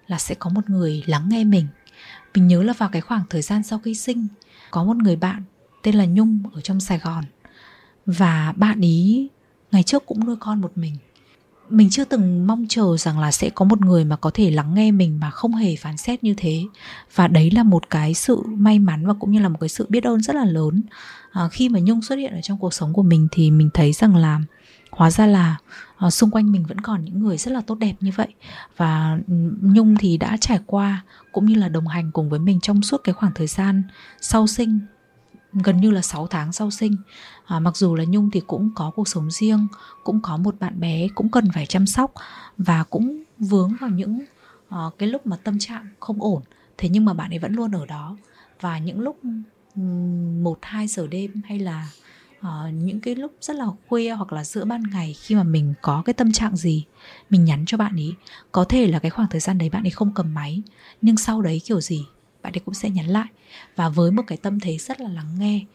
Là 0.07 0.17
sẽ 0.17 0.35
có 0.35 0.49
một 0.49 0.69
người 0.69 1.03
lắng 1.05 1.29
nghe 1.29 1.43
mình 1.43 1.67
mình 2.35 2.47
nhớ 2.47 2.63
là 2.63 2.73
vào 2.73 2.89
cái 2.89 3.01
khoảng 3.01 3.23
thời 3.29 3.41
gian 3.41 3.63
sau 3.63 3.79
khi 3.79 3.95
sinh 3.95 4.27
có 4.71 4.83
một 4.83 4.97
người 4.97 5.15
bạn 5.15 5.43
tên 5.83 5.95
là 5.95 6.05
nhung 6.05 6.39
ở 6.53 6.61
trong 6.61 6.79
sài 6.79 6.99
gòn. 6.99 7.23
Và 8.05 8.53
bạn 8.55 8.81
ý 8.81 9.27
ngày 9.71 9.83
trước 9.83 10.05
cũng 10.05 10.25
nuôi 10.25 10.35
con 10.39 10.61
một 10.61 10.71
mình. 10.75 10.97
Mình 11.69 11.89
chưa 11.89 12.03
từng 12.03 12.47
mong 12.47 12.65
chờ 12.69 12.97
rằng 12.97 13.19
là 13.19 13.31
sẽ 13.31 13.49
có 13.49 13.65
một 13.65 13.81
người 13.81 14.05
mà 14.05 14.15
có 14.15 14.31
thể 14.33 14.51
lắng 14.51 14.73
nghe 14.73 14.91
mình 14.91 15.19
mà 15.19 15.29
không 15.29 15.55
hề 15.55 15.75
phán 15.75 15.97
xét 15.97 16.23
như 16.23 16.33
thế. 16.37 16.63
Và 17.15 17.27
đấy 17.27 17.51
là 17.51 17.63
một 17.63 17.89
cái 17.89 18.13
sự 18.13 18.41
may 18.47 18.79
mắn 18.79 19.07
và 19.07 19.13
cũng 19.13 19.31
như 19.31 19.39
là 19.39 19.49
một 19.49 19.57
cái 19.59 19.69
sự 19.69 19.85
biết 19.89 20.03
ơn 20.03 20.21
rất 20.21 20.35
là 20.35 20.45
lớn. 20.45 20.81
À, 21.31 21.49
khi 21.51 21.69
mà 21.69 21.79
nhung 21.79 22.01
xuất 22.01 22.15
hiện 22.15 22.33
ở 22.33 22.41
trong 22.41 22.57
cuộc 22.57 22.73
sống 22.73 22.93
của 22.93 23.03
mình 23.03 23.27
thì 23.31 23.51
mình 23.51 23.69
thấy 23.73 23.93
rằng 23.93 24.15
là 24.15 24.41
hóa 24.95 25.11
ra 25.11 25.25
là 25.25 25.57
uh, 26.05 26.13
xung 26.13 26.31
quanh 26.31 26.51
mình 26.51 26.65
vẫn 26.67 26.81
còn 26.81 27.05
những 27.05 27.19
người 27.19 27.37
rất 27.37 27.51
là 27.51 27.61
tốt 27.61 27.75
đẹp 27.75 27.95
như 27.99 28.11
vậy. 28.15 28.27
Và 28.77 29.19
ừ, 29.27 29.33
nhung 29.61 29.95
thì 29.99 30.17
đã 30.17 30.37
trải 30.41 30.59
qua 30.65 31.03
cũng 31.31 31.45
như 31.45 31.55
là 31.55 31.69
đồng 31.69 31.87
hành 31.87 32.11
cùng 32.11 32.29
với 32.29 32.39
mình 32.39 32.59
trong 32.59 32.81
suốt 32.81 33.01
cái 33.03 33.13
khoảng 33.13 33.31
thời 33.35 33.47
gian 33.47 33.83
sau 34.21 34.47
sinh 34.47 34.79
gần 35.63 35.81
như 35.81 35.91
là 35.91 36.01
6 36.01 36.27
tháng 36.27 36.53
sau 36.53 36.71
sinh. 36.71 36.95
À, 37.45 37.59
mặc 37.59 37.77
dù 37.77 37.95
là 37.95 38.03
nhung 38.03 38.29
thì 38.31 38.41
cũng 38.47 38.69
có 38.75 38.91
cuộc 38.95 39.07
sống 39.07 39.31
riêng 39.31 39.67
cũng 40.03 40.21
có 40.21 40.37
một 40.37 40.55
bạn 40.59 40.79
bé 40.79 41.07
cũng 41.15 41.29
cần 41.29 41.51
phải 41.53 41.65
chăm 41.65 41.85
sóc 41.85 42.13
và 42.57 42.83
cũng 42.83 43.23
vướng 43.39 43.75
vào 43.81 43.89
những 43.89 44.19
uh, 44.75 44.97
cái 44.97 45.09
lúc 45.09 45.27
mà 45.27 45.37
tâm 45.43 45.59
trạng 45.59 45.87
không 45.99 46.21
ổn. 46.21 46.41
Thế 46.77 46.89
nhưng 46.89 47.05
mà 47.05 47.13
bạn 47.13 47.33
ấy 47.33 47.39
vẫn 47.39 47.53
luôn 47.53 47.71
ở 47.71 47.85
đó. 47.85 48.17
Và 48.61 48.79
những 48.79 48.99
lúc 48.99 49.19
ừ, 49.75 49.81
một 50.41 50.59
hai 50.61 50.87
giờ 50.87 51.07
đêm 51.07 51.41
hay 51.45 51.59
là 51.59 51.89
uh, 52.45 52.73
những 52.73 52.99
cái 52.99 53.15
lúc 53.15 53.33
rất 53.41 53.55
là 53.55 53.65
khuya 53.87 54.11
hoặc 54.11 54.33
là 54.33 54.43
giữa 54.43 54.65
ban 54.65 54.83
ngày 54.83 55.15
khi 55.21 55.35
mà 55.35 55.43
mình 55.43 55.73
có 55.81 56.01
cái 56.05 56.13
tâm 56.13 56.31
trạng 56.31 56.57
gì 56.57 56.85
mình 57.29 57.45
nhắn 57.45 57.63
cho 57.67 57.77
bạn 57.77 57.95
ấy 57.95 58.13
có 58.51 58.63
thể 58.63 58.87
là 58.87 58.99
cái 58.99 59.09
khoảng 59.09 59.27
thời 59.29 59.41
gian 59.41 59.57
đấy 59.57 59.69
bạn 59.69 59.83
ấy 59.83 59.91
không 59.91 60.11
cầm 60.15 60.33
máy 60.33 60.61
nhưng 61.01 61.17
sau 61.17 61.41
đấy 61.41 61.61
kiểu 61.65 61.81
gì 61.81 62.05
bạn 62.45 62.53
ấy 62.53 62.61
cũng 62.65 62.73
sẽ 62.73 62.89
nhắn 62.89 63.05
lại. 63.05 63.27
Và 63.75 63.89
với 63.89 64.11
một 64.11 64.23
cái 64.27 64.37
tâm 64.37 64.59
thế 64.59 64.77
rất 64.77 65.01
là 65.01 65.09
lắng 65.09 65.39
nghe 65.39 65.65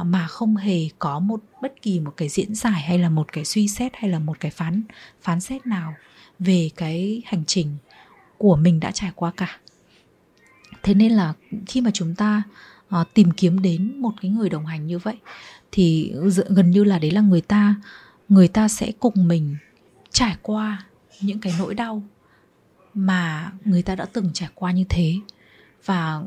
uh, 0.00 0.06
mà 0.06 0.26
không 0.26 0.56
hề 0.56 0.88
có 0.98 1.18
một 1.18 1.40
bất 1.62 1.82
kỳ 1.82 2.00
một 2.00 2.14
cái 2.16 2.28
diễn 2.28 2.54
giải 2.54 2.82
hay 2.82 2.98
là 2.98 3.08
một 3.08 3.32
cái 3.32 3.44
suy 3.44 3.68
xét 3.68 3.92
hay 3.96 4.10
là 4.10 4.18
một 4.18 4.40
cái 4.40 4.50
phán 4.50 4.82
phán 5.22 5.40
xét 5.40 5.66
nào 5.66 5.94
về 6.38 6.70
cái 6.76 7.22
hành 7.26 7.44
trình 7.46 7.76
của 8.38 8.56
mình 8.56 8.80
đã 8.80 8.90
trải 8.90 9.10
qua 9.14 9.32
cả. 9.36 9.58
Thế 10.82 10.94
nên 10.94 11.12
là 11.12 11.32
khi 11.66 11.80
mà 11.80 11.90
chúng 11.94 12.14
ta 12.14 12.42
Ờ, 12.94 13.04
tìm 13.14 13.30
kiếm 13.30 13.62
đến 13.62 13.96
một 13.98 14.12
cái 14.22 14.30
người 14.30 14.48
đồng 14.48 14.66
hành 14.66 14.86
như 14.86 14.98
vậy 14.98 15.16
thì 15.72 16.12
gần 16.48 16.70
như 16.70 16.84
là 16.84 16.98
đấy 16.98 17.10
là 17.10 17.20
người 17.20 17.40
ta 17.40 17.74
người 18.28 18.48
ta 18.48 18.68
sẽ 18.68 18.92
cùng 18.98 19.28
mình 19.28 19.56
trải 20.10 20.36
qua 20.42 20.84
những 21.20 21.38
cái 21.38 21.54
nỗi 21.58 21.74
đau 21.74 22.02
mà 22.94 23.52
người 23.64 23.82
ta 23.82 23.94
đã 23.94 24.04
từng 24.04 24.30
trải 24.32 24.48
qua 24.54 24.72
như 24.72 24.84
thế. 24.88 25.14
Và 25.84 26.22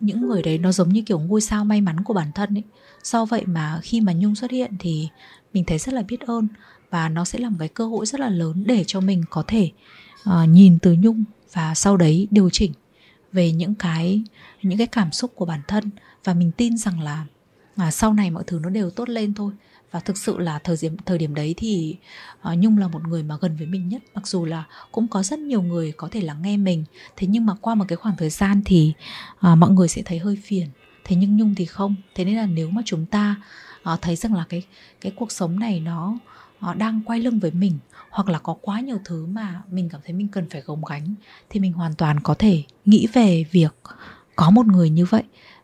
những 0.00 0.28
người 0.28 0.42
đấy 0.42 0.58
nó 0.58 0.72
giống 0.72 0.88
như 0.88 1.02
kiểu 1.02 1.18
ngôi 1.18 1.40
sao 1.40 1.64
may 1.64 1.80
mắn 1.80 2.04
của 2.04 2.14
bản 2.14 2.32
thân 2.34 2.54
ấy. 2.54 2.64
Do 3.02 3.24
vậy 3.24 3.42
mà 3.46 3.80
khi 3.82 4.00
mà 4.00 4.12
nhung 4.12 4.34
xuất 4.34 4.50
hiện 4.50 4.72
thì 4.78 5.08
mình 5.52 5.64
thấy 5.64 5.78
rất 5.78 5.94
là 5.94 6.02
biết 6.02 6.20
ơn 6.20 6.48
và 6.90 7.08
nó 7.08 7.24
sẽ 7.24 7.38
là 7.38 7.48
một 7.48 7.56
cái 7.58 7.68
cơ 7.68 7.86
hội 7.86 8.06
rất 8.06 8.20
là 8.20 8.28
lớn 8.28 8.64
để 8.66 8.84
cho 8.86 9.00
mình 9.00 9.22
có 9.30 9.44
thể 9.46 9.70
uh, 10.30 10.48
nhìn 10.48 10.78
từ 10.78 10.92
nhung 10.92 11.24
và 11.52 11.74
sau 11.74 11.96
đấy 11.96 12.28
điều 12.30 12.50
chỉnh 12.50 12.72
về 13.32 13.52
những 13.52 13.74
cái 13.74 14.22
những 14.62 14.78
cái 14.78 14.86
cảm 14.86 15.12
xúc 15.12 15.32
của 15.34 15.44
bản 15.44 15.60
thân 15.68 15.90
và 16.24 16.34
mình 16.34 16.52
tin 16.56 16.76
rằng 16.76 17.00
là 17.00 17.24
à, 17.76 17.90
sau 17.90 18.12
này 18.12 18.30
mọi 18.30 18.44
thứ 18.46 18.60
nó 18.62 18.70
đều 18.70 18.90
tốt 18.90 19.08
lên 19.08 19.34
thôi. 19.34 19.52
Và 19.90 20.00
thực 20.00 20.18
sự 20.18 20.38
là 20.38 20.58
thời 20.58 20.76
điểm 20.80 20.96
thời 21.06 21.18
điểm 21.18 21.34
đấy 21.34 21.54
thì 21.56 21.96
uh, 22.52 22.58
nhung 22.58 22.78
là 22.78 22.88
một 22.88 23.02
người 23.08 23.22
mà 23.22 23.36
gần 23.40 23.56
với 23.56 23.66
mình 23.66 23.88
nhất. 23.88 24.02
Mặc 24.14 24.26
dù 24.26 24.44
là 24.44 24.64
cũng 24.92 25.08
có 25.08 25.22
rất 25.22 25.38
nhiều 25.38 25.62
người 25.62 25.92
có 25.92 26.08
thể 26.10 26.20
lắng 26.20 26.42
nghe 26.42 26.56
mình. 26.56 26.84
Thế 27.16 27.26
nhưng 27.26 27.46
mà 27.46 27.54
qua 27.60 27.74
một 27.74 27.84
cái 27.88 27.96
khoảng 27.96 28.16
thời 28.16 28.30
gian 28.30 28.62
thì 28.64 28.92
uh, 29.34 29.58
mọi 29.58 29.70
người 29.70 29.88
sẽ 29.88 30.02
thấy 30.02 30.18
hơi 30.18 30.38
phiền. 30.44 30.68
Thế 31.04 31.16
nhưng 31.16 31.36
nhung 31.36 31.54
thì 31.54 31.64
không. 31.64 31.94
Thế 32.14 32.24
nên 32.24 32.36
là 32.36 32.46
nếu 32.46 32.70
mà 32.70 32.82
chúng 32.84 33.06
ta 33.06 33.36
uh, 33.92 34.02
thấy 34.02 34.16
rằng 34.16 34.34
là 34.34 34.44
cái 34.48 34.62
cái 35.00 35.12
cuộc 35.16 35.32
sống 35.32 35.58
này 35.58 35.80
nó 35.80 36.18
uh, 36.70 36.76
đang 36.76 37.00
quay 37.06 37.20
lưng 37.20 37.38
với 37.38 37.50
mình 37.50 37.78
hoặc 38.10 38.28
là 38.28 38.38
có 38.38 38.56
quá 38.60 38.80
nhiều 38.80 38.98
thứ 39.04 39.26
mà 39.26 39.62
mình 39.70 39.88
cảm 39.88 40.00
thấy 40.04 40.12
mình 40.12 40.28
cần 40.28 40.48
phải 40.50 40.60
gồng 40.60 40.84
gánh 40.84 41.14
thì 41.50 41.60
mình 41.60 41.72
hoàn 41.72 41.94
toàn 41.94 42.20
có 42.20 42.34
thể 42.34 42.62
nghĩ 42.84 43.06
về 43.12 43.44
việc 43.50 43.74
có 44.36 44.50
một 44.50 44.66
người 44.66 44.90
như 44.90 45.04
vậy 45.04 45.22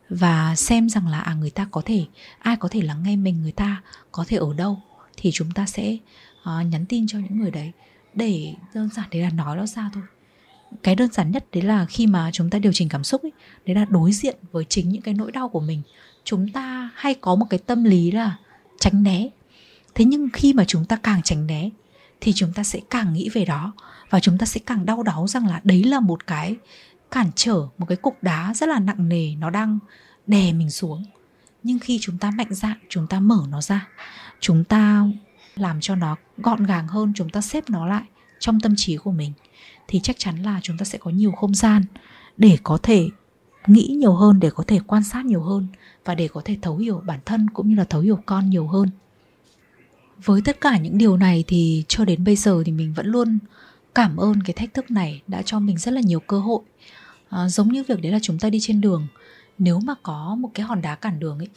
và 0.09 0.57
xem 0.57 0.89
rằng 0.89 1.09
là 1.09 1.21
à 1.21 1.35
người 1.35 1.51
ta 1.51 1.69
có 1.71 1.83
thể 1.85 2.05
ai 2.39 2.57
có 2.57 2.69
thể 2.69 2.83
lắng 2.83 3.03
nghe 3.03 3.17
mình 3.17 3.43
người 3.43 3.53
ta 3.53 3.83
có 4.13 4.25
thể 4.29 4.37
ở 4.37 4.55
đâu 4.55 4.83
thì 5.17 5.31
chúng 5.33 5.51
ta 5.51 5.67
sẽ 5.67 5.97
uh, 6.43 6.67
nhắn 6.67 6.85
tin 6.89 7.07
cho 7.07 7.19
những 7.19 7.39
người 7.41 7.51
đấy 7.51 7.73
để 8.15 8.55
đơn 8.75 8.89
giản 8.97 9.09
đấy 9.11 9.23
là 9.23 9.31
nói 9.31 9.57
nó 9.57 9.67
ra 9.67 9.91
thôi. 9.95 10.03
Cái 10.83 10.95
đơn 10.95 11.13
giản 11.13 11.31
nhất 11.31 11.47
đấy 11.53 11.63
là 11.63 11.87
khi 11.87 12.07
mà 12.07 12.31
chúng 12.33 12.51
ta 12.51 12.59
điều 12.59 12.73
chỉnh 12.73 12.89
cảm 12.89 13.05
xúc 13.05 13.23
ấy 13.23 13.33
đấy 13.67 13.77
là 13.77 13.85
đối 13.85 14.13
diện 14.13 14.37
với 14.53 14.65
chính 14.69 14.89
những 14.89 15.03
cái 15.03 15.15
nỗi 15.15 15.33
đau 15.33 15.49
của 15.49 15.61
mình. 15.61 15.83
Chúng 16.25 16.49
ta 16.49 16.91
hay 16.95 17.15
có 17.15 17.35
một 17.35 17.47
cái 17.51 17.59
tâm 17.59 17.85
lý 17.85 18.11
là 18.11 18.39
tránh 18.81 19.03
né. 19.03 19.29
Thế 19.95 20.05
nhưng 20.05 20.29
khi 20.33 20.53
mà 20.53 20.65
chúng 20.65 20.85
ta 20.85 20.97
càng 20.97 21.23
tránh 21.23 21.47
né 21.47 21.71
thì 22.25 22.33
chúng 22.33 22.53
ta 22.53 22.63
sẽ 22.63 22.81
càng 22.91 23.13
nghĩ 23.13 23.29
về 23.29 23.45
đó. 23.45 23.73
Và 24.11 24.21
chúng 24.21 24.39
ta 24.39 24.47
sẽ 24.47 24.61
càng 24.67 24.87
đau 24.87 25.03
đáu 25.03 25.27
rằng 25.27 25.47
là 25.47 25.61
đấy 25.65 25.85
là 25.85 26.01
một 26.01 26.27
cái 26.27 26.57
cản 27.11 27.31
trở, 27.35 27.69
một 27.79 27.87
cái 27.89 27.97
cục 27.97 28.23
đá 28.23 28.55
rất 28.55 28.69
là 28.69 28.79
nặng 28.79 29.09
nề, 29.09 29.35
nó 29.39 29.51
đang 29.51 29.79
đè 30.27 30.53
mình 30.53 30.71
xuống. 30.71 31.05
Nhưng 31.63 31.79
khi 31.79 31.99
chúng 32.01 32.19
ta 32.19 32.31
mạnh 32.31 32.55
dạn, 32.55 32.79
chúng 32.89 33.07
ta 33.07 33.21
mở 33.21 33.45
nó 33.51 33.61
ra, 33.61 33.89
chúng 34.41 34.65
ta 34.65 35.07
làm 35.57 35.81
cho 35.81 35.95
nó 35.95 36.17
gọn 36.37 36.67
gàng 36.67 36.89
hơn, 36.89 37.13
chúng 37.17 37.31
ta 37.31 37.41
xếp 37.41 37.65
nó 37.71 37.87
lại 37.87 38.03
trong 38.39 38.61
tâm 38.61 38.75
trí 38.77 38.97
của 38.97 39.13
mình, 39.13 39.33
thì 39.89 40.01
chắc 40.01 40.17
chắn 40.19 40.43
là 40.43 40.61
chúng 40.63 40.79
ta 40.79 40.85
sẽ 40.85 40.99
có 40.99 41.11
nhiều 41.11 41.33
không 41.33 41.55
gian 41.55 41.85
để 42.37 42.59
có 42.63 42.79
thể 42.83 43.09
nghĩ 43.67 43.97
nhiều 43.99 44.15
hơn, 44.15 44.41
để 44.41 44.51
có 44.51 44.65
thể 44.67 44.81
quan 44.87 45.05
sát 45.05 45.25
nhiều 45.25 45.43
hơn 45.43 45.67
và 46.05 46.15
để 46.15 46.29
có 46.29 46.43
thể 46.45 46.59
thấu 46.63 46.77
hiểu 46.77 47.03
bản 47.07 47.21
thân 47.25 47.51
cũng 47.51 47.69
như 47.69 47.75
là 47.75 47.85
thấu 47.85 48.01
hiểu 48.01 48.19
con 48.27 48.51
nhiều 48.51 48.69
hơn 48.69 48.91
với 50.25 50.41
tất 50.45 50.61
cả 50.61 50.79
những 50.79 50.99
điều 50.99 51.17
này 51.17 51.45
thì 51.47 51.85
cho 51.89 52.05
đến 52.05 52.25
bây 52.25 52.37
giờ 52.37 52.63
thì 52.67 52.73
mình 52.73 52.93
vẫn 52.93 53.07
luôn 53.07 53.39
cảm 53.95 54.17
ơn 54.17 54.43
cái 54.43 54.55
thách 54.55 54.75
thức 54.75 54.91
này 54.91 55.23
đã 55.27 55.43
cho 55.43 55.61
mình 55.61 55.79
rất 55.79 55.91
là 55.91 56.01
nhiều 56.01 56.21
cơ 56.21 56.39
hội. 56.39 56.61
À, 57.29 57.49
giống 57.49 57.69
như 57.69 57.85
việc 57.89 58.03
đấy 58.03 58.13
là 58.13 58.19
chúng 58.23 58.39
ta 58.39 58.51
đi 58.51 58.59
trên 58.61 58.81
đường. 58.81 59.07
Nếu 59.59 59.81
mà 59.81 59.95
có 60.03 60.35
một 60.35 60.51
cái 60.55 60.67
hòn 60.67 60.83
đá 60.83 60.95
cản 60.95 61.21
đường 61.21 61.39
ấy 61.39 61.49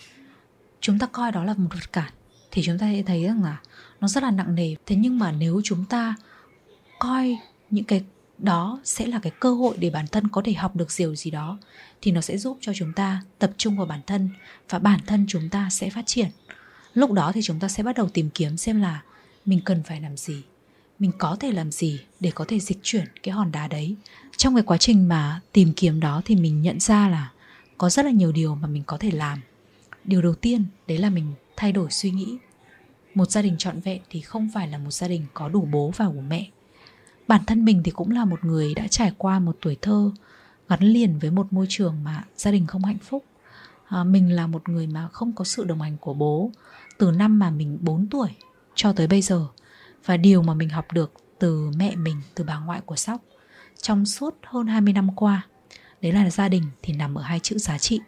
chúng 0.81 0.99
ta 0.99 1.07
coi 1.07 1.31
đó 1.31 1.43
là 1.43 1.53
một 1.53 1.69
vật 1.73 1.93
cản 1.93 2.11
thì 2.51 2.61
chúng 2.65 2.77
ta 2.77 2.91
sẽ 2.93 3.03
thấy 3.03 3.23
rằng 3.23 3.43
là 3.43 3.57
nó 3.99 4.07
rất 4.07 4.23
là 4.23 4.31
nặng 4.31 4.55
nề. 4.55 4.75
Thế 4.85 4.95
nhưng 4.95 5.19
mà 5.19 5.31
nếu 5.31 5.61
chúng 5.63 5.85
ta 5.85 6.15
coi 6.99 7.37
những 7.69 7.85
cái 7.85 8.03
đó 8.37 8.79
sẽ 8.83 9.05
là 9.05 9.19
cái 9.19 9.31
cơ 9.39 9.53
hội 9.53 9.77
để 9.79 9.89
bản 9.89 10.07
thân 10.07 10.27
có 10.27 10.41
thể 10.45 10.53
học 10.53 10.75
được 10.75 10.87
điều 10.97 11.15
gì 11.15 11.31
đó 11.31 11.57
thì 12.01 12.11
nó 12.11 12.21
sẽ 12.21 12.37
giúp 12.37 12.57
cho 12.61 12.71
chúng 12.75 12.93
ta 12.93 13.21
tập 13.39 13.51
trung 13.57 13.77
vào 13.77 13.85
bản 13.85 13.99
thân 14.07 14.29
và 14.69 14.79
bản 14.79 14.99
thân 15.07 15.25
chúng 15.27 15.49
ta 15.49 15.69
sẽ 15.71 15.89
phát 15.89 16.03
triển 16.05 16.27
lúc 16.97 17.11
đó 17.11 17.31
thì 17.31 17.41
chúng 17.43 17.59
ta 17.59 17.67
sẽ 17.67 17.83
bắt 17.83 17.95
đầu 17.95 18.09
tìm 18.09 18.29
kiếm 18.29 18.57
xem 18.57 18.81
là 18.81 19.01
mình 19.45 19.61
cần 19.65 19.83
phải 19.83 20.01
làm 20.01 20.17
gì 20.17 20.43
mình 20.99 21.11
có 21.17 21.37
thể 21.39 21.51
làm 21.51 21.71
gì 21.71 21.99
để 22.19 22.31
có 22.35 22.45
thể 22.47 22.59
dịch 22.59 22.79
chuyển 22.83 23.05
cái 23.23 23.33
hòn 23.33 23.51
đá 23.51 23.67
đấy. 23.67 23.95
Trong 24.37 24.55
cái 24.55 24.63
quá 24.63 24.77
trình 24.77 25.07
mà 25.07 25.41
tìm 25.51 25.73
kiếm 25.75 25.99
đó 25.99 26.21
thì 26.25 26.35
mình 26.35 26.61
nhận 26.61 26.79
ra 26.79 27.09
là 27.09 27.31
có 27.77 27.89
rất 27.89 28.05
là 28.05 28.11
nhiều 28.11 28.31
điều 28.31 28.55
mà 28.55 28.67
mình 28.67 28.83
có 28.85 28.97
thể 28.97 29.11
làm. 29.11 29.39
Điều 30.03 30.21
đầu 30.21 30.35
tiên 30.35 30.65
đấy 30.87 30.97
là 30.97 31.09
mình 31.09 31.33
thay 31.55 31.71
đổi 31.71 31.91
suy 31.91 32.11
nghĩ. 32.11 32.37
Một 33.15 33.31
gia 33.31 33.41
đình 33.41 33.55
trọn 33.57 33.79
vẹn 33.79 34.01
thì 34.09 34.21
không 34.21 34.49
phải 34.53 34.67
là 34.67 34.77
một 34.77 34.91
gia 34.91 35.07
đình 35.07 35.25
có 35.33 35.49
đủ 35.49 35.67
bố 35.71 35.91
và 35.97 36.05
đủ 36.05 36.21
mẹ. 36.27 36.47
Bản 37.27 37.41
thân 37.47 37.65
mình 37.65 37.81
thì 37.83 37.91
cũng 37.91 38.11
là 38.11 38.25
một 38.25 38.45
người 38.45 38.73
đã 38.73 38.87
trải 38.87 39.11
qua 39.17 39.39
một 39.39 39.57
tuổi 39.61 39.77
thơ 39.81 40.11
gắn 40.69 40.83
liền 40.83 41.19
với 41.19 41.31
một 41.31 41.53
môi 41.53 41.65
trường 41.69 42.03
mà 42.03 42.23
gia 42.37 42.51
đình 42.51 42.67
không 42.67 42.83
hạnh 42.83 42.97
phúc. 42.97 43.25
À, 43.87 44.03
mình 44.03 44.31
là 44.31 44.47
một 44.47 44.69
người 44.69 44.87
mà 44.87 45.07
không 45.07 45.33
có 45.33 45.45
sự 45.45 45.63
đồng 45.63 45.81
hành 45.81 45.97
của 45.97 46.13
bố 46.13 46.51
từ 46.97 47.11
năm 47.11 47.39
mà 47.39 47.49
mình 47.49 47.77
4 47.81 48.07
tuổi 48.07 48.29
cho 48.75 48.93
tới 48.93 49.07
bây 49.07 49.21
giờ. 49.21 49.47
Và 50.05 50.17
điều 50.17 50.41
mà 50.41 50.53
mình 50.53 50.69
học 50.69 50.91
được 50.91 51.13
từ 51.39 51.71
mẹ 51.77 51.95
mình, 51.95 52.21
từ 52.35 52.43
bà 52.43 52.59
ngoại 52.59 52.81
của 52.81 52.95
sóc 52.95 53.21
trong 53.81 54.05
suốt 54.05 54.35
hơn 54.43 54.67
20 54.67 54.93
năm 54.93 55.15
qua, 55.15 55.47
đấy 56.01 56.11
là 56.11 56.29
gia 56.29 56.49
đình 56.49 56.63
thì 56.81 56.93
nằm 56.93 57.15
ở 57.15 57.21
hai 57.21 57.39
chữ 57.39 57.57
giá 57.57 57.77
trị. 57.77 57.99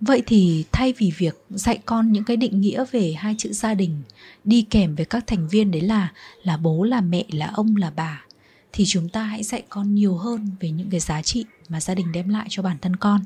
Vậy 0.00 0.22
thì 0.26 0.64
thay 0.72 0.94
vì 0.98 1.12
việc 1.18 1.44
dạy 1.50 1.78
con 1.84 2.12
những 2.12 2.24
cái 2.24 2.36
định 2.36 2.60
nghĩa 2.60 2.84
về 2.90 3.12
hai 3.12 3.34
chữ 3.38 3.52
gia 3.52 3.74
đình 3.74 4.02
đi 4.44 4.62
kèm 4.62 4.94
với 4.94 5.04
các 5.04 5.26
thành 5.26 5.48
viên 5.48 5.70
đấy 5.70 5.80
là 5.82 6.12
là 6.42 6.56
bố, 6.56 6.82
là 6.82 7.00
mẹ, 7.00 7.24
là 7.28 7.50
ông, 7.54 7.76
là 7.76 7.92
bà, 7.96 8.24
thì 8.72 8.84
chúng 8.86 9.08
ta 9.08 9.22
hãy 9.22 9.42
dạy 9.42 9.62
con 9.68 9.94
nhiều 9.94 10.16
hơn 10.16 10.50
về 10.60 10.70
những 10.70 10.90
cái 10.90 11.00
giá 11.00 11.22
trị 11.22 11.44
mà 11.68 11.80
gia 11.80 11.94
đình 11.94 12.12
đem 12.12 12.28
lại 12.28 12.46
cho 12.50 12.62
bản 12.62 12.76
thân 12.82 12.96
con. 12.96 13.24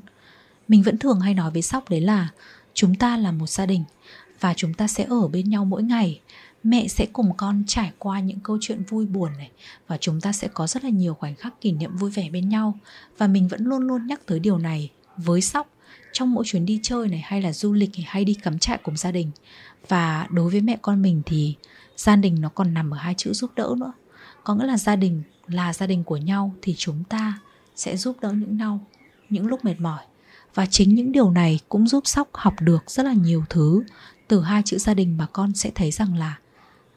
Mình 0.67 0.83
vẫn 0.83 0.97
thường 0.97 1.19
hay 1.19 1.33
nói 1.33 1.51
với 1.51 1.61
sóc 1.61 1.89
đấy 1.89 2.01
là, 2.01 2.29
chúng 2.73 2.95
ta 2.95 3.17
là 3.17 3.31
một 3.31 3.49
gia 3.49 3.65
đình 3.65 3.83
và 4.39 4.53
chúng 4.53 4.73
ta 4.73 4.87
sẽ 4.87 5.03
ở 5.03 5.27
bên 5.27 5.49
nhau 5.49 5.65
mỗi 5.65 5.83
ngày. 5.83 6.19
Mẹ 6.63 6.87
sẽ 6.87 7.05
cùng 7.13 7.33
con 7.37 7.63
trải 7.67 7.91
qua 7.99 8.19
những 8.19 8.39
câu 8.39 8.57
chuyện 8.61 8.83
vui 8.89 9.05
buồn 9.05 9.31
này. 9.37 9.51
Và 9.87 9.97
chúng 9.97 10.21
ta 10.21 10.31
sẽ 10.31 10.47
có 10.47 10.67
rất 10.67 10.83
là 10.83 10.89
nhiều 10.89 11.13
khoảnh 11.13 11.35
khắc 11.35 11.61
kỷ 11.61 11.71
niệm 11.71 11.97
vui 11.97 12.11
vẻ 12.11 12.29
bên 12.29 12.49
nhau. 12.49 12.77
Và 13.17 13.27
mình 13.27 13.47
vẫn 13.47 13.63
luôn 13.63 13.87
luôn 13.87 14.07
nhắc 14.07 14.21
tới 14.25 14.39
điều 14.39 14.57
này 14.57 14.91
với 15.17 15.41
sóc 15.41 15.67
trong 16.11 16.33
mỗi 16.33 16.45
chuyến 16.47 16.65
đi 16.65 16.79
chơi 16.83 17.07
này 17.07 17.19
hay 17.19 17.41
là 17.41 17.53
du 17.53 17.73
lịch 17.73 17.91
hay 18.05 18.25
đi 18.25 18.33
cắm 18.33 18.59
trại 18.59 18.77
cùng 18.77 18.97
gia 18.97 19.11
đình. 19.11 19.31
Và 19.87 20.27
đối 20.29 20.51
với 20.51 20.61
mẹ 20.61 20.77
con 20.81 21.01
mình 21.01 21.21
thì 21.25 21.55
gia 21.97 22.15
đình 22.15 22.41
nó 22.41 22.49
còn 22.49 22.73
nằm 22.73 22.93
ở 22.93 22.97
hai 22.97 23.13
chữ 23.17 23.33
giúp 23.33 23.51
đỡ 23.55 23.75
nữa. 23.77 23.91
Có 24.43 24.55
nghĩa 24.55 24.65
là 24.65 24.77
gia 24.77 24.95
đình 24.95 25.23
là 25.47 25.73
gia 25.73 25.87
đình 25.87 26.03
của 26.03 26.17
nhau 26.17 26.53
thì 26.61 26.75
chúng 26.77 27.03
ta 27.03 27.39
sẽ 27.75 27.97
giúp 27.97 28.17
đỡ 28.21 28.31
những 28.31 28.57
nhau 28.57 28.79
những 29.29 29.47
lúc 29.47 29.65
mệt 29.65 29.79
mỏi. 29.79 30.03
Và 30.53 30.65
chính 30.65 30.95
những 30.95 31.11
điều 31.11 31.31
này 31.31 31.59
cũng 31.69 31.87
giúp 31.87 32.07
sóc 32.07 32.29
học 32.33 32.53
được 32.61 32.83
rất 32.91 33.05
là 33.05 33.13
nhiều 33.13 33.43
thứ 33.49 33.83
từ 34.27 34.41
hai 34.41 34.61
chữ 34.65 34.77
gia 34.77 34.93
đình 34.93 35.17
mà 35.17 35.25
con 35.33 35.53
sẽ 35.53 35.71
thấy 35.75 35.91
rằng 35.91 36.17
là 36.17 36.39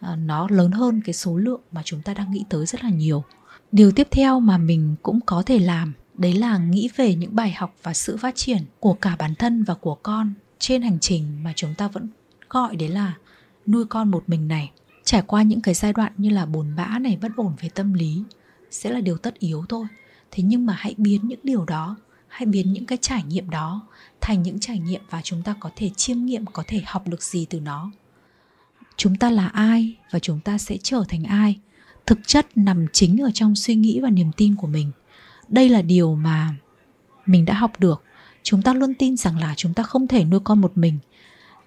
ờ, 0.01 0.17
nó 0.17 0.49
lớn 0.51 0.73
hơn 0.73 1.01
cái 1.05 1.13
số 1.13 1.37
lượng 1.37 1.61
mà 1.73 1.83
chúng 1.85 2.03
ta 2.03 2.15
đang 2.15 2.31
nghĩ 2.31 2.45
tới 2.49 2.67
rất 2.67 2.85
là 2.85 2.91
nhiều. 2.91 3.25
Điều 3.73 3.93
tiếp 3.93 4.09
theo 4.11 4.41
mà 4.41 4.59
mình 4.59 4.97
cũng 5.03 5.21
có 5.27 5.43
thể 5.43 5.59
làm, 5.59 5.93
đấy 6.15 6.33
là 6.33 6.59
nghĩ 6.59 6.91
về 6.97 7.15
những 7.15 7.37
bài 7.37 7.53
học 7.53 7.75
và 7.83 7.95
sự 7.95 8.17
phát 8.17 8.37
triển 8.37 8.59
của 8.81 8.95
cả 8.95 9.17
bản 9.19 9.35
thân 9.35 9.65
và 9.65 9.75
của 9.75 9.95
con 9.95 10.33
trên 10.59 10.83
hành 10.83 10.99
trình 11.01 11.45
mà 11.45 11.53
chúng 11.57 11.75
ta 11.75 11.89
vẫn 11.89 12.09
gọi 12.51 12.77
đấy 12.77 12.89
là 12.89 13.15
nuôi 13.67 13.85
con 13.85 14.11
một 14.11 14.25
mình 14.27 14.49
này. 14.49 14.71
Trải 15.05 15.23
qua 15.27 15.43
những 15.43 15.61
cái 15.61 15.75
giai 15.75 15.93
đoạn 15.93 16.13
như 16.17 16.31
là 16.31 16.47
buồn 16.47 16.73
bã 16.77 16.99
này, 16.99 17.19
bất 17.23 17.29
ổn 17.37 17.53
về 17.61 17.69
tâm 17.69 17.93
lý, 17.93 18.23
sẽ 18.71 18.91
là 18.91 19.01
điều 19.01 19.19
tất 19.19 19.39
yếu 19.39 19.65
thôi. 19.69 19.87
Thế 20.31 20.43
nhưng 20.43 20.67
mà 20.67 20.75
hãy 20.79 20.95
biến 20.99 21.29
những 21.29 21.41
điều 21.43 21.65
đó 21.65 21.97
hãy 22.39 22.47
biến 22.47 22.73
những 22.73 22.87
cái 22.87 22.99
trải 23.01 23.23
nghiệm 23.23 23.51
đó 23.51 23.87
thành 24.21 24.43
những 24.43 24.61
trải 24.61 24.79
nghiệm 24.79 25.01
và 25.11 25.21
chúng 25.23 25.43
ta 25.43 25.55
có 25.61 25.71
thể 25.77 25.91
chiêm 25.97 26.25
nghiệm, 26.25 26.47
có 26.47 26.65
thể 26.67 26.83
học 26.87 27.09
được 27.09 27.23
gì 27.23 27.47
từ 27.51 27.61
nó. 27.61 27.91
Chúng 28.97 29.17
ta 29.17 29.31
là 29.31 29.49
ai 29.49 29.95
và 30.11 30.19
chúng 30.19 30.41
ta 30.41 30.59
sẽ 30.59 30.77
trở 30.83 31.05
thành 31.09 31.25
ai? 31.25 31.59
Thực 32.07 32.19
chất 32.27 32.47
nằm 32.57 32.87
chính 32.93 33.23
ở 33.23 33.31
trong 33.35 33.57
suy 33.57 33.75
nghĩ 33.75 34.01
và 34.01 34.11
niềm 34.11 34.33
tin 34.37 34.57
của 34.57 34.67
mình. 34.67 34.91
Đây 35.49 35.69
là 35.69 35.83
điều 35.83 36.15
mà 36.15 36.55
mình 37.27 37.45
đã 37.45 37.55
học 37.55 37.73
được. 37.79 38.03
Chúng 38.43 38.63
ta 38.63 38.75
luôn 38.75 38.95
tin 38.95 39.17
rằng 39.17 39.39
là 39.39 39.55
chúng 39.57 39.75
ta 39.75 39.83
không 39.83 40.09
thể 40.09 40.25
nuôi 40.25 40.41
con 40.45 40.61
một 40.61 40.73
mình 40.79 40.99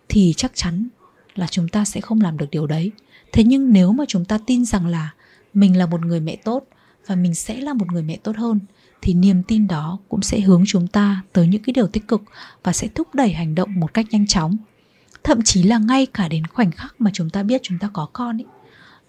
thì 0.09 0.33
chắc 0.37 0.51
chắn 0.55 0.87
là 1.35 1.47
chúng 1.47 1.67
ta 1.67 1.85
sẽ 1.85 2.01
không 2.01 2.21
làm 2.21 2.37
được 2.37 2.47
điều 2.51 2.67
đấy. 2.67 2.91
Thế 3.31 3.43
nhưng 3.43 3.73
nếu 3.73 3.93
mà 3.93 4.03
chúng 4.07 4.25
ta 4.25 4.39
tin 4.45 4.65
rằng 4.65 4.87
là 4.87 5.13
mình 5.53 5.77
là 5.77 5.85
một 5.85 6.05
người 6.05 6.19
mẹ 6.19 6.35
tốt 6.35 6.63
và 7.07 7.15
mình 7.15 7.35
sẽ 7.35 7.61
là 7.61 7.73
một 7.73 7.91
người 7.91 8.03
mẹ 8.03 8.17
tốt 8.17 8.35
hơn 8.37 8.59
thì 9.01 9.13
niềm 9.13 9.43
tin 9.43 9.67
đó 9.67 9.99
cũng 10.09 10.21
sẽ 10.21 10.39
hướng 10.39 10.63
chúng 10.67 10.87
ta 10.87 11.21
tới 11.33 11.47
những 11.47 11.63
cái 11.63 11.73
điều 11.73 11.87
tích 11.87 12.07
cực 12.07 12.21
và 12.63 12.73
sẽ 12.73 12.87
thúc 12.87 13.15
đẩy 13.15 13.33
hành 13.33 13.55
động 13.55 13.79
một 13.79 13.93
cách 13.93 14.05
nhanh 14.11 14.27
chóng. 14.27 14.57
Thậm 15.23 15.41
chí 15.41 15.63
là 15.63 15.77
ngay 15.77 16.05
cả 16.05 16.27
đến 16.27 16.47
khoảnh 16.47 16.71
khắc 16.71 17.01
mà 17.01 17.11
chúng 17.13 17.29
ta 17.29 17.43
biết 17.43 17.61
chúng 17.63 17.79
ta 17.79 17.89
có 17.93 18.07
con 18.13 18.41
ấy 18.41 18.45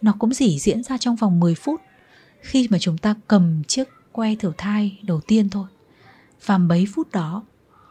nó 0.03 0.13
cũng 0.19 0.31
chỉ 0.35 0.59
diễn 0.59 0.83
ra 0.83 0.99
trong 0.99 1.17
vòng 1.17 1.41
10 1.41 1.55
phút 1.55 1.81
khi 2.41 2.69
mà 2.71 2.79
chúng 2.79 2.99
ta 2.99 3.15
cầm 3.29 3.63
chiếc 3.65 3.89
que 4.13 4.35
thử 4.35 4.53
thai 4.59 4.99
đầu 5.03 5.21
tiên 5.21 5.49
thôi. 5.49 5.67
Và 6.47 6.59
mấy 6.59 6.87
phút 6.95 7.11
đó, 7.13 7.43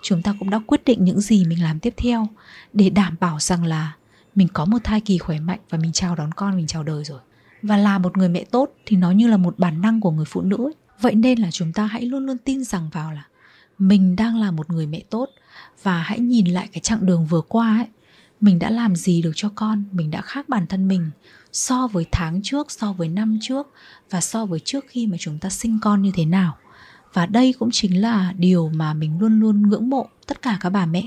chúng 0.01 0.21
ta 0.21 0.35
cũng 0.39 0.49
đã 0.49 0.59
quyết 0.67 0.85
định 0.85 1.03
những 1.03 1.21
gì 1.21 1.45
mình 1.45 1.63
làm 1.63 1.79
tiếp 1.79 1.93
theo 1.97 2.27
để 2.73 2.89
đảm 2.89 3.15
bảo 3.19 3.39
rằng 3.39 3.63
là 3.65 3.95
mình 4.35 4.47
có 4.53 4.65
một 4.65 4.77
thai 4.83 5.01
kỳ 5.01 5.17
khỏe 5.17 5.39
mạnh 5.39 5.59
và 5.69 5.77
mình 5.77 5.91
chào 5.91 6.15
đón 6.15 6.31
con, 6.31 6.55
mình 6.57 6.67
chào 6.67 6.83
đời 6.83 7.03
rồi. 7.03 7.19
Và 7.61 7.77
là 7.77 7.97
một 7.97 8.17
người 8.17 8.29
mẹ 8.29 8.43
tốt 8.43 8.69
thì 8.85 8.97
nó 8.97 9.11
như 9.11 9.27
là 9.27 9.37
một 9.37 9.59
bản 9.59 9.81
năng 9.81 10.01
của 10.01 10.11
người 10.11 10.25
phụ 10.25 10.41
nữ 10.41 10.57
ấy 10.57 10.73
vậy 11.01 11.15
nên 11.15 11.39
là 11.39 11.51
chúng 11.51 11.73
ta 11.73 11.85
hãy 11.85 12.01
luôn 12.05 12.25
luôn 12.25 12.37
tin 12.37 12.63
rằng 12.63 12.89
vào 12.93 13.11
là 13.11 13.25
mình 13.77 14.15
đang 14.15 14.35
là 14.37 14.51
một 14.51 14.69
người 14.69 14.87
mẹ 14.87 15.01
tốt 15.09 15.29
và 15.83 16.01
hãy 16.01 16.19
nhìn 16.19 16.45
lại 16.45 16.69
cái 16.71 16.81
chặng 16.81 17.05
đường 17.05 17.25
vừa 17.25 17.41
qua 17.41 17.77
ấy. 17.77 17.87
Mình 18.41 18.59
đã 18.59 18.69
làm 18.69 18.95
gì 18.95 19.21
được 19.21 19.31
cho 19.35 19.51
con? 19.55 19.83
Mình 19.91 20.11
đã 20.11 20.21
khác 20.21 20.49
bản 20.49 20.67
thân 20.67 20.87
mình 20.87 21.11
so 21.51 21.87
với 21.87 22.05
tháng 22.11 22.41
trước, 22.43 22.71
so 22.71 22.93
với 22.93 23.07
năm 23.07 23.39
trước 23.41 23.67
và 24.09 24.21
so 24.21 24.45
với 24.45 24.59
trước 24.59 24.85
khi 24.87 25.07
mà 25.07 25.17
chúng 25.19 25.39
ta 25.39 25.49
sinh 25.49 25.79
con 25.81 26.01
như 26.01 26.11
thế 26.15 26.25
nào. 26.25 26.57
Và 27.13 27.25
đây 27.25 27.53
cũng 27.59 27.69
chính 27.71 28.01
là 28.01 28.33
điều 28.37 28.69
mà 28.69 28.93
mình 28.93 29.19
luôn 29.19 29.39
luôn 29.39 29.69
ngưỡng 29.69 29.89
mộ 29.89 30.07
tất 30.27 30.41
cả 30.41 30.57
các 30.61 30.69
bà 30.69 30.85
mẹ. 30.85 31.03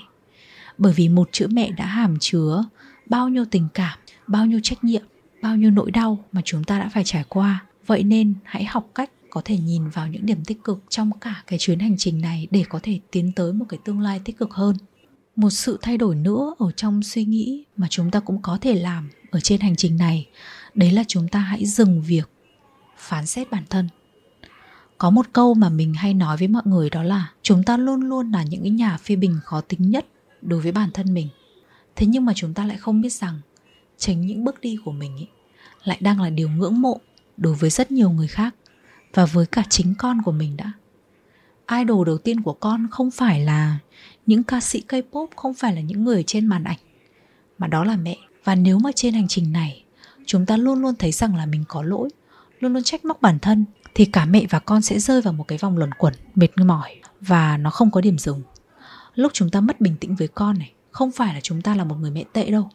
Bởi 0.78 0.92
vì 0.92 1.08
một 1.08 1.28
chữ 1.32 1.46
mẹ 1.50 1.70
đã 1.70 1.86
hàm 1.86 2.16
chứa 2.20 2.64
bao 3.06 3.28
nhiêu 3.28 3.44
tình 3.44 3.68
cảm, 3.74 3.98
bao 4.26 4.46
nhiêu 4.46 4.60
trách 4.62 4.84
nhiệm, 4.84 5.02
bao 5.42 5.56
nhiêu 5.56 5.70
nỗi 5.70 5.90
đau 5.90 6.24
mà 6.32 6.40
chúng 6.44 6.64
ta 6.64 6.78
đã 6.78 6.88
phải 6.88 7.04
trải 7.04 7.24
qua. 7.28 7.64
Vậy 7.86 8.02
nên 8.02 8.34
hãy 8.44 8.64
học 8.64 8.90
cách 8.94 9.10
có 9.34 9.42
thể 9.44 9.58
nhìn 9.58 9.88
vào 9.88 10.08
những 10.08 10.26
điểm 10.26 10.44
tích 10.44 10.64
cực 10.64 10.82
trong 10.88 11.10
cả 11.20 11.42
cái 11.46 11.58
chuyến 11.58 11.78
hành 11.78 11.94
trình 11.98 12.20
này 12.20 12.46
để 12.50 12.64
có 12.68 12.80
thể 12.82 13.00
tiến 13.10 13.32
tới 13.32 13.52
một 13.52 13.64
cái 13.68 13.80
tương 13.84 14.00
lai 14.00 14.20
tích 14.24 14.38
cực 14.38 14.50
hơn. 14.50 14.76
Một 15.36 15.50
sự 15.50 15.78
thay 15.82 15.98
đổi 15.98 16.14
nữa 16.14 16.54
ở 16.58 16.72
trong 16.72 17.02
suy 17.02 17.24
nghĩ 17.24 17.64
mà 17.76 17.86
chúng 17.90 18.10
ta 18.10 18.20
cũng 18.20 18.42
có 18.42 18.58
thể 18.60 18.74
làm 18.74 19.10
ở 19.30 19.40
trên 19.40 19.60
hành 19.60 19.76
trình 19.76 19.96
này 19.96 20.28
đấy 20.74 20.90
là 20.90 21.04
chúng 21.08 21.28
ta 21.28 21.38
hãy 21.38 21.66
dừng 21.66 22.02
việc 22.02 22.28
phán 22.98 23.26
xét 23.26 23.50
bản 23.50 23.62
thân. 23.70 23.88
Có 24.98 25.10
một 25.10 25.26
câu 25.32 25.54
mà 25.54 25.68
mình 25.68 25.94
hay 25.94 26.14
nói 26.14 26.36
với 26.36 26.48
mọi 26.48 26.62
người 26.66 26.90
đó 26.90 27.02
là 27.02 27.32
chúng 27.42 27.62
ta 27.62 27.76
luôn 27.76 28.00
luôn 28.00 28.30
là 28.32 28.42
những 28.42 28.62
cái 28.62 28.70
nhà 28.70 28.96
phê 28.96 29.16
bình 29.16 29.38
khó 29.44 29.60
tính 29.60 29.90
nhất 29.90 30.06
đối 30.42 30.60
với 30.60 30.72
bản 30.72 30.90
thân 30.94 31.14
mình. 31.14 31.28
Thế 31.96 32.06
nhưng 32.06 32.24
mà 32.24 32.32
chúng 32.36 32.54
ta 32.54 32.66
lại 32.66 32.76
không 32.76 33.00
biết 33.00 33.12
rằng 33.12 33.40
tránh 33.98 34.26
những 34.26 34.44
bước 34.44 34.60
đi 34.60 34.78
của 34.84 34.92
mình 34.92 35.16
ý, 35.16 35.26
lại 35.84 35.98
đang 36.00 36.20
là 36.20 36.30
điều 36.30 36.48
ngưỡng 36.48 36.80
mộ 36.80 37.00
đối 37.36 37.54
với 37.54 37.70
rất 37.70 37.92
nhiều 37.92 38.10
người 38.10 38.28
khác 38.28 38.54
và 39.14 39.26
với 39.26 39.46
cả 39.46 39.62
chính 39.70 39.94
con 39.98 40.22
của 40.22 40.32
mình 40.32 40.56
đã. 40.56 40.72
Idol 41.78 42.06
đầu 42.06 42.18
tiên 42.18 42.42
của 42.42 42.52
con 42.52 42.86
không 42.90 43.10
phải 43.10 43.40
là 43.40 43.78
những 44.26 44.44
ca 44.44 44.60
sĩ 44.60 44.82
K-pop, 44.88 45.26
không 45.36 45.54
phải 45.54 45.74
là 45.74 45.80
những 45.80 46.04
người 46.04 46.24
trên 46.26 46.46
màn 46.46 46.64
ảnh, 46.64 46.78
mà 47.58 47.66
đó 47.66 47.84
là 47.84 47.96
mẹ. 47.96 48.18
Và 48.44 48.54
nếu 48.54 48.78
mà 48.78 48.90
trên 48.92 49.14
hành 49.14 49.28
trình 49.28 49.52
này, 49.52 49.84
chúng 50.26 50.46
ta 50.46 50.56
luôn 50.56 50.82
luôn 50.82 50.94
thấy 50.98 51.12
rằng 51.12 51.36
là 51.36 51.46
mình 51.46 51.64
có 51.68 51.82
lỗi, 51.82 52.08
luôn 52.60 52.72
luôn 52.72 52.82
trách 52.82 53.04
móc 53.04 53.22
bản 53.22 53.38
thân, 53.38 53.64
thì 53.94 54.04
cả 54.04 54.24
mẹ 54.24 54.46
và 54.50 54.58
con 54.58 54.82
sẽ 54.82 54.98
rơi 54.98 55.22
vào 55.22 55.32
một 55.32 55.48
cái 55.48 55.58
vòng 55.58 55.78
luẩn 55.78 55.94
quẩn, 55.94 56.14
mệt 56.34 56.58
mỏi, 56.58 57.00
và 57.20 57.56
nó 57.56 57.70
không 57.70 57.90
có 57.90 58.00
điểm 58.00 58.18
dừng. 58.18 58.42
Lúc 59.14 59.32
chúng 59.34 59.50
ta 59.50 59.60
mất 59.60 59.80
bình 59.80 59.96
tĩnh 60.00 60.14
với 60.14 60.28
con 60.28 60.58
này, 60.58 60.72
không 60.90 61.12
phải 61.12 61.34
là 61.34 61.40
chúng 61.40 61.62
ta 61.62 61.74
là 61.74 61.84
một 61.84 61.96
người 62.00 62.10
mẹ 62.10 62.24
tệ 62.32 62.50
đâu, 62.50 62.70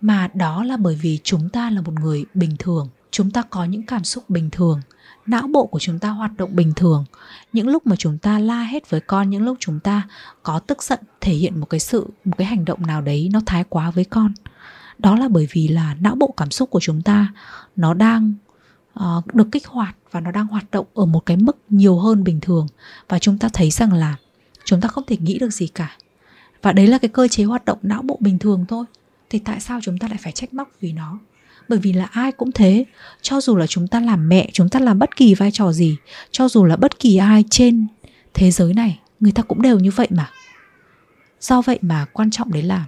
mà 0.00 0.28
đó 0.34 0.64
là 0.64 0.76
bởi 0.76 0.98
vì 1.02 1.18
chúng 1.24 1.48
ta 1.48 1.70
là 1.70 1.80
một 1.80 1.92
người 1.92 2.24
bình 2.34 2.56
thường. 2.58 2.88
Chúng 3.10 3.30
ta 3.30 3.42
có 3.42 3.64
những 3.64 3.82
cảm 3.82 4.04
xúc 4.04 4.30
bình 4.30 4.50
thường 4.50 4.80
não 5.26 5.48
bộ 5.48 5.66
của 5.66 5.78
chúng 5.78 5.98
ta 5.98 6.08
hoạt 6.08 6.36
động 6.36 6.56
bình 6.56 6.72
thường. 6.76 7.04
Những 7.52 7.68
lúc 7.68 7.86
mà 7.86 7.96
chúng 7.96 8.18
ta 8.18 8.38
la 8.38 8.62
hết 8.62 8.90
với 8.90 9.00
con 9.00 9.30
những 9.30 9.42
lúc 9.42 9.56
chúng 9.60 9.80
ta 9.80 10.08
có 10.42 10.58
tức 10.58 10.82
giận 10.82 10.98
thể 11.20 11.32
hiện 11.32 11.60
một 11.60 11.66
cái 11.66 11.80
sự 11.80 12.06
một 12.24 12.34
cái 12.38 12.46
hành 12.46 12.64
động 12.64 12.86
nào 12.86 13.00
đấy 13.00 13.30
nó 13.32 13.40
thái 13.46 13.64
quá 13.68 13.90
với 13.90 14.04
con. 14.04 14.32
Đó 14.98 15.16
là 15.16 15.28
bởi 15.28 15.48
vì 15.52 15.68
là 15.68 15.96
não 16.00 16.14
bộ 16.14 16.34
cảm 16.36 16.50
xúc 16.50 16.70
của 16.70 16.80
chúng 16.80 17.02
ta 17.02 17.32
nó 17.76 17.94
đang 17.94 18.34
uh, 19.00 19.34
được 19.34 19.48
kích 19.52 19.66
hoạt 19.66 19.96
và 20.10 20.20
nó 20.20 20.30
đang 20.30 20.46
hoạt 20.46 20.70
động 20.70 20.86
ở 20.94 21.06
một 21.06 21.26
cái 21.26 21.36
mức 21.36 21.56
nhiều 21.68 21.98
hơn 21.98 22.24
bình 22.24 22.40
thường. 22.40 22.66
Và 23.08 23.18
chúng 23.18 23.38
ta 23.38 23.48
thấy 23.52 23.70
rằng 23.70 23.92
là 23.92 24.16
chúng 24.64 24.80
ta 24.80 24.88
không 24.88 25.04
thể 25.06 25.16
nghĩ 25.16 25.38
được 25.38 25.50
gì 25.50 25.66
cả. 25.66 25.96
Và 26.62 26.72
đấy 26.72 26.86
là 26.86 26.98
cái 26.98 27.08
cơ 27.08 27.28
chế 27.28 27.44
hoạt 27.44 27.64
động 27.64 27.78
não 27.82 28.02
bộ 28.02 28.18
bình 28.20 28.38
thường 28.38 28.64
thôi. 28.68 28.84
Thì 29.30 29.38
tại 29.38 29.60
sao 29.60 29.80
chúng 29.82 29.98
ta 29.98 30.08
lại 30.08 30.18
phải 30.22 30.32
trách 30.32 30.54
móc 30.54 30.68
vì 30.80 30.92
nó? 30.92 31.18
Bởi 31.68 31.78
vì 31.78 31.92
là 31.92 32.04
ai 32.04 32.32
cũng 32.32 32.52
thế. 32.52 32.84
Cho 33.22 33.40
dù 33.40 33.56
là 33.56 33.66
chúng 33.66 33.88
ta 33.88 34.00
làm 34.00 34.28
mẹ 34.28 34.48
chúng 34.52 34.68
ta 34.68 34.80
làm 34.80 34.98
bất 34.98 35.16
kỳ 35.16 35.34
vai 35.34 35.50
trò 35.50 35.72
gì 35.72 35.96
cho 36.30 36.48
dù 36.48 36.64
là 36.64 36.76
bất 36.76 36.98
kỳ 36.98 37.16
ai 37.16 37.44
trên 37.50 37.86
thế 38.34 38.50
giới 38.50 38.74
này 38.74 38.98
người 39.20 39.32
ta 39.32 39.42
cũng 39.42 39.62
đều 39.62 39.78
như 39.78 39.90
vậy 39.90 40.08
mà. 40.10 40.30
Do 41.40 41.62
vậy 41.62 41.78
mà 41.82 42.06
quan 42.12 42.30
trọng 42.30 42.52
đấy 42.52 42.62
là 42.62 42.84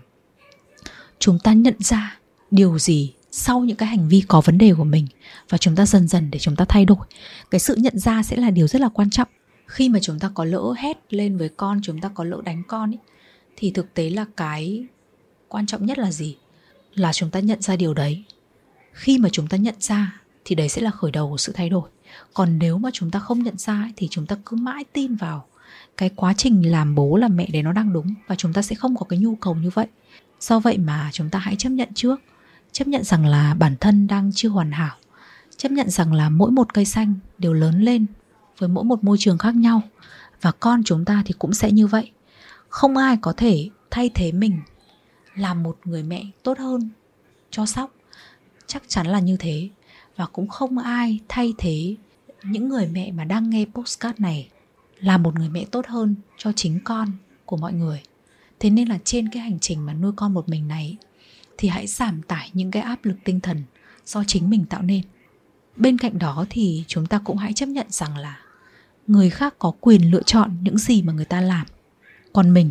chúng 1.19 1.39
ta 1.39 1.53
nhận 1.53 1.75
ra 1.79 2.19
điều 2.51 2.79
gì 2.79 3.13
sau 3.31 3.61
những 3.61 3.77
cái 3.77 3.89
hành 3.89 4.09
vi 4.09 4.23
có 4.29 4.41
vấn 4.41 4.59
đề 4.59 4.75
của 4.75 4.85
mình 4.85 5.07
và 5.49 5.59
chúng 5.59 5.77
ta 5.77 5.87
dần 5.87 6.09
dần 6.09 6.31
để 6.31 6.39
chúng 6.39 6.57
ta 6.57 6.65
thay 6.69 6.85
đổi. 6.85 6.99
Cái 7.51 7.59
sự 7.59 7.75
nhận 7.77 7.99
ra 7.99 8.23
sẽ 8.23 8.37
là 8.37 8.51
điều 8.51 8.67
rất 8.67 8.81
là 8.81 8.89
quan 8.89 9.11
trọng. 9.11 9.29
Khi 9.67 9.89
mà 9.89 9.99
chúng 10.03 10.19
ta 10.19 10.31
có 10.35 10.45
lỡ 10.45 10.75
hét 10.79 10.99
lên 11.11 11.37
với 11.39 11.49
con 11.49 11.81
chúng 11.83 12.01
ta 12.01 12.11
có 12.15 12.25
lỡ 12.25 12.41
đánh 12.45 12.63
con 12.69 12.91
ấy, 12.91 12.99
thì 13.57 13.71
thực 13.71 13.95
tế 13.95 14.11
là 14.11 14.25
cái 14.37 14.87
quan 15.49 15.67
trọng 15.67 15.87
nhất 15.87 15.99
là 15.99 16.13
gì? 16.13 16.37
Là 16.95 17.13
chúng 17.13 17.31
ta 17.31 17.41
nhận 17.41 17.63
ra 17.63 17.77
điều 17.77 17.95
đấy 17.95 18.25
khi 18.97 19.19
mà 19.19 19.29
chúng 19.33 19.47
ta 19.47 19.57
nhận 19.57 19.75
ra 19.81 20.21
thì 20.45 20.55
đấy 20.55 20.69
sẽ 20.69 20.83
là 20.83 20.91
khởi 20.91 21.11
đầu 21.11 21.31
của 21.31 21.37
sự 21.37 21.53
thay 21.53 21.69
đổi. 21.69 21.89
Còn 22.35 22.59
nếu 22.59 22.79
mà 22.79 22.91
chúng 22.93 23.11
ta 23.11 23.19
không 23.19 23.43
nhận 23.43 23.59
ra 23.59 23.89
thì 23.97 24.09
chúng 24.11 24.27
ta 24.27 24.37
cứ 24.47 24.57
mãi 24.57 24.85
tin 24.93 25.15
vào 25.15 25.47
cái 25.97 26.11
quá 26.17 26.35
trình 26.37 26.71
làm 26.71 26.95
bố, 26.95 27.17
làm 27.17 27.37
mẹ 27.37 27.47
đấy 27.53 27.63
nó 27.63 27.73
đang 27.73 27.93
đúng 27.93 28.15
và 28.27 28.35
chúng 28.35 28.53
ta 28.53 28.63
sẽ 28.63 28.77
không 28.77 28.97
có 28.97 29.07
cái 29.09 29.19
nhu 29.19 29.35
cầu 29.35 29.55
như 29.55 29.71
vậy. 29.75 29.87
Do 30.41 30.61
vậy 30.61 30.79
mà 30.79 31.11
chúng 31.13 31.31
ta 31.31 31.39
hãy 31.39 31.57
chấp 31.57 31.69
nhận 31.69 31.89
trước. 31.95 32.21
Chấp 32.73 32.89
nhận 32.89 33.05
rằng 33.05 33.27
là 33.27 33.55
bản 33.55 33.77
thân 33.81 34.07
đang 34.07 34.31
chưa 34.35 34.49
hoàn 34.49 34.73
hảo. 34.73 34.97
Chấp 35.57 35.73
nhận 35.73 35.91
rằng 35.91 36.13
là 36.13 36.29
mỗi 36.29 36.51
một 36.51 36.75
cây 36.75 36.85
xanh 36.85 37.15
đều 37.39 37.53
lớn 37.53 37.83
lên 37.83 38.07
với 38.59 38.69
mỗi 38.69 38.85
một 38.85 39.05
môi 39.05 39.17
trường 39.21 39.39
khác 39.39 39.57
nhau. 39.57 39.83
Và 40.41 40.53
con 40.53 40.85
chúng 40.85 41.05
ta 41.05 41.23
thì 41.27 41.35
cũng 41.39 41.55
sẽ 41.55 41.73
như 41.73 41.87
vậy. 41.87 42.11
Không 42.69 42.97
ai 42.97 43.17
có 43.21 43.33
thể 43.33 43.69
thay 43.91 44.11
thế 44.15 44.33
mình 44.33 44.61
làm 45.35 45.63
một 45.63 45.79
người 45.85 46.03
mẹ 46.03 46.25
tốt 46.43 46.59
hơn 46.59 46.89
cho 47.51 47.67
sóc 47.67 47.93
chắc 48.67 48.83
chắn 48.89 49.07
là 49.07 49.21
như 49.21 49.37
thế. 49.37 49.69
Và 50.17 50.27
cũng 50.27 50.49
không 50.49 50.79
ai 50.79 51.21
thay 51.29 51.55
thế 51.59 51.97
những 52.43 52.69
người 52.69 52.87
mẹ 52.87 53.13
mà 53.13 53.25
đang 53.25 53.51
nghe 53.51 53.65
postcard 53.75 54.21
này 54.21 54.49
là 55.01 55.19
một 55.19 55.35
người 55.35 55.49
mẹ 55.49 55.65
tốt 55.71 55.87
hơn 55.87 56.15
cho 56.37 56.53
chính 56.53 56.81
con 56.85 57.13
của 57.45 57.57
mọi 57.57 57.73
người. 57.73 58.03
Thế 58.61 58.71
nên 58.71 58.89
là 58.89 58.99
trên 59.05 59.29
cái 59.29 59.43
hành 59.43 59.59
trình 59.61 59.87
mà 59.87 59.95
nuôi 59.95 60.13
con 60.17 60.35
một 60.35 60.49
mình 60.49 60.69
này, 60.69 60.97
thì 61.59 61.69
hãy 61.69 61.87
giảm 61.87 62.23
tải 62.23 62.51
những 62.53 62.71
cái 62.71 62.83
áp 62.83 63.05
lực 63.05 63.17
tinh 63.25 63.41
thần 63.41 63.63
do 64.07 64.25
chính 64.25 64.51
mình 64.51 64.65
tạo 64.65 64.83
nên. 64.83 65.03
Bên 65.77 65.99
cạnh 65.99 66.19
đó 66.19 66.47
thì 66.51 66.85
chúng 66.87 67.07
ta 67.07 67.21
cũng 67.25 67.37
hãy 67.37 67.53
chấp 67.53 67.67
nhận 67.67 67.87
rằng 67.91 68.17
là 68.17 68.41
người 69.07 69.31
khác 69.31 69.55
có 69.59 69.73
quyền 69.81 70.11
lựa 70.11 70.23
chọn 70.23 70.57
những 70.63 70.79
gì 70.79 71.03
mà 71.03 71.13
người 71.13 71.25
ta 71.25 71.41
làm. 71.41 71.67
Còn 72.33 72.55
mình 72.55 72.71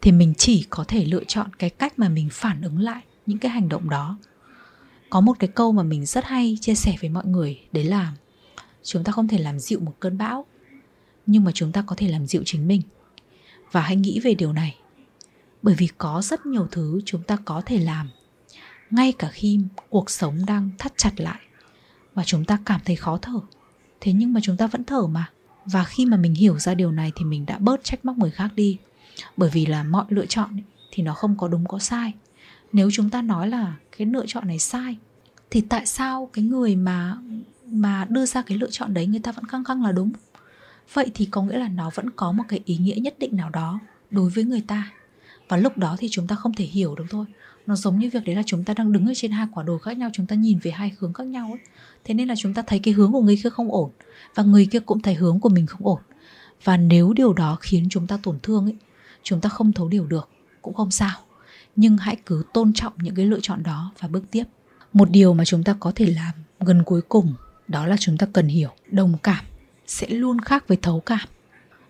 thì 0.00 0.12
mình 0.12 0.34
chỉ 0.38 0.66
có 0.70 0.84
thể 0.88 1.04
lựa 1.04 1.24
chọn 1.24 1.54
cái 1.58 1.70
cách 1.70 1.98
mà 1.98 2.08
mình 2.08 2.28
phản 2.32 2.62
ứng 2.62 2.78
lại 2.78 3.02
những 3.26 3.38
cái 3.38 3.50
hành 3.50 3.68
động 3.68 3.90
đó 3.90 4.18
có 5.10 5.20
một 5.20 5.36
cái 5.38 5.48
câu 5.48 5.72
mà 5.72 5.82
mình 5.82 6.06
rất 6.06 6.24
hay 6.24 6.58
chia 6.60 6.74
sẻ 6.74 6.94
với 7.00 7.10
mọi 7.10 7.26
người, 7.26 7.60
đấy 7.72 7.84
là 7.84 8.12
chúng 8.82 9.04
ta 9.04 9.12
không 9.12 9.28
thể 9.28 9.38
làm 9.38 9.58
dịu 9.58 9.80
một 9.80 9.94
cơn 10.00 10.18
bão, 10.18 10.46
nhưng 11.26 11.44
mà 11.44 11.52
chúng 11.54 11.72
ta 11.72 11.82
có 11.82 11.96
thể 11.96 12.08
làm 12.08 12.26
dịu 12.26 12.42
chính 12.44 12.68
mình. 12.68 12.82
Và 13.72 13.80
hãy 13.80 13.96
nghĩ 13.96 14.20
về 14.20 14.34
điều 14.34 14.52
này. 14.52 14.76
Bởi 15.62 15.74
vì 15.74 15.88
có 15.98 16.22
rất 16.22 16.46
nhiều 16.46 16.68
thứ 16.70 17.00
chúng 17.04 17.22
ta 17.22 17.36
có 17.44 17.62
thể 17.66 17.78
làm, 17.78 18.10
ngay 18.90 19.12
cả 19.12 19.28
khi 19.32 19.60
cuộc 19.88 20.10
sống 20.10 20.46
đang 20.46 20.70
thắt 20.78 20.92
chặt 20.96 21.20
lại, 21.20 21.40
và 22.14 22.24
chúng 22.24 22.44
ta 22.44 22.58
cảm 22.64 22.80
thấy 22.84 22.96
khó 22.96 23.18
thở. 23.22 23.40
Thế 24.00 24.12
nhưng 24.12 24.32
mà 24.32 24.40
chúng 24.42 24.56
ta 24.56 24.66
vẫn 24.66 24.84
thở 24.84 25.06
mà. 25.06 25.30
Và 25.64 25.84
khi 25.84 26.06
mà 26.06 26.16
mình 26.16 26.34
hiểu 26.34 26.58
ra 26.58 26.74
điều 26.74 26.92
này 26.92 27.12
thì 27.16 27.24
mình 27.24 27.46
đã 27.46 27.58
bớt 27.58 27.84
trách 27.84 28.04
móc 28.04 28.18
người 28.18 28.30
khác 28.30 28.48
đi. 28.54 28.78
Bởi 29.36 29.50
vì 29.50 29.66
là 29.66 29.82
mọi 29.82 30.04
lựa 30.08 30.26
chọn 30.26 30.60
thì 30.90 31.02
nó 31.02 31.14
không 31.14 31.36
có 31.38 31.48
đúng 31.48 31.66
có 31.66 31.78
sai 31.78 32.12
nếu 32.72 32.90
chúng 32.92 33.10
ta 33.10 33.22
nói 33.22 33.48
là 33.48 33.76
cái 33.98 34.06
lựa 34.06 34.24
chọn 34.26 34.48
này 34.48 34.58
sai, 34.58 34.96
thì 35.50 35.60
tại 35.60 35.86
sao 35.86 36.30
cái 36.32 36.44
người 36.44 36.76
mà 36.76 37.16
mà 37.66 38.06
đưa 38.08 38.26
ra 38.26 38.42
cái 38.42 38.58
lựa 38.58 38.70
chọn 38.70 38.94
đấy 38.94 39.06
người 39.06 39.20
ta 39.20 39.32
vẫn 39.32 39.44
căng 39.46 39.64
căng 39.64 39.84
là 39.84 39.92
đúng? 39.92 40.12
Vậy 40.92 41.10
thì 41.14 41.26
có 41.26 41.42
nghĩa 41.42 41.58
là 41.58 41.68
nó 41.68 41.90
vẫn 41.94 42.10
có 42.10 42.32
một 42.32 42.44
cái 42.48 42.60
ý 42.64 42.76
nghĩa 42.76 42.94
nhất 42.94 43.14
định 43.18 43.36
nào 43.36 43.50
đó 43.50 43.80
đối 44.10 44.30
với 44.30 44.44
người 44.44 44.64
ta. 44.66 44.90
Và 45.48 45.56
lúc 45.56 45.78
đó 45.78 45.96
thì 45.98 46.08
chúng 46.10 46.26
ta 46.26 46.36
không 46.36 46.54
thể 46.54 46.64
hiểu 46.64 46.94
được 46.94 47.04
thôi. 47.10 47.26
Nó 47.66 47.76
giống 47.76 47.98
như 47.98 48.10
việc 48.12 48.24
đấy 48.24 48.36
là 48.36 48.42
chúng 48.46 48.64
ta 48.64 48.74
đang 48.74 48.92
đứng 48.92 49.06
ở 49.06 49.12
trên 49.16 49.30
hai 49.30 49.46
quả 49.52 49.62
đồi 49.62 49.78
khác 49.78 49.98
nhau, 49.98 50.10
chúng 50.12 50.26
ta 50.26 50.36
nhìn 50.36 50.58
về 50.58 50.70
hai 50.70 50.92
hướng 50.98 51.12
khác 51.12 51.26
nhau 51.26 51.48
ấy. 51.52 51.60
Thế 52.04 52.14
nên 52.14 52.28
là 52.28 52.34
chúng 52.38 52.54
ta 52.54 52.62
thấy 52.62 52.78
cái 52.78 52.94
hướng 52.94 53.12
của 53.12 53.22
người 53.22 53.40
kia 53.42 53.50
không 53.50 53.72
ổn, 53.72 53.90
và 54.34 54.42
người 54.42 54.66
kia 54.70 54.80
cũng 54.80 55.02
thấy 55.02 55.14
hướng 55.14 55.40
của 55.40 55.48
mình 55.48 55.66
không 55.66 55.86
ổn. 55.86 56.00
Và 56.64 56.76
nếu 56.76 57.12
điều 57.12 57.32
đó 57.32 57.56
khiến 57.60 57.86
chúng 57.90 58.06
ta 58.06 58.18
tổn 58.22 58.38
thương 58.42 58.64
ấy, 58.64 58.76
chúng 59.22 59.40
ta 59.40 59.48
không 59.48 59.72
thấu 59.72 59.88
điều 59.88 60.06
được, 60.06 60.28
cũng 60.62 60.74
không 60.74 60.90
sao 60.90 61.18
nhưng 61.76 61.96
hãy 61.96 62.16
cứ 62.26 62.42
tôn 62.54 62.72
trọng 62.72 62.92
những 62.96 63.14
cái 63.14 63.26
lựa 63.26 63.40
chọn 63.42 63.62
đó 63.62 63.92
và 63.98 64.08
bước 64.08 64.24
tiếp. 64.30 64.44
Một 64.92 65.10
điều 65.10 65.34
mà 65.34 65.44
chúng 65.44 65.64
ta 65.64 65.76
có 65.80 65.92
thể 65.94 66.06
làm 66.06 66.34
gần 66.60 66.82
cuối 66.84 67.02
cùng, 67.02 67.34
đó 67.68 67.86
là 67.86 67.96
chúng 68.00 68.16
ta 68.16 68.26
cần 68.32 68.48
hiểu 68.48 68.70
đồng 68.90 69.18
cảm 69.22 69.44
sẽ 69.86 70.08
luôn 70.08 70.40
khác 70.40 70.68
với 70.68 70.78
thấu 70.82 71.00
cảm. 71.00 71.28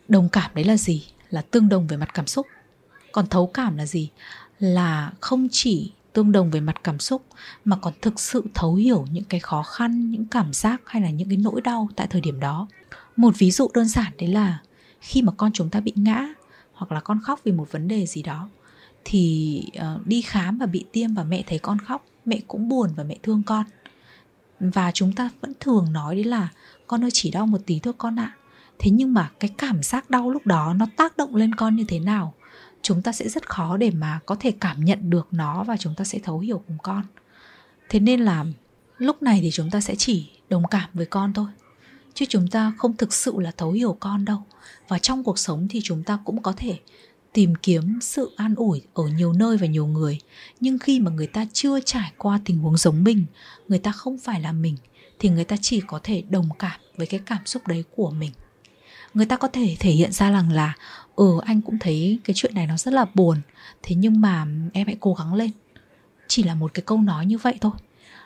Đồng 0.08 0.28
cảm 0.28 0.50
đấy 0.54 0.64
là 0.64 0.76
gì? 0.76 1.06
Là 1.30 1.42
tương 1.42 1.68
đồng 1.68 1.86
về 1.86 1.96
mặt 1.96 2.14
cảm 2.14 2.26
xúc. 2.26 2.46
Còn 3.12 3.26
thấu 3.26 3.46
cảm 3.46 3.76
là 3.76 3.86
gì? 3.86 4.10
Là 4.58 5.12
không 5.20 5.48
chỉ 5.52 5.92
tương 6.12 6.32
đồng 6.32 6.50
về 6.50 6.60
mặt 6.60 6.76
cảm 6.84 6.98
xúc, 6.98 7.22
mà 7.64 7.76
còn 7.76 7.92
thực 8.02 8.20
sự 8.20 8.44
thấu 8.54 8.74
hiểu 8.74 9.06
những 9.12 9.24
cái 9.24 9.40
khó 9.40 9.62
khăn, 9.62 10.10
những 10.10 10.26
cảm 10.26 10.52
giác 10.52 10.82
hay 10.86 11.02
là 11.02 11.10
những 11.10 11.28
cái 11.28 11.36
nỗi 11.36 11.60
đau 11.60 11.88
tại 11.96 12.06
thời 12.06 12.20
điểm 12.20 12.40
đó. 12.40 12.68
Một 13.16 13.34
ví 13.38 13.50
dụ 13.50 13.68
đơn 13.74 13.88
giản 13.88 14.12
đấy 14.18 14.28
là 14.28 14.58
khi 15.00 15.22
mà 15.22 15.32
con 15.36 15.52
chúng 15.52 15.70
ta 15.70 15.80
bị 15.80 15.92
ngã 15.96 16.28
hoặc 16.72 16.92
là 16.92 17.00
con 17.00 17.20
khóc 17.22 17.40
vì 17.44 17.52
một 17.52 17.72
vấn 17.72 17.88
đề 17.88 18.06
gì 18.06 18.22
đó 18.22 18.48
thì 19.05 19.62
uh, 19.78 20.07
đi 20.07 20.22
khám 20.22 20.59
và 20.59 20.66
bị 20.66 20.84
tiêm 20.92 21.14
và 21.14 21.24
mẹ 21.24 21.42
thấy 21.46 21.59
con 21.59 21.78
khóc 21.78 22.07
mẹ 22.24 22.40
cũng 22.48 22.68
buồn 22.68 22.90
và 22.96 23.05
mẹ 23.05 23.16
thương 23.22 23.42
con. 23.46 23.64
Và 24.61 24.90
chúng 24.94 25.12
ta 25.12 25.30
vẫn 25.40 25.53
thường 25.61 25.92
nói 25.92 26.14
đấy 26.14 26.24
là 26.24 26.48
con 26.86 27.05
ơi 27.05 27.11
chỉ 27.12 27.30
đau 27.30 27.46
một 27.46 27.59
tí 27.66 27.78
thôi 27.78 27.94
con 27.98 28.18
ạ. 28.18 28.36
Thế 28.78 28.90
nhưng 28.90 29.14
mà 29.14 29.30
cái 29.40 29.51
cảm 29.59 29.82
giác 29.82 30.11
đau 30.11 30.30
lúc 30.30 30.46
đó 30.46 30.74
nó 30.74 30.86
tác 30.96 31.16
động 31.16 31.36
lên 31.36 31.55
con 31.55 31.76
như 31.76 31.84
thế 31.88 31.98
nào 31.98 32.34
chúng 32.82 33.03
ta 33.03 33.12
sẽ 33.12 33.28
rất 33.28 33.48
khó 33.48 33.76
để 33.76 33.90
mà 33.90 34.20
có 34.26 34.36
thể 34.40 34.53
cảm 34.61 34.84
nhận 34.84 35.11
được 35.11 35.28
nó 35.30 35.64
và 35.64 35.76
chúng 35.76 35.94
ta 35.94 36.05
sẽ 36.05 36.18
thấu 36.18 36.38
hiểu 36.38 36.62
cùng 36.66 36.78
con. 36.82 37.03
Thế 37.88 38.01
nên 38.01 38.20
là 38.20 38.44
lúc 38.98 39.22
này 39.22 39.38
thì 39.42 39.51
chúng 39.51 39.70
ta 39.70 39.80
sẽ 39.80 39.94
chỉ 39.94 40.30
đồng 40.48 40.62
cảm 40.70 40.90
với 40.94 41.07
con 41.07 41.32
thôi 41.32 41.46
chứ 42.14 42.26
chúng 42.28 42.48
ta 42.48 42.72
không 42.78 42.96
thực 42.96 43.12
sự 43.12 43.34
là 43.38 43.53
thấu 43.57 43.72
hiểu 43.72 43.96
con 44.01 44.24
đâu. 44.24 44.42
Và 44.88 44.98
trong 44.98 45.24
cuộc 45.24 45.38
sống 45.38 45.66
thì 45.70 45.80
chúng 45.84 46.03
ta 46.03 46.18
cũng 46.24 46.42
có 46.42 46.53
thể 46.57 46.78
tìm 47.32 47.54
kiếm 47.54 47.98
sự 48.02 48.30
an 48.36 48.54
ủi 48.54 48.82
ở 48.94 49.04
nhiều 49.06 49.32
nơi 49.32 49.56
và 49.56 49.66
nhiều 49.66 49.86
người. 49.86 50.18
Nhưng 50.60 50.78
khi 50.78 51.00
mà 51.00 51.10
người 51.10 51.26
ta 51.26 51.46
chưa 51.52 51.80
trải 51.80 52.12
qua 52.16 52.40
tình 52.44 52.58
huống 52.58 52.76
giống 52.76 53.04
mình, 53.04 53.24
người 53.68 53.78
ta 53.78 53.92
không 53.92 54.18
phải 54.18 54.40
là 54.40 54.52
mình, 54.52 54.76
thì 55.18 55.28
người 55.28 55.44
ta 55.44 55.56
chỉ 55.60 55.80
có 55.86 56.00
thể 56.02 56.22
đồng 56.30 56.48
cảm 56.58 56.80
với 56.96 57.06
cái 57.06 57.20
cảm 57.26 57.46
xúc 57.46 57.66
đấy 57.66 57.84
của 57.96 58.10
mình. 58.10 58.30
Người 59.14 59.26
ta 59.26 59.36
có 59.36 59.48
thể 59.48 59.76
thể 59.80 59.90
hiện 59.90 60.12
ra 60.12 60.30
rằng 60.30 60.52
là 60.52 60.74
ừ 61.16 61.40
anh 61.44 61.60
cũng 61.60 61.78
thấy 61.78 62.18
cái 62.24 62.34
chuyện 62.34 62.54
này 62.54 62.66
nó 62.66 62.76
rất 62.76 62.94
là 62.94 63.06
buồn, 63.14 63.40
thế 63.82 63.96
nhưng 63.96 64.20
mà 64.20 64.46
em 64.72 64.86
hãy 64.86 64.96
cố 65.00 65.14
gắng 65.14 65.34
lên. 65.34 65.50
Chỉ 66.28 66.42
là 66.42 66.54
một 66.54 66.74
cái 66.74 66.82
câu 66.86 66.98
nói 66.98 67.26
như 67.26 67.38
vậy 67.38 67.54
thôi. 67.60 67.72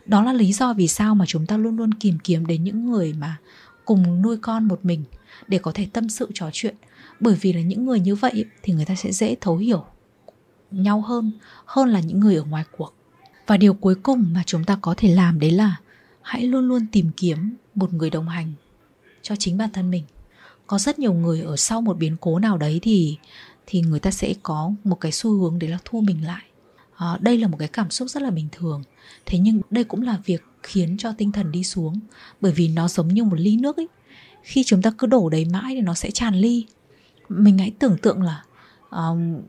Đó 0.06 0.22
là 0.22 0.32
lý 0.32 0.52
do 0.52 0.74
vì 0.74 0.88
sao 0.88 1.14
mà 1.14 1.24
chúng 1.26 1.46
ta 1.46 1.56
luôn 1.56 1.76
luôn 1.76 1.90
tìm 2.00 2.18
kiếm 2.24 2.46
đến 2.46 2.64
những 2.64 2.90
người 2.90 3.12
mà 3.12 3.36
cùng 3.84 4.22
nuôi 4.22 4.36
con 4.36 4.68
một 4.68 4.84
mình 4.84 5.04
để 5.48 5.58
có 5.58 5.72
thể 5.74 5.86
tâm 5.92 6.08
sự 6.08 6.28
trò 6.34 6.50
chuyện 6.52 6.74
bởi 7.20 7.34
vì 7.40 7.52
là 7.52 7.60
những 7.60 7.86
người 7.86 8.00
như 8.00 8.14
vậy 8.14 8.44
thì 8.62 8.72
người 8.72 8.84
ta 8.84 8.94
sẽ 8.94 9.12
dễ 9.12 9.36
thấu 9.40 9.56
hiểu 9.56 9.84
nhau 10.70 11.00
hơn 11.00 11.32
hơn 11.64 11.88
là 11.88 12.00
những 12.00 12.20
người 12.20 12.36
ở 12.36 12.44
ngoài 12.44 12.64
cuộc. 12.76 12.94
Và 13.46 13.56
điều 13.56 13.74
cuối 13.74 13.94
cùng 13.94 14.24
mà 14.32 14.42
chúng 14.46 14.64
ta 14.64 14.78
có 14.80 14.94
thể 14.96 15.14
làm 15.14 15.38
đấy 15.38 15.50
là 15.50 15.76
hãy 16.22 16.42
luôn 16.42 16.68
luôn 16.68 16.86
tìm 16.92 17.10
kiếm 17.16 17.56
một 17.74 17.92
người 17.92 18.10
đồng 18.10 18.28
hành 18.28 18.52
cho 19.22 19.36
chính 19.36 19.58
bản 19.58 19.70
thân 19.72 19.90
mình. 19.90 20.04
Có 20.66 20.78
rất 20.78 20.98
nhiều 20.98 21.12
người 21.12 21.40
ở 21.40 21.56
sau 21.56 21.80
một 21.80 21.98
biến 21.98 22.16
cố 22.20 22.38
nào 22.38 22.58
đấy 22.58 22.78
thì 22.82 23.18
thì 23.66 23.80
người 23.80 24.00
ta 24.00 24.10
sẽ 24.10 24.34
có 24.42 24.72
một 24.84 25.00
cái 25.00 25.12
xu 25.12 25.30
hướng 25.30 25.58
đấy 25.58 25.70
là 25.70 25.78
thu 25.84 26.00
mình 26.00 26.24
lại. 26.24 26.42
À, 26.96 27.18
đây 27.20 27.38
là 27.38 27.48
một 27.48 27.56
cái 27.58 27.68
cảm 27.68 27.90
xúc 27.90 28.08
rất 28.08 28.22
là 28.22 28.30
bình 28.30 28.48
thường. 28.52 28.82
Thế 29.26 29.38
nhưng 29.38 29.60
đây 29.70 29.84
cũng 29.84 30.02
là 30.02 30.18
việc 30.24 30.42
khiến 30.62 30.96
cho 30.98 31.12
tinh 31.18 31.32
thần 31.32 31.52
đi 31.52 31.64
xuống. 31.64 32.00
Bởi 32.40 32.52
vì 32.52 32.68
nó 32.68 32.88
giống 32.88 33.08
như 33.08 33.24
một 33.24 33.40
ly 33.40 33.56
nước 33.56 33.76
ấy. 33.76 33.88
Khi 34.42 34.64
chúng 34.64 34.82
ta 34.82 34.90
cứ 34.98 35.06
đổ 35.06 35.28
đầy 35.28 35.44
mãi 35.44 35.74
thì 35.74 35.80
nó 35.80 35.94
sẽ 35.94 36.10
tràn 36.10 36.34
ly 36.34 36.66
mình 37.28 37.58
hãy 37.58 37.72
tưởng 37.78 37.96
tượng 38.02 38.22
là 38.22 38.44
um, 38.90 39.42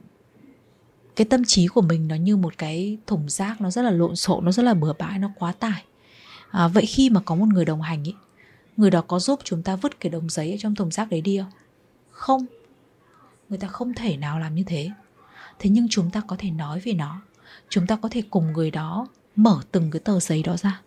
cái 1.15 1.25
tâm 1.25 1.43
trí 1.43 1.67
của 1.67 1.81
mình 1.81 2.07
nó 2.07 2.15
như 2.15 2.37
một 2.37 2.57
cái 2.57 2.97
thùng 3.07 3.29
rác 3.29 3.61
nó 3.61 3.71
rất 3.71 3.81
là 3.81 3.91
lộn 3.91 4.15
xộn 4.15 4.45
nó 4.45 4.51
rất 4.51 4.63
là 4.63 4.73
bừa 4.73 4.93
bãi 4.93 5.19
nó 5.19 5.31
quá 5.35 5.51
tải. 5.51 5.85
À, 6.51 6.67
vậy 6.67 6.85
khi 6.85 7.09
mà 7.09 7.21
có 7.25 7.35
một 7.35 7.47
người 7.47 7.65
đồng 7.65 7.81
hành 7.81 8.03
ý 8.03 8.13
người 8.77 8.91
đó 8.91 9.01
có 9.01 9.19
giúp 9.19 9.39
chúng 9.43 9.63
ta 9.63 9.75
vứt 9.75 9.99
cái 9.99 10.09
đống 10.09 10.29
giấy 10.29 10.51
ở 10.51 10.57
trong 10.59 10.75
thùng 10.75 10.91
rác 10.91 11.09
đấy 11.09 11.21
đi 11.21 11.37
không? 11.37 11.51
Không. 12.11 12.45
Người 13.49 13.57
ta 13.57 13.67
không 13.67 13.93
thể 13.93 14.17
nào 14.17 14.39
làm 14.39 14.55
như 14.55 14.63
thế. 14.67 14.91
Thế 15.59 15.69
nhưng 15.69 15.87
chúng 15.89 16.11
ta 16.11 16.21
có 16.27 16.35
thể 16.39 16.51
nói 16.51 16.79
về 16.79 16.93
nó. 16.93 17.21
Chúng 17.69 17.87
ta 17.87 17.95
có 17.95 18.09
thể 18.11 18.21
cùng 18.29 18.53
người 18.53 18.71
đó 18.71 19.07
mở 19.35 19.59
từng 19.71 19.91
cái 19.91 19.99
tờ 19.99 20.19
giấy 20.19 20.43
đó 20.43 20.57
ra. 20.57 20.81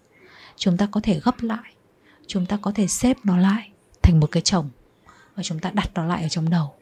Chúng 0.56 0.76
ta 0.76 0.88
có 0.90 1.00
thể 1.00 1.20
gấp 1.20 1.42
lại. 1.42 1.74
Chúng 2.26 2.46
ta 2.46 2.58
có 2.62 2.72
thể 2.74 2.86
xếp 2.86 3.16
nó 3.24 3.36
lại 3.36 3.70
thành 4.02 4.20
một 4.20 4.30
cái 4.30 4.40
chồng 4.42 4.70
và 5.38 5.44
chúng 5.44 5.58
ta 5.58 5.70
đặt 5.70 5.90
nó 5.94 6.04
lại 6.04 6.22
ở 6.22 6.28
trong 6.28 6.50
đầu. 6.50 6.74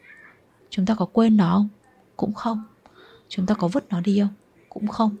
Chúng 0.69 0.85
ta 0.85 0.95
có 0.95 1.05
quên 1.05 1.37
nó 1.37 1.53
không? 1.53 1.69
Cũng 2.15 2.33
không. 2.33 2.63
Chúng 3.29 3.45
ta 3.45 3.53
có 3.53 3.67
vứt 3.67 3.85
nó 3.89 4.01
đi 4.01 4.19
không? 4.19 4.33
Cũng 4.69 4.87
không. 4.87 5.15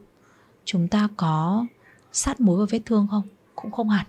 Chúng 0.65 0.87
ta 0.87 1.07
có 1.17 1.65
sát 2.11 2.39
muối 2.39 2.57
vào 2.57 2.67
vết 2.69 2.79
thương 2.85 3.07
không? 3.11 3.27
Cũng 3.55 3.71
không 3.71 3.89
hẳn. 3.89 4.05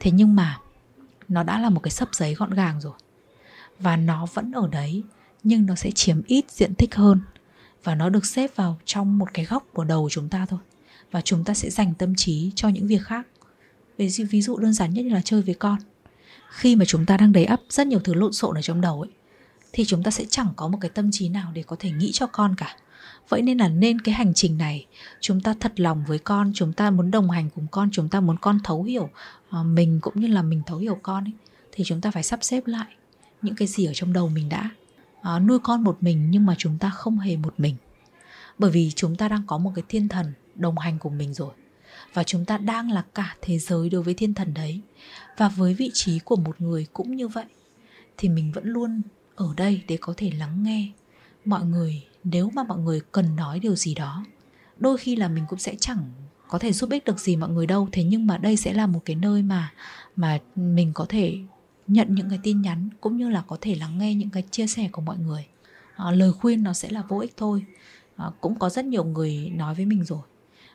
Thế 0.00 0.10
nhưng 0.10 0.34
mà 0.34 0.58
nó 1.28 1.42
đã 1.42 1.60
là 1.60 1.70
một 1.70 1.80
cái 1.80 1.90
sấp 1.90 2.08
giấy 2.12 2.34
gọn 2.34 2.50
gàng 2.50 2.80
rồi. 2.80 2.92
Và 3.78 3.96
nó 3.96 4.26
vẫn 4.34 4.52
ở 4.52 4.68
đấy 4.68 5.02
nhưng 5.42 5.66
nó 5.66 5.74
sẽ 5.74 5.90
chiếm 5.90 6.22
ít 6.26 6.50
diện 6.50 6.74
tích 6.74 6.94
hơn. 6.94 7.20
Và 7.84 7.94
nó 7.94 8.08
được 8.08 8.26
xếp 8.26 8.56
vào 8.56 8.78
trong 8.84 9.18
một 9.18 9.28
cái 9.34 9.44
góc 9.44 9.66
của 9.72 9.84
đầu 9.84 10.08
chúng 10.10 10.28
ta 10.28 10.46
thôi. 10.46 10.60
Và 11.10 11.20
chúng 11.20 11.44
ta 11.44 11.54
sẽ 11.54 11.70
dành 11.70 11.94
tâm 11.94 12.14
trí 12.16 12.52
cho 12.54 12.68
những 12.68 12.86
việc 12.86 13.02
khác. 13.02 13.26
Ví 13.98 14.08
dụ, 14.08 14.24
ví 14.30 14.42
dụ 14.42 14.56
đơn 14.56 14.72
giản 14.72 14.94
nhất 14.94 15.04
là 15.04 15.20
chơi 15.24 15.42
với 15.42 15.54
con 15.54 15.78
khi 16.52 16.76
mà 16.76 16.84
chúng 16.84 17.06
ta 17.06 17.16
đang 17.16 17.32
đầy 17.32 17.44
ắp 17.44 17.60
rất 17.68 17.86
nhiều 17.86 18.00
thứ 18.04 18.14
lộn 18.14 18.32
xộn 18.32 18.58
ở 18.58 18.62
trong 18.62 18.80
đầu 18.80 19.00
ấy 19.00 19.10
thì 19.72 19.84
chúng 19.84 20.02
ta 20.02 20.10
sẽ 20.10 20.24
chẳng 20.30 20.48
có 20.56 20.68
một 20.68 20.78
cái 20.80 20.90
tâm 20.90 21.10
trí 21.12 21.28
nào 21.28 21.52
để 21.54 21.62
có 21.62 21.76
thể 21.78 21.90
nghĩ 21.90 22.10
cho 22.12 22.26
con 22.26 22.54
cả. 22.56 22.76
Vậy 23.28 23.42
nên 23.42 23.58
là 23.58 23.68
nên 23.68 24.00
cái 24.00 24.14
hành 24.14 24.34
trình 24.34 24.58
này 24.58 24.86
chúng 25.20 25.40
ta 25.40 25.54
thật 25.60 25.80
lòng 25.80 26.04
với 26.08 26.18
con 26.18 26.52
chúng 26.54 26.72
ta 26.72 26.90
muốn 26.90 27.10
đồng 27.10 27.30
hành 27.30 27.50
cùng 27.54 27.66
con 27.70 27.88
chúng 27.92 28.08
ta 28.08 28.20
muốn 28.20 28.36
con 28.38 28.58
thấu 28.64 28.82
hiểu 28.82 29.10
ờ, 29.50 29.62
mình 29.62 29.98
cũng 30.02 30.20
như 30.20 30.26
là 30.26 30.42
mình 30.42 30.62
thấu 30.66 30.78
hiểu 30.78 30.98
con 31.02 31.24
ấy 31.24 31.32
thì 31.72 31.84
chúng 31.84 32.00
ta 32.00 32.10
phải 32.10 32.22
sắp 32.22 32.38
xếp 32.42 32.66
lại 32.66 32.86
những 33.42 33.54
cái 33.54 33.68
gì 33.68 33.86
ở 33.86 33.92
trong 33.94 34.12
đầu 34.12 34.28
mình 34.28 34.48
đã. 34.48 34.70
À, 35.22 35.38
nuôi 35.38 35.58
con 35.58 35.84
một 35.84 35.96
mình 36.00 36.30
nhưng 36.30 36.46
mà 36.46 36.54
chúng 36.58 36.78
ta 36.78 36.90
không 36.90 37.18
hề 37.18 37.36
một 37.36 37.54
mình. 37.58 37.76
Bởi 38.58 38.70
vì 38.70 38.90
chúng 38.94 39.16
ta 39.16 39.28
đang 39.28 39.42
có 39.46 39.58
một 39.58 39.72
cái 39.74 39.84
thiên 39.88 40.08
thần 40.08 40.32
đồng 40.54 40.78
hành 40.78 40.98
cùng 40.98 41.18
mình 41.18 41.34
rồi 41.34 41.52
và 42.14 42.22
chúng 42.22 42.44
ta 42.44 42.58
đang 42.58 42.90
là 42.90 43.02
cả 43.14 43.36
thế 43.42 43.58
giới 43.58 43.90
đối 43.90 44.02
với 44.02 44.14
thiên 44.14 44.34
thần 44.34 44.54
đấy. 44.54 44.80
Và 45.36 45.48
với 45.48 45.74
vị 45.74 45.90
trí 45.94 46.18
của 46.18 46.36
một 46.36 46.60
người 46.60 46.86
cũng 46.92 47.16
như 47.16 47.28
vậy 47.28 47.46
thì 48.16 48.28
mình 48.28 48.52
vẫn 48.52 48.66
luôn 48.66 49.02
ở 49.34 49.54
đây 49.56 49.82
để 49.88 49.98
có 50.00 50.14
thể 50.16 50.30
lắng 50.38 50.62
nghe. 50.62 50.88
Mọi 51.44 51.64
người 51.64 52.04
nếu 52.24 52.50
mà 52.54 52.62
mọi 52.62 52.78
người 52.78 53.00
cần 53.12 53.36
nói 53.36 53.60
điều 53.60 53.76
gì 53.76 53.94
đó 53.94 54.24
đôi 54.82 54.98
khi 54.98 55.16
là 55.16 55.28
mình 55.28 55.44
cũng 55.48 55.58
sẽ 55.58 55.74
chẳng 55.80 56.10
có 56.48 56.58
thể 56.58 56.72
giúp 56.72 56.90
ích 56.90 57.04
được 57.04 57.20
gì 57.20 57.36
mọi 57.36 57.50
người 57.50 57.66
đâu. 57.66 57.88
Thế 57.92 58.04
nhưng 58.04 58.26
mà 58.26 58.38
đây 58.38 58.56
sẽ 58.56 58.72
là 58.72 58.86
một 58.86 59.00
cái 59.04 59.16
nơi 59.16 59.42
mà 59.42 59.72
mà 60.16 60.38
mình 60.56 60.92
có 60.94 61.06
thể 61.08 61.38
nhận 61.86 62.14
những 62.14 62.30
cái 62.30 62.38
tin 62.42 62.62
nhắn 62.62 62.88
cũng 63.00 63.16
như 63.16 63.30
là 63.30 63.42
có 63.46 63.56
thể 63.60 63.74
lắng 63.74 63.98
nghe 63.98 64.14
những 64.14 64.30
cái 64.30 64.42
chia 64.50 64.66
sẻ 64.66 64.88
của 64.92 65.02
mọi 65.02 65.18
người. 65.18 65.46
À, 65.96 66.10
lời 66.10 66.32
khuyên 66.32 66.62
nó 66.62 66.72
sẽ 66.72 66.90
là 66.90 67.02
vô 67.08 67.18
ích 67.18 67.34
thôi. 67.36 67.64
À, 68.16 68.30
cũng 68.40 68.58
có 68.58 68.70
rất 68.70 68.84
nhiều 68.84 69.04
người 69.04 69.50
nói 69.56 69.74
với 69.74 69.86
mình 69.86 70.04
rồi 70.04 70.20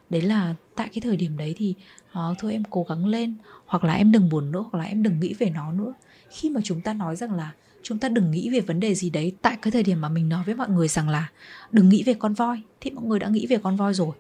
đấy 0.10 0.22
là 0.22 0.55
tại 0.76 0.89
cái 0.93 1.01
thời 1.01 1.18
điểm 1.18 1.38
đấy 1.38 1.55
thì 1.58 1.74
uh, 2.12 2.38
thôi 2.39 2.51
em 2.51 2.64
cố 2.70 2.86
gắng 2.89 3.05
lên 3.05 3.36
hoặc 3.66 3.84
là 3.84 3.93
em 3.93 4.12
đừng 4.12 4.30
buồn 4.30 4.51
nữa 4.51 4.66
hoặc 4.72 4.80
là 4.80 4.86
em 4.86 5.03
đừng 5.03 5.20
nghĩ 5.20 5.34
về 5.34 5.49
nó 5.49 5.72
nữa. 5.72 5.93
Khi 6.30 6.49
mà 6.49 6.62
chúng 6.64 6.82
ta 6.82 6.93
nói 6.93 7.16
rằng 7.16 7.34
là 7.34 7.51
chúng 7.84 7.99
ta 7.99 8.10
đừng 8.10 8.32
nghĩ 8.32 8.49
về 8.49 8.60
vấn 8.60 8.80
đề 8.80 8.95
gì 8.95 9.10
đấy 9.10 9.34
tại 9.41 9.58
cái 9.62 9.72
thời 9.72 9.84
điểm 9.84 10.01
mà 10.01 10.10
mình 10.10 10.30
nói 10.30 10.43
với 10.45 10.55
mọi 10.55 10.70
người 10.70 10.88
rằng 10.88 11.10
là 11.10 11.30
đừng 11.72 11.89
nghĩ 11.89 12.03
về 12.03 12.14
con 12.14 12.34
voi 12.34 12.62
thì 12.82 12.91
mọi 12.91 13.05
người 13.05 13.20
đã 13.20 13.30
nghĩ 13.30 13.47
về 13.47 13.58
con 13.64 13.76
voi 13.76 13.93
rồi. 13.93 14.16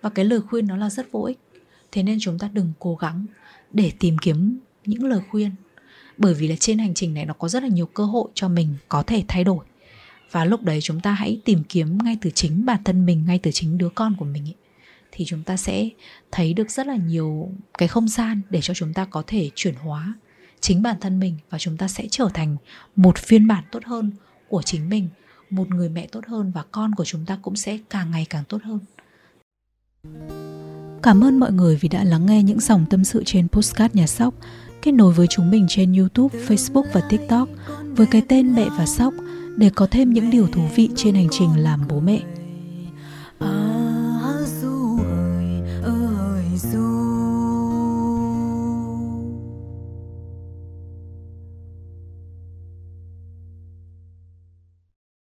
Và 0.00 0.10
cái 0.10 0.24
lời 0.24 0.40
khuyên 0.40 0.66
nó 0.66 0.76
là 0.76 0.90
rất 0.90 1.12
vô 1.12 1.22
ích. 1.22 1.38
Thế 1.92 2.02
nên 2.02 2.18
chúng 2.20 2.38
ta 2.38 2.50
đừng 2.52 2.72
cố 2.78 2.96
gắng 2.96 3.26
để 3.72 3.92
tìm 3.98 4.18
kiếm 4.18 4.58
những 4.84 5.04
lời 5.04 5.20
khuyên 5.30 5.50
bởi 6.18 6.34
vì 6.34 6.48
là 6.48 6.56
trên 6.60 6.78
hành 6.78 6.94
trình 6.94 7.14
này 7.14 7.26
nó 7.26 7.34
có 7.34 7.48
rất 7.48 7.62
là 7.62 7.68
nhiều 7.68 7.86
cơ 7.86 8.04
hội 8.04 8.28
cho 8.34 8.48
mình 8.48 8.74
có 8.88 9.02
thể 9.02 9.24
thay 9.28 9.44
đổi. 9.44 9.64
Và 10.30 10.44
lúc 10.44 10.62
đấy 10.62 10.80
chúng 10.82 11.00
ta 11.00 11.12
hãy 11.12 11.40
tìm 11.44 11.62
kiếm 11.68 11.98
ngay 12.04 12.18
từ 12.20 12.30
chính 12.30 12.64
bản 12.66 12.84
thân 12.84 13.06
mình 13.06 13.24
ngay 13.26 13.38
từ 13.42 13.50
chính 13.50 13.78
đứa 13.78 13.88
con 13.88 14.14
của 14.18 14.24
mình 14.24 14.44
ấy 14.44 14.54
thì 15.18 15.24
chúng 15.24 15.42
ta 15.42 15.56
sẽ 15.56 15.88
thấy 16.30 16.54
được 16.54 16.70
rất 16.70 16.86
là 16.86 16.96
nhiều 16.96 17.50
cái 17.78 17.88
không 17.88 18.08
gian 18.08 18.40
để 18.50 18.60
cho 18.60 18.74
chúng 18.74 18.94
ta 18.94 19.04
có 19.04 19.22
thể 19.26 19.50
chuyển 19.54 19.74
hóa 19.74 20.14
chính 20.60 20.82
bản 20.82 20.96
thân 21.00 21.20
mình 21.20 21.36
và 21.50 21.58
chúng 21.58 21.76
ta 21.76 21.88
sẽ 21.88 22.04
trở 22.10 22.28
thành 22.34 22.56
một 22.96 23.18
phiên 23.18 23.46
bản 23.46 23.64
tốt 23.72 23.84
hơn 23.84 24.10
của 24.48 24.62
chính 24.62 24.88
mình 24.88 25.08
một 25.50 25.68
người 25.68 25.88
mẹ 25.88 26.06
tốt 26.06 26.20
hơn 26.26 26.52
và 26.54 26.64
con 26.72 26.94
của 26.94 27.04
chúng 27.04 27.26
ta 27.26 27.38
cũng 27.42 27.56
sẽ 27.56 27.78
càng 27.90 28.10
ngày 28.10 28.26
càng 28.30 28.44
tốt 28.48 28.58
hơn 28.62 28.78
Cảm 31.02 31.24
ơn 31.24 31.40
mọi 31.40 31.52
người 31.52 31.76
vì 31.76 31.88
đã 31.88 32.04
lắng 32.04 32.26
nghe 32.26 32.42
những 32.42 32.60
dòng 32.60 32.86
tâm 32.90 33.04
sự 33.04 33.22
trên 33.26 33.48
Postcard 33.48 33.94
Nhà 33.94 34.06
Sóc. 34.06 34.34
Kết 34.82 34.92
nối 34.92 35.12
với 35.12 35.26
chúng 35.26 35.50
mình 35.50 35.66
trên 35.68 35.92
YouTube, 35.92 36.38
Facebook 36.38 36.84
và 36.92 37.00
TikTok 37.08 37.48
với 37.82 38.06
cái 38.06 38.22
tên 38.28 38.54
Mẹ 38.54 38.68
và 38.78 38.86
Sóc 38.86 39.14
để 39.56 39.70
có 39.74 39.86
thêm 39.90 40.12
những 40.12 40.30
điều 40.30 40.46
thú 40.46 40.62
vị 40.74 40.90
trên 40.96 41.14
hành 41.14 41.28
trình 41.30 41.50
làm 41.56 41.80
bố 41.88 42.00
mẹ. 42.00 42.37